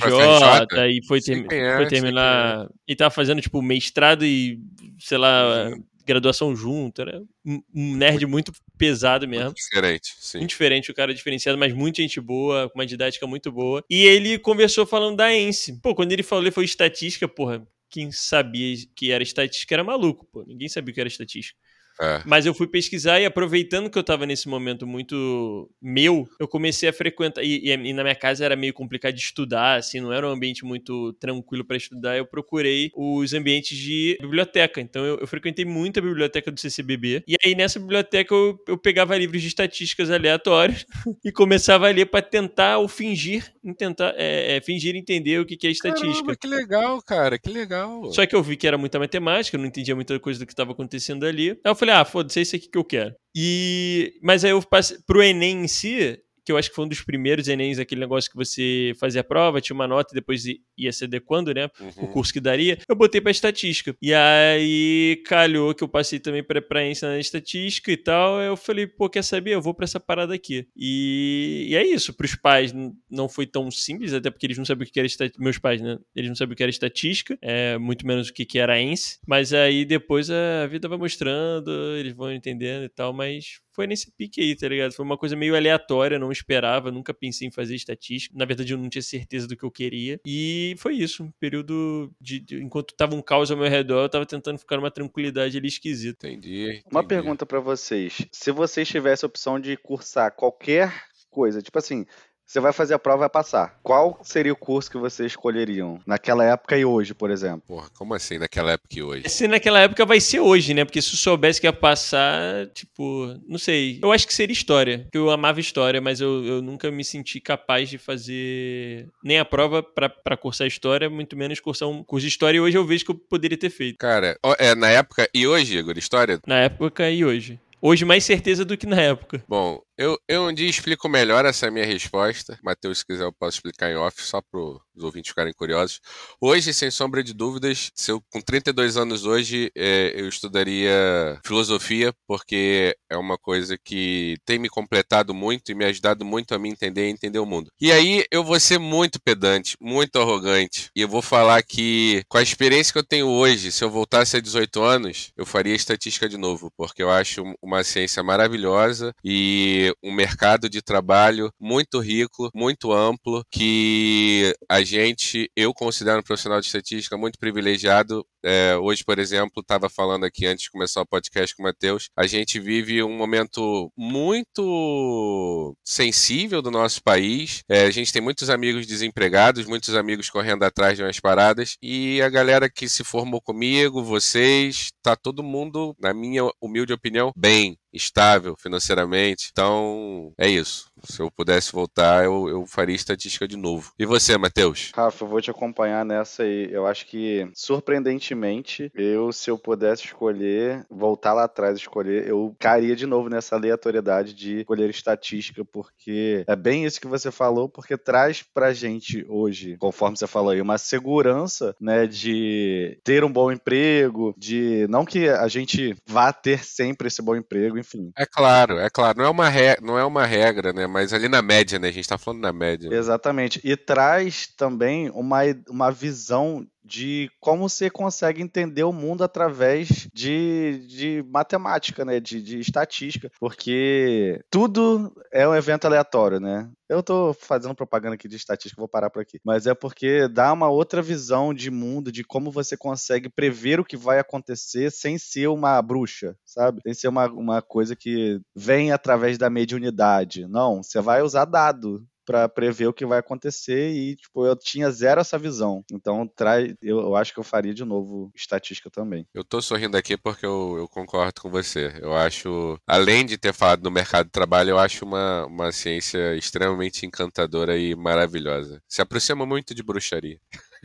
e 0.90 1.06
foi, 1.06 1.22
ter... 1.22 1.46
é, 1.52 1.78
foi 1.78 1.88
terminar... 1.88 2.66
É. 2.66 2.68
E 2.88 2.96
tava 2.96 3.12
fazendo, 3.12 3.42
tipo, 3.42 3.62
mestrado 3.62 4.26
e, 4.26 4.60
sei 5.00 5.18
lá... 5.18 5.70
Uhum 5.70 5.84
graduação 6.06 6.56
junto, 6.56 7.02
era 7.02 7.20
um 7.44 7.96
nerd 7.96 8.26
muito 8.28 8.54
pesado 8.78 9.28
mesmo. 9.28 9.46
Muito 9.46 9.58
diferente, 9.58 10.14
sim. 10.20 10.40
Muito 10.40 10.50
diferente, 10.50 10.92
o 10.92 10.94
cara 10.94 11.12
é 11.12 11.16
diferenciado, 11.16 11.58
mas 11.58 11.74
muita 11.74 12.02
gente 12.02 12.20
boa, 12.20 12.70
com 12.70 12.80
uma 12.80 12.86
didática 12.86 13.26
muito 13.28 13.52
boa. 13.52 13.84
E 13.90 14.06
ele 14.06 14.38
conversou 14.40 14.86
falando 14.86 15.18
da 15.18 15.34
ENSE. 15.34 15.80
Pô, 15.82 15.96
quando 15.96 16.12
ele 16.12 16.24
falou, 16.24 16.44
ele 16.44 16.52
foi 16.52 16.66
estatística, 16.66 17.28
porra, 17.28 17.66
quem 17.90 18.12
sabia 18.12 18.76
que 18.96 19.12
era 19.12 19.24
estatística 19.24 19.74
era 19.74 19.84
maluco, 19.84 20.26
pô. 20.32 20.44
Ninguém 20.46 20.68
sabia 20.68 20.92
o 20.92 20.94
que 20.94 21.00
era 21.00 21.08
estatística. 21.08 21.58
É. 22.00 22.22
Mas 22.26 22.46
eu 22.46 22.54
fui 22.54 22.68
pesquisar 22.68 23.20
e 23.20 23.26
aproveitando 23.26 23.90
que 23.90 23.98
eu 23.98 24.04
tava 24.04 24.26
nesse 24.26 24.48
momento 24.48 24.86
muito 24.86 25.70
meu, 25.82 26.28
eu 26.40 26.48
comecei 26.48 26.90
a 26.90 26.94
frequentar. 26.94 27.44
E, 27.44 27.70
e, 27.70 27.72
e 27.72 27.94
na 27.94 28.04
minha 28.04 28.16
casa 28.16 28.44
era 28.44 28.56
meio 28.56 28.74
complicado 28.74 29.14
de 29.14 29.22
estudar, 29.22 29.76
assim, 29.76 30.02
não 30.02 30.12
era 30.12 30.28
um 30.28 30.32
ambiente 30.32 30.66
muito 30.66 31.14
tranquilo 31.14 31.64
para 31.64 31.78
estudar. 31.78 32.18
Eu 32.18 32.26
procurei 32.26 32.92
os 32.96 33.34
ambientes 33.34 33.78
de 33.78 34.18
biblioteca. 34.22 34.82
Então 34.82 35.06
eu, 35.06 35.20
eu, 35.20 35.28
frequentei 35.28 35.66
muito 35.66 36.00
a 36.00 36.02
biblioteca 36.02 36.52
do 36.52 36.60
CCBB. 36.60 37.24
E 37.28 37.36
aí 37.44 37.56
nessa 37.56 37.80
biblioteca 37.80 38.34
eu, 38.34 38.58
eu 38.68 38.78
pegava 38.78 39.18
livros 39.18 39.42
de 39.42 39.48
estatísticas 39.48 40.10
aleatórios 40.10 40.86
e 41.24 41.32
começava 41.32 41.88
a 41.88 41.92
ler 41.92 42.06
para 42.06 42.22
tentar 42.22 42.78
ou 42.78 42.88
fingir, 42.88 43.54
tentar, 43.78 44.14
é, 44.18 44.58
é, 44.58 44.62
fingir 44.62 44.96
entender 44.96 45.40
o 45.40 45.46
que, 45.46 45.56
que 45.56 45.68
é 45.68 45.72
estatística. 45.72 46.14
Caramba, 46.14 46.36
que 46.36 46.48
legal, 46.48 47.02
cara, 47.02 47.40
que 47.40 47.50
legal. 47.50 48.12
Só 48.12 48.26
que 48.26 48.36
eu 48.36 48.44
vi 48.44 48.58
que 48.58 48.68
era 48.68 48.78
muita 48.78 49.00
matemática, 49.00 49.56
eu 49.56 49.60
não 49.60 49.68
entendia 49.68 49.96
muita 49.96 50.20
coisa 50.20 50.40
do 50.40 50.46
que 50.46 50.54
estava 50.54 50.72
acontecendo 50.72 51.26
ali. 51.26 51.52
Aí 51.52 51.58
eu 51.66 51.76
falei, 51.76 51.85
falei, 51.86 52.02
ah, 52.02 52.06
foda-se, 52.06 52.40
é 52.40 52.42
isso 52.42 52.56
aqui 52.56 52.68
que 52.70 52.78
eu 52.78 52.84
quero. 52.84 53.14
E, 53.36 54.14
mas 54.24 54.44
aí 54.44 54.52
eu 54.52 54.62
passei 54.62 54.98
pro 55.06 55.22
Enem 55.22 55.64
em 55.64 55.68
si, 55.68 56.18
que 56.46 56.52
eu 56.52 56.58
acho 56.58 56.70
que 56.70 56.76
foi 56.76 56.86
um 56.86 56.88
dos 56.88 57.02
primeiros 57.02 57.48
Enems, 57.48 57.80
aquele 57.80 58.02
negócio 58.02 58.30
que 58.30 58.38
você 58.38 58.94
fazia 59.00 59.22
a 59.22 59.24
prova, 59.24 59.60
tinha 59.60 59.74
uma 59.74 59.88
nota 59.88 60.14
e 60.14 60.16
depois 60.16 60.44
ia 60.78 60.92
se 60.92 61.06
adequando, 61.06 61.54
né? 61.54 61.70
Uhum. 61.80 62.04
O 62.04 62.08
curso 62.08 62.32
que 62.32 62.40
daria. 62.40 62.78
Eu 62.88 62.96
botei 62.96 63.20
pra 63.20 63.32
estatística. 63.32 63.96
E 64.02 64.14
aí 64.14 65.22
calhou 65.26 65.74
que 65.74 65.84
eu 65.84 65.88
passei 65.88 66.20
também 66.20 66.44
pra, 66.44 66.62
pra 66.62 66.88
ensinar 66.88 67.18
estatística 67.18 67.92
e 67.92 67.98
tal. 67.98 68.40
Eu 68.40 68.56
falei, 68.56 68.86
pô, 68.86 69.10
quer 69.10 69.24
saber? 69.24 69.56
Eu 69.56 69.62
vou 69.62 69.74
pra 69.74 69.86
essa 69.86 70.00
parada 70.00 70.36
aqui. 70.36 70.68
E, 70.76 71.68
e 71.70 71.76
é 71.76 71.86
isso. 71.86 72.14
Pros 72.14 72.36
pais 72.36 72.74
não 73.10 73.28
foi 73.28 73.48
tão 73.48 73.72
simples, 73.72 74.14
até 74.14 74.30
porque 74.30 74.46
eles 74.46 74.58
não 74.58 74.66
sabiam 74.66 74.88
o 74.88 74.92
que 74.92 75.00
era 75.00 75.08
estatística. 75.08 75.44
Meus 75.44 75.58
pais, 75.58 75.82
né? 75.82 75.98
Eles 76.16 76.30
não 76.30 76.36
sabiam 76.36 76.54
o 76.54 76.58
que 76.58 76.64
era 76.64 76.70
estatística, 76.70 77.38
é, 77.42 77.78
muito 77.78 78.06
menos 78.06 78.30
o 78.30 78.34
que 78.34 78.60
era 78.60 78.80
ENSE. 78.80 79.18
Mas 79.28 79.52
aí 79.52 79.84
depois 79.84 80.30
a 80.30 80.68
vida 80.68 80.88
vai 80.88 80.98
mostrando, 80.98 81.72
eles 81.98 82.14
vão 82.14 82.32
entendendo 82.32 82.84
e 82.84 82.90
tal. 82.90 83.12
Mas 83.14 83.60
foi 83.76 83.88
nesse 83.88 84.12
pique 84.12 84.42
aí, 84.42 84.56
tá 84.56 84.68
ligado? 84.68 84.94
Foi 84.94 85.04
uma 85.04 85.18
coisa 85.18 85.36
meio 85.36 85.56
aleatória, 85.56 86.18
não 86.18 86.32
esperava, 86.36 86.92
nunca 86.92 87.14
pensei 87.14 87.48
em 87.48 87.52
fazer 87.52 87.76
estatística. 87.76 88.38
Na 88.38 88.46
verdade, 88.46 88.74
eu 88.74 88.78
não 88.78 88.90
tinha 88.90 89.02
certeza 89.02 89.48
do 89.48 89.56
que 89.56 89.64
eu 89.64 89.72
queria. 89.72 90.20
E 90.26 90.76
foi 90.78 90.96
isso, 90.96 91.24
um 91.24 91.32
período 91.40 92.12
de, 92.20 92.40
de 92.40 92.62
enquanto 92.62 92.96
tava 92.96 93.16
um 93.16 93.22
caos 93.22 93.52
ao 93.52 93.58
meu 93.58 93.70
redor, 93.70 94.04
eu 94.04 94.10
tava 94.10 94.26
tentando 94.26 94.60
ficar 94.60 94.78
numa 94.78 94.92
tranquilidade 94.92 95.58
ali 95.58 95.68
esquisita. 95.68 96.28
Entendi. 96.28 96.64
entendi. 96.64 96.84
Uma 96.92 97.04
pergunta 97.04 97.46
para 97.46 97.60
vocês. 97.60 98.26
Se 98.32 98.52
vocês 98.52 98.88
tivessem 98.88 99.26
a 99.26 99.30
opção 99.30 99.60
de 99.60 99.76
cursar 99.78 100.32
qualquer 100.36 100.94
coisa, 101.30 101.62
tipo 101.62 101.78
assim, 101.78 102.06
você 102.46 102.60
vai 102.60 102.72
fazer 102.72 102.94
a 102.94 103.00
prova 103.00 103.18
e 103.18 103.22
vai 103.22 103.30
passar. 103.30 103.80
Qual 103.82 104.20
seria 104.24 104.54
o 104.54 104.56
curso 104.56 104.90
que 104.90 104.98
vocês 104.98 105.32
escolheriam? 105.32 106.00
Naquela 106.06 106.46
época 106.46 106.78
e 106.78 106.86
hoje, 106.86 107.14
por 107.14 107.32
exemplo? 107.32 107.64
Porra, 107.68 107.90
como 107.98 108.14
assim 108.14 108.38
naquela 108.38 108.74
época 108.74 108.96
e 108.96 109.02
hoje? 109.02 109.30
Se 109.30 109.48
naquela 109.48 109.80
época 109.80 110.06
vai 110.06 110.20
ser 110.20 110.40
hoje, 110.40 110.74
né? 110.74 110.86
Porque 110.86 111.02
se 111.02 111.14
eu 111.14 111.18
soubesse 111.18 111.60
que 111.60 111.68
ia 111.68 111.74
passar, 111.74 112.68
tipo, 112.68 113.36
não 113.48 113.58
sei. 113.58 114.00
Eu 114.02 114.12
acho 114.12 114.28
que 114.28 114.34
seria 114.34 114.54
história. 114.54 115.00
Porque 115.00 115.18
eu 115.18 115.32
amava 115.32 115.60
história, 115.60 116.00
mas 116.00 116.22
eu, 116.22 116.46
eu 116.46 116.62
nunca 116.62 116.92
me 116.92 117.04
senti 117.04 117.40
capaz 117.40 117.90
de 117.90 117.98
fazer 117.98 119.08
nem 119.24 119.40
a 119.40 119.46
prova 119.46 119.82
para 119.82 120.38
cursar 120.38 120.68
história, 120.68 121.10
muito 121.10 121.36
menos 121.36 121.60
cursar 121.60 121.90
um 121.90 122.04
curso 122.04 122.26
de 122.26 122.30
história. 122.30 122.58
E 122.58 122.62
hoje 122.62 122.78
eu 122.78 122.86
vejo 122.86 123.06
que 123.06 123.12
eu 123.12 123.16
poderia 123.16 123.58
ter 123.58 123.70
feito. 123.70 123.98
Cara, 123.98 124.38
é 124.60 124.76
na 124.76 124.90
época 124.90 125.28
e 125.34 125.48
hoje, 125.48 125.78
Igor, 125.78 125.98
história? 125.98 126.40
Na 126.46 126.60
época 126.60 127.10
e 127.10 127.26
hoje. 127.26 127.60
Hoje 127.82 128.04
mais 128.04 128.24
certeza 128.24 128.66
do 128.66 128.76
que 128.76 128.88
na 128.88 129.00
época. 129.00 129.44
Bom, 129.48 129.80
eu, 129.98 130.20
eu 130.28 130.44
um 130.44 130.54
dia 130.54 130.70
explico 130.70 131.08
melhor 131.08 131.46
essa 131.46 131.72
minha 131.72 131.86
resposta. 131.86 132.60
Matheus, 132.64 133.00
se 133.00 133.06
quiser, 133.06 133.24
eu 133.24 133.34
posso 133.34 133.58
explicar 133.58 133.92
em 133.92 133.96
off, 133.96 134.22
só 134.22 134.42
para 134.42 134.60
os 134.60 135.04
ouvintes 135.04 135.30
ficarem 135.30 135.54
curiosos. 135.54 136.00
Hoje, 136.40 136.74
sem 136.74 136.92
sombra 136.92 137.24
de 137.24 137.34
dúvidas, 137.34 137.92
se 137.96 138.12
eu, 138.12 138.22
com 138.32 138.42
32 138.42 138.98
anos 138.98 139.26
hoje, 139.26 139.72
é, 139.76 140.14
eu 140.16 140.28
estudaria 140.28 141.40
filosofia, 141.46 142.14
porque 142.28 142.96
é 143.10 143.18
uma 143.18 143.38
coisa 143.38 143.78
que 143.78 144.36
tem 144.46 144.60
me 144.60 144.70
completado 144.70 145.34
muito 145.34 145.72
e 145.72 145.76
me 145.76 145.86
ajudado 145.86 146.26
muito 146.26 146.54
a 146.54 146.60
me 146.60 146.70
entender 146.70 147.08
e 147.08 147.12
entender 147.12 147.40
o 147.40 147.46
mundo. 147.46 147.72
E 147.80 147.92
aí, 147.92 148.26
eu 148.32 148.44
vou 148.44 148.60
ser 148.60 148.80
muito 148.80 149.20
pedante, 149.22 149.78
muito 149.80 150.20
arrogante, 150.20 150.90
e 150.96 151.02
eu 151.02 151.08
vou 151.08 151.22
falar 151.22 151.64
que, 151.64 152.24
com 152.28 152.38
a 152.38 152.44
experiência 152.44 152.92
que 152.92 153.00
eu 153.00 153.06
tenho 153.06 153.28
hoje, 153.28 153.72
se 153.72 153.84
eu 153.84 153.90
voltasse 153.90 154.36
a 154.36 154.42
18 154.42 154.82
anos, 154.82 155.32
eu 155.38 155.46
faria 155.46 155.76
estatística 155.76 156.28
de 156.28 156.38
novo, 156.38 156.72
porque 156.76 157.02
eu 157.02 157.10
acho 157.10 157.44
uma 157.62 157.84
ciência 157.84 158.22
maravilhosa 158.24 159.14
e 159.24 159.85
um 160.04 160.12
mercado 160.12 160.70
de 160.70 160.82
trabalho 160.82 161.52
muito 161.60 162.00
rico, 162.00 162.50
muito 162.54 162.92
amplo, 162.92 163.44
que 163.52 164.54
a 164.70 164.84
gente, 164.84 165.50
eu 165.56 165.74
considero 165.74 166.20
um 166.20 166.24
profissional 166.24 166.60
de 166.60 166.68
estatística 166.68 167.18
muito 167.18 167.38
privilegiado. 167.40 168.26
É, 168.44 168.78
hoje, 168.78 169.04
por 169.04 169.18
exemplo, 169.18 169.62
estava 169.62 169.90
falando 169.90 170.24
aqui 170.24 170.46
antes 170.46 170.66
de 170.66 170.72
começar 170.72 171.02
o 171.02 171.08
podcast 171.08 171.56
com 171.56 171.64
o 171.64 171.66
Matheus, 171.66 172.10
a 172.16 172.28
gente 172.28 172.60
vive 172.60 173.02
um 173.02 173.18
momento 173.18 173.92
muito 173.98 175.76
sensível 175.84 176.62
do 176.62 176.70
nosso 176.70 177.02
país. 177.04 177.64
É, 177.68 177.86
a 177.86 177.92
gente 177.92 178.14
tem 178.14 178.22
muitos 178.22 178.50
amigos 178.50 178.86
desempregados, 178.86 179.66
muitos 179.66 179.96
amigos 179.96 180.30
correndo 180.30 180.64
atrás 180.64 180.98
de 180.98 181.04
umas 181.04 181.20
paradas, 181.20 181.76
e 181.82 182.22
a 182.22 182.30
galera 182.30 182.70
que 182.70 182.88
se 182.88 183.04
formou 183.04 183.42
comigo, 183.42 184.04
vocês, 184.04 184.92
tá 185.02 185.16
todo 185.16 185.44
mundo, 185.44 185.96
na 186.00 186.14
minha 186.14 186.44
humilde 186.62 186.94
opinião, 186.94 187.32
bem, 187.36 187.78
estável 187.96 188.56
financeiramente. 188.58 189.50
Então, 189.52 190.34
é 190.38 190.48
isso. 190.48 190.90
Se 191.04 191.22
eu 191.22 191.30
pudesse 191.30 191.72
voltar, 191.72 192.24
eu, 192.24 192.50
eu 192.50 192.66
faria 192.66 192.96
estatística 192.96 193.48
de 193.48 193.56
novo. 193.56 193.92
E 193.98 194.06
você, 194.06 194.38
Matheus? 194.38 194.92
Rafa, 194.96 195.24
eu 195.24 195.28
vou 195.28 195.42
te 195.42 195.52
acompanhar 195.52 196.04
nessa 196.04 196.44
aí. 196.44 196.68
Eu 196.72 196.88
acho 196.88 197.06
que, 197.06 197.48
surpreendentemente, 197.54 198.92
eu, 198.96 199.32
se 199.32 199.50
eu 199.50 199.58
pudesse 199.58 200.06
escolher, 200.06 200.86
voltar 200.90 201.34
lá 201.34 201.44
atrás 201.44 201.78
escolher, 201.78 202.28
eu 202.28 202.56
cairia 202.60 202.96
de 202.96 203.06
novo 203.06 203.30
nessa 203.30 203.56
aleatoriedade 203.56 204.34
de 204.34 204.60
escolher 204.60 204.90
estatística, 204.90 205.64
porque 205.64 206.44
é 206.48 206.56
bem 206.56 206.86
isso 206.86 207.00
que 207.00 207.08
você 207.08 207.32
falou, 207.32 207.70
porque 207.70 207.98
traz 207.98 208.42
pra 208.42 208.74
gente 208.74 209.26
hoje, 209.28 209.78
conforme 209.78 210.18
você 210.18 210.28
falou 210.28 210.52
aí, 210.52 210.62
uma 210.62 210.78
segurança, 210.78 211.76
né, 211.80 212.08
de 212.08 212.98
ter 213.04 213.24
um 213.24 213.32
bom 213.32 213.52
emprego, 213.52 214.34
de 214.38 214.88
não 214.90 215.06
que 215.06 215.30
a 215.30 215.48
gente 215.48 215.96
vá 216.08 216.34
ter 216.34 216.64
sempre 216.64 217.08
esse 217.08 217.22
bom 217.22 217.36
emprego, 217.36 217.78
enfim. 217.86 218.12
É 218.18 218.26
claro, 218.26 218.80
é 218.80 218.90
claro. 218.90 219.20
Não 219.20 219.26
é 219.26 219.30
uma, 219.30 219.48
re... 219.48 219.78
não 219.82 219.98
é 219.98 220.04
uma 220.04 220.26
regra, 220.26 220.74
né? 220.74 220.88
Mas 220.88 221.14
ali 221.14 221.30
na 221.30 221.42
média, 221.42 221.78
né? 221.80 221.90
A 221.90 221.92
gente 221.92 222.10
tá 222.10 222.18
falando 222.18 222.42
na 222.42 222.52
média. 222.52 222.90
Exatamente. 222.92 223.62
E 223.64 223.78
traz 223.78 224.48
também 224.48 225.10
uma, 225.12 225.42
uma 225.70 225.92
visão 225.92 226.66
de 226.86 227.30
como 227.40 227.68
você 227.68 227.90
consegue 227.90 228.42
entender 228.42 228.84
o 228.84 228.94
mundo 228.94 229.24
através 229.24 230.08
de, 230.14 230.86
de 230.88 231.26
matemática, 231.32 232.06
né? 232.06 232.20
De, 232.20 232.42
de 232.42 232.60
estatística. 232.60 233.32
Porque 233.40 234.40
tudo 234.52 235.12
é 235.34 235.48
um 235.48 235.56
evento 235.56 235.86
aleatório, 235.86 236.40
né? 236.40 236.70
Eu 236.88 237.02
tô 237.02 237.34
fazendo 237.34 237.74
propaganda 237.74 238.14
aqui 238.14 238.28
de 238.28 238.36
estatística, 238.36 238.80
vou 238.80 238.88
parar 238.88 239.10
por 239.10 239.22
aqui. 239.22 239.40
Mas 239.44 239.66
é 239.66 239.74
porque 239.74 240.28
dá 240.28 240.54
uma 240.54 240.70
outra 240.70 241.02
visão 241.02 241.52
de 241.52 241.72
mundo, 241.72 242.12
de 242.12 242.24
como 242.24 242.52
você 242.52 242.78
consegue 242.78 243.28
prever 243.28 243.80
o 243.80 243.86
que 243.86 243.98
vai 243.98 244.20
acontecer 244.20 244.92
sem 244.92 245.18
ser 245.18 245.48
uma 245.48 245.82
bruxa, 245.82 246.38
sabe? 246.46 246.82
Sem 246.84 246.94
ser 246.94 247.08
uma, 247.08 247.26
uma 247.28 247.62
coisa 247.62 247.96
que 247.96 248.40
vem 248.56 248.92
através 248.92 249.38
da 249.38 249.50
mediunidade. 249.50 250.48
Não, 250.48 250.84
você 250.84 251.02
vai 251.02 251.24
usar 251.24 251.46
dado 251.46 252.06
para 252.26 252.50
prever 252.50 252.88
o 252.88 252.94
que 252.94 253.06
vai 253.06 253.20
acontecer 253.20 253.92
e, 253.92 254.16
tipo, 254.16 254.46
eu 254.46 254.56
tinha 254.56 254.90
zero 254.92 255.22
essa 255.22 255.38
visão. 255.38 255.84
Então, 255.92 256.28
traz, 256.28 256.74
eu, 256.82 257.00
eu, 257.00 257.16
acho 257.16 257.34
que 257.34 257.40
eu 257.40 257.44
faria 257.44 257.74
de 257.74 257.86
novo 257.86 258.32
estatística 258.36 258.90
também. 258.90 259.28
Eu 259.34 259.44
tô 259.44 259.62
sorrindo 259.62 259.96
aqui 259.96 260.18
porque 260.18 260.46
eu, 260.46 260.76
eu, 260.78 260.88
concordo 260.88 261.42
com 261.42 261.50
você. 261.50 261.94
Eu 262.02 262.16
acho, 262.16 262.80
além 262.88 263.26
de 263.26 263.38
ter 263.38 263.54
falado 263.54 263.84
no 263.84 263.92
mercado 263.92 264.26
de 264.26 264.32
trabalho, 264.32 264.72
eu 264.72 264.80
acho 264.80 265.06
uma, 265.06 265.46
uma 265.46 265.72
ciência 265.72 266.36
extremamente 266.36 267.06
encantadora 267.06 267.78
e 267.78 267.96
maravilhosa. 267.96 268.82
Se 268.88 269.02
aproxima 269.02 269.46
muito 269.46 269.76
de 269.76 269.84
bruxaria. 269.84 270.40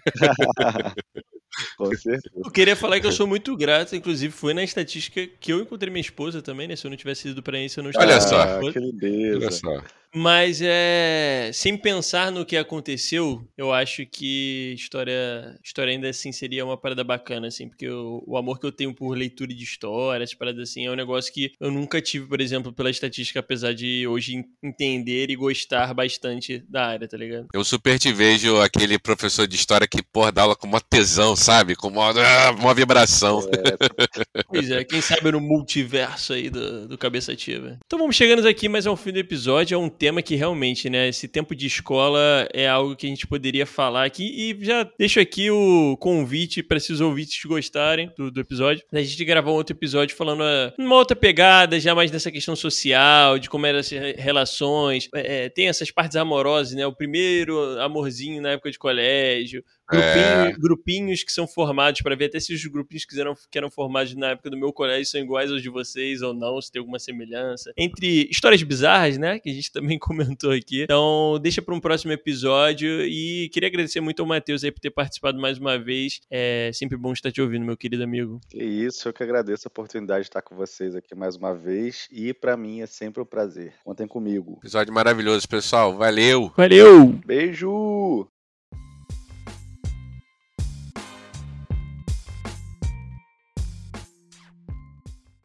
Com 1.76 1.86
certeza. 1.96 2.30
Eu 2.44 2.50
queria 2.50 2.76
falar 2.76 3.00
que 3.00 3.06
eu 3.06 3.12
sou 3.12 3.26
muito 3.26 3.56
grato, 3.56 3.96
inclusive 3.96 4.32
foi 4.32 4.54
na 4.54 4.62
estatística 4.62 5.26
que 5.26 5.52
eu 5.52 5.60
encontrei 5.60 5.90
minha 5.90 6.00
esposa 6.00 6.40
também, 6.40 6.68
né? 6.68 6.76
Se 6.76 6.86
eu 6.86 6.90
não 6.90 6.96
tivesse 6.96 7.28
ido 7.28 7.42
pra 7.42 7.58
isso, 7.58 7.80
eu 7.80 7.84
não 7.84 7.90
estaria. 7.90 8.14
Olha 8.14 8.20
só. 8.20 8.40
Ah, 8.40 8.72
que 8.72 8.78
lindeza. 8.78 9.36
Olha 9.36 9.50
só. 9.50 9.82
Mas 10.14 10.60
é, 10.62 11.50
sem 11.52 11.76
pensar 11.76 12.32
no 12.32 12.44
que 12.44 12.56
aconteceu, 12.56 13.46
eu 13.56 13.72
acho 13.72 14.04
que 14.06 14.74
história, 14.74 15.58
história 15.62 15.92
ainda 15.92 16.08
assim 16.08 16.32
seria 16.32 16.64
uma 16.64 16.76
parada 16.76 17.04
bacana, 17.04 17.46
assim, 17.46 17.68
porque 17.68 17.88
o, 17.88 18.22
o 18.26 18.36
amor 18.36 18.58
que 18.58 18.66
eu 18.66 18.72
tenho 18.72 18.92
por 18.94 19.16
leitura 19.16 19.54
de 19.54 19.62
histórias, 19.62 20.34
paradas 20.34 20.70
assim, 20.70 20.86
é 20.86 20.90
um 20.90 20.96
negócio 20.96 21.32
que 21.32 21.52
eu 21.60 21.70
nunca 21.70 22.00
tive, 22.00 22.26
por 22.26 22.40
exemplo, 22.40 22.72
pela 22.72 22.90
estatística, 22.90 23.40
apesar 23.40 23.72
de 23.72 24.06
hoje 24.06 24.44
entender 24.62 25.30
e 25.30 25.36
gostar 25.36 25.94
bastante 25.94 26.64
da 26.68 26.86
área, 26.86 27.08
tá 27.08 27.16
ligado? 27.16 27.46
Eu 27.54 27.62
super 27.62 27.98
te 27.98 28.12
vejo 28.12 28.60
aquele 28.60 28.98
professor 28.98 29.46
de 29.46 29.54
história 29.54 29.86
que, 29.86 30.02
porra, 30.02 30.32
dá 30.32 30.42
aula 30.42 30.56
com 30.56 30.66
uma 30.66 30.80
tesão, 30.80 31.36
sabe? 31.36 31.76
Com 31.76 31.88
uma, 31.88 32.10
ah, 32.10 32.50
uma 32.52 32.74
vibração. 32.74 33.40
É. 33.50 34.42
pois 34.48 34.70
é, 34.70 34.82
quem 34.84 35.00
sabe 35.00 35.30
no 35.30 35.40
multiverso 35.40 36.32
aí 36.32 36.50
do, 36.50 36.88
do 36.88 36.98
Cabeça 36.98 37.32
Ativa. 37.32 37.78
Então 37.86 37.98
vamos 37.98 38.16
chegando 38.16 38.46
aqui, 38.46 38.68
mas 38.68 38.86
é 38.86 38.90
um 38.90 38.96
fim 38.96 39.12
do 39.12 39.18
episódio, 39.18 39.74
é 39.74 39.78
um 39.78 39.88
tema 40.00 40.22
que 40.22 40.34
realmente, 40.34 40.88
né, 40.88 41.08
esse 41.08 41.28
tempo 41.28 41.54
de 41.54 41.66
escola 41.66 42.48
é 42.54 42.66
algo 42.66 42.96
que 42.96 43.06
a 43.06 43.10
gente 43.10 43.26
poderia 43.26 43.66
falar 43.66 44.06
aqui 44.06 44.24
e 44.24 44.64
já 44.64 44.90
deixo 44.98 45.20
aqui 45.20 45.50
o 45.50 45.94
convite 46.00 46.62
para 46.62 46.80
se 46.80 46.90
os 46.90 47.02
ouvintes 47.02 47.44
gostarem 47.44 48.10
do, 48.16 48.30
do 48.30 48.40
episódio. 48.40 48.82
A 48.90 49.02
gente 49.02 49.22
gravar 49.26 49.50
um 49.50 49.54
outro 49.54 49.76
episódio 49.76 50.16
falando 50.16 50.40
uh, 50.40 50.72
uma 50.78 50.96
outra 50.96 51.14
pegada, 51.14 51.78
já 51.78 51.94
mais 51.94 52.10
nessa 52.10 52.30
questão 52.30 52.56
social, 52.56 53.38
de 53.38 53.50
como 53.50 53.66
eram 53.66 53.78
as 53.78 53.90
relações. 53.90 55.06
É, 55.14 55.44
é, 55.44 55.48
tem 55.50 55.68
essas 55.68 55.90
partes 55.90 56.16
amorosas, 56.16 56.72
né? 56.72 56.86
O 56.86 56.96
primeiro 56.96 57.78
amorzinho 57.78 58.40
na 58.40 58.52
época 58.52 58.70
de 58.70 58.78
colégio, 58.78 59.62
Grupinho, 59.90 60.24
é... 60.24 60.52
Grupinhos 60.52 61.24
que 61.24 61.32
são 61.32 61.46
formados, 61.46 62.00
para 62.00 62.14
ver 62.14 62.26
até 62.26 62.38
se 62.38 62.54
os 62.54 62.64
grupinhos 62.66 63.04
que 63.04 63.20
eram, 63.20 63.34
que 63.50 63.58
eram 63.58 63.70
formados 63.70 64.14
na 64.14 64.28
época 64.28 64.50
do 64.50 64.56
meu 64.56 64.72
colégio 64.72 65.06
são 65.06 65.20
iguais 65.20 65.50
aos 65.50 65.62
de 65.62 65.68
vocês 65.68 66.22
ou 66.22 66.32
não, 66.32 66.60
se 66.60 66.70
tem 66.70 66.80
alguma 66.80 66.98
semelhança. 66.98 67.72
Entre 67.76 68.28
histórias 68.30 68.62
bizarras, 68.62 69.18
né? 69.18 69.38
Que 69.38 69.50
a 69.50 69.52
gente 69.52 69.70
também 69.72 69.98
comentou 69.98 70.52
aqui. 70.52 70.82
Então, 70.82 71.38
deixa 71.42 71.60
para 71.60 71.74
um 71.74 71.80
próximo 71.80 72.12
episódio. 72.12 73.04
E 73.04 73.48
queria 73.52 73.68
agradecer 73.68 74.00
muito 74.00 74.20
ao 74.20 74.28
Matheus 74.28 74.64
aí 74.64 74.70
por 74.70 74.80
ter 74.80 74.90
participado 74.90 75.40
mais 75.40 75.58
uma 75.58 75.78
vez. 75.78 76.20
É 76.30 76.70
sempre 76.72 76.96
bom 76.96 77.12
estar 77.12 77.32
te 77.32 77.40
ouvindo, 77.40 77.64
meu 77.64 77.76
querido 77.76 78.04
amigo. 78.04 78.40
Que 78.48 78.62
isso, 78.62 79.08
eu 79.08 79.12
que 79.12 79.22
agradeço 79.22 79.66
a 79.66 79.70
oportunidade 79.70 80.22
de 80.22 80.28
estar 80.28 80.42
com 80.42 80.54
vocês 80.54 80.94
aqui 80.94 81.14
mais 81.14 81.36
uma 81.36 81.54
vez. 81.54 82.08
E 82.10 82.32
para 82.32 82.56
mim 82.56 82.80
é 82.80 82.86
sempre 82.86 83.22
um 83.22 83.26
prazer. 83.26 83.74
Contem 83.84 84.06
comigo. 84.06 84.58
Episódio 84.60 84.92
maravilhoso, 84.92 85.48
pessoal. 85.48 85.96
Valeu! 85.96 86.52
Valeu! 86.56 87.06
Beijo! 87.24 88.28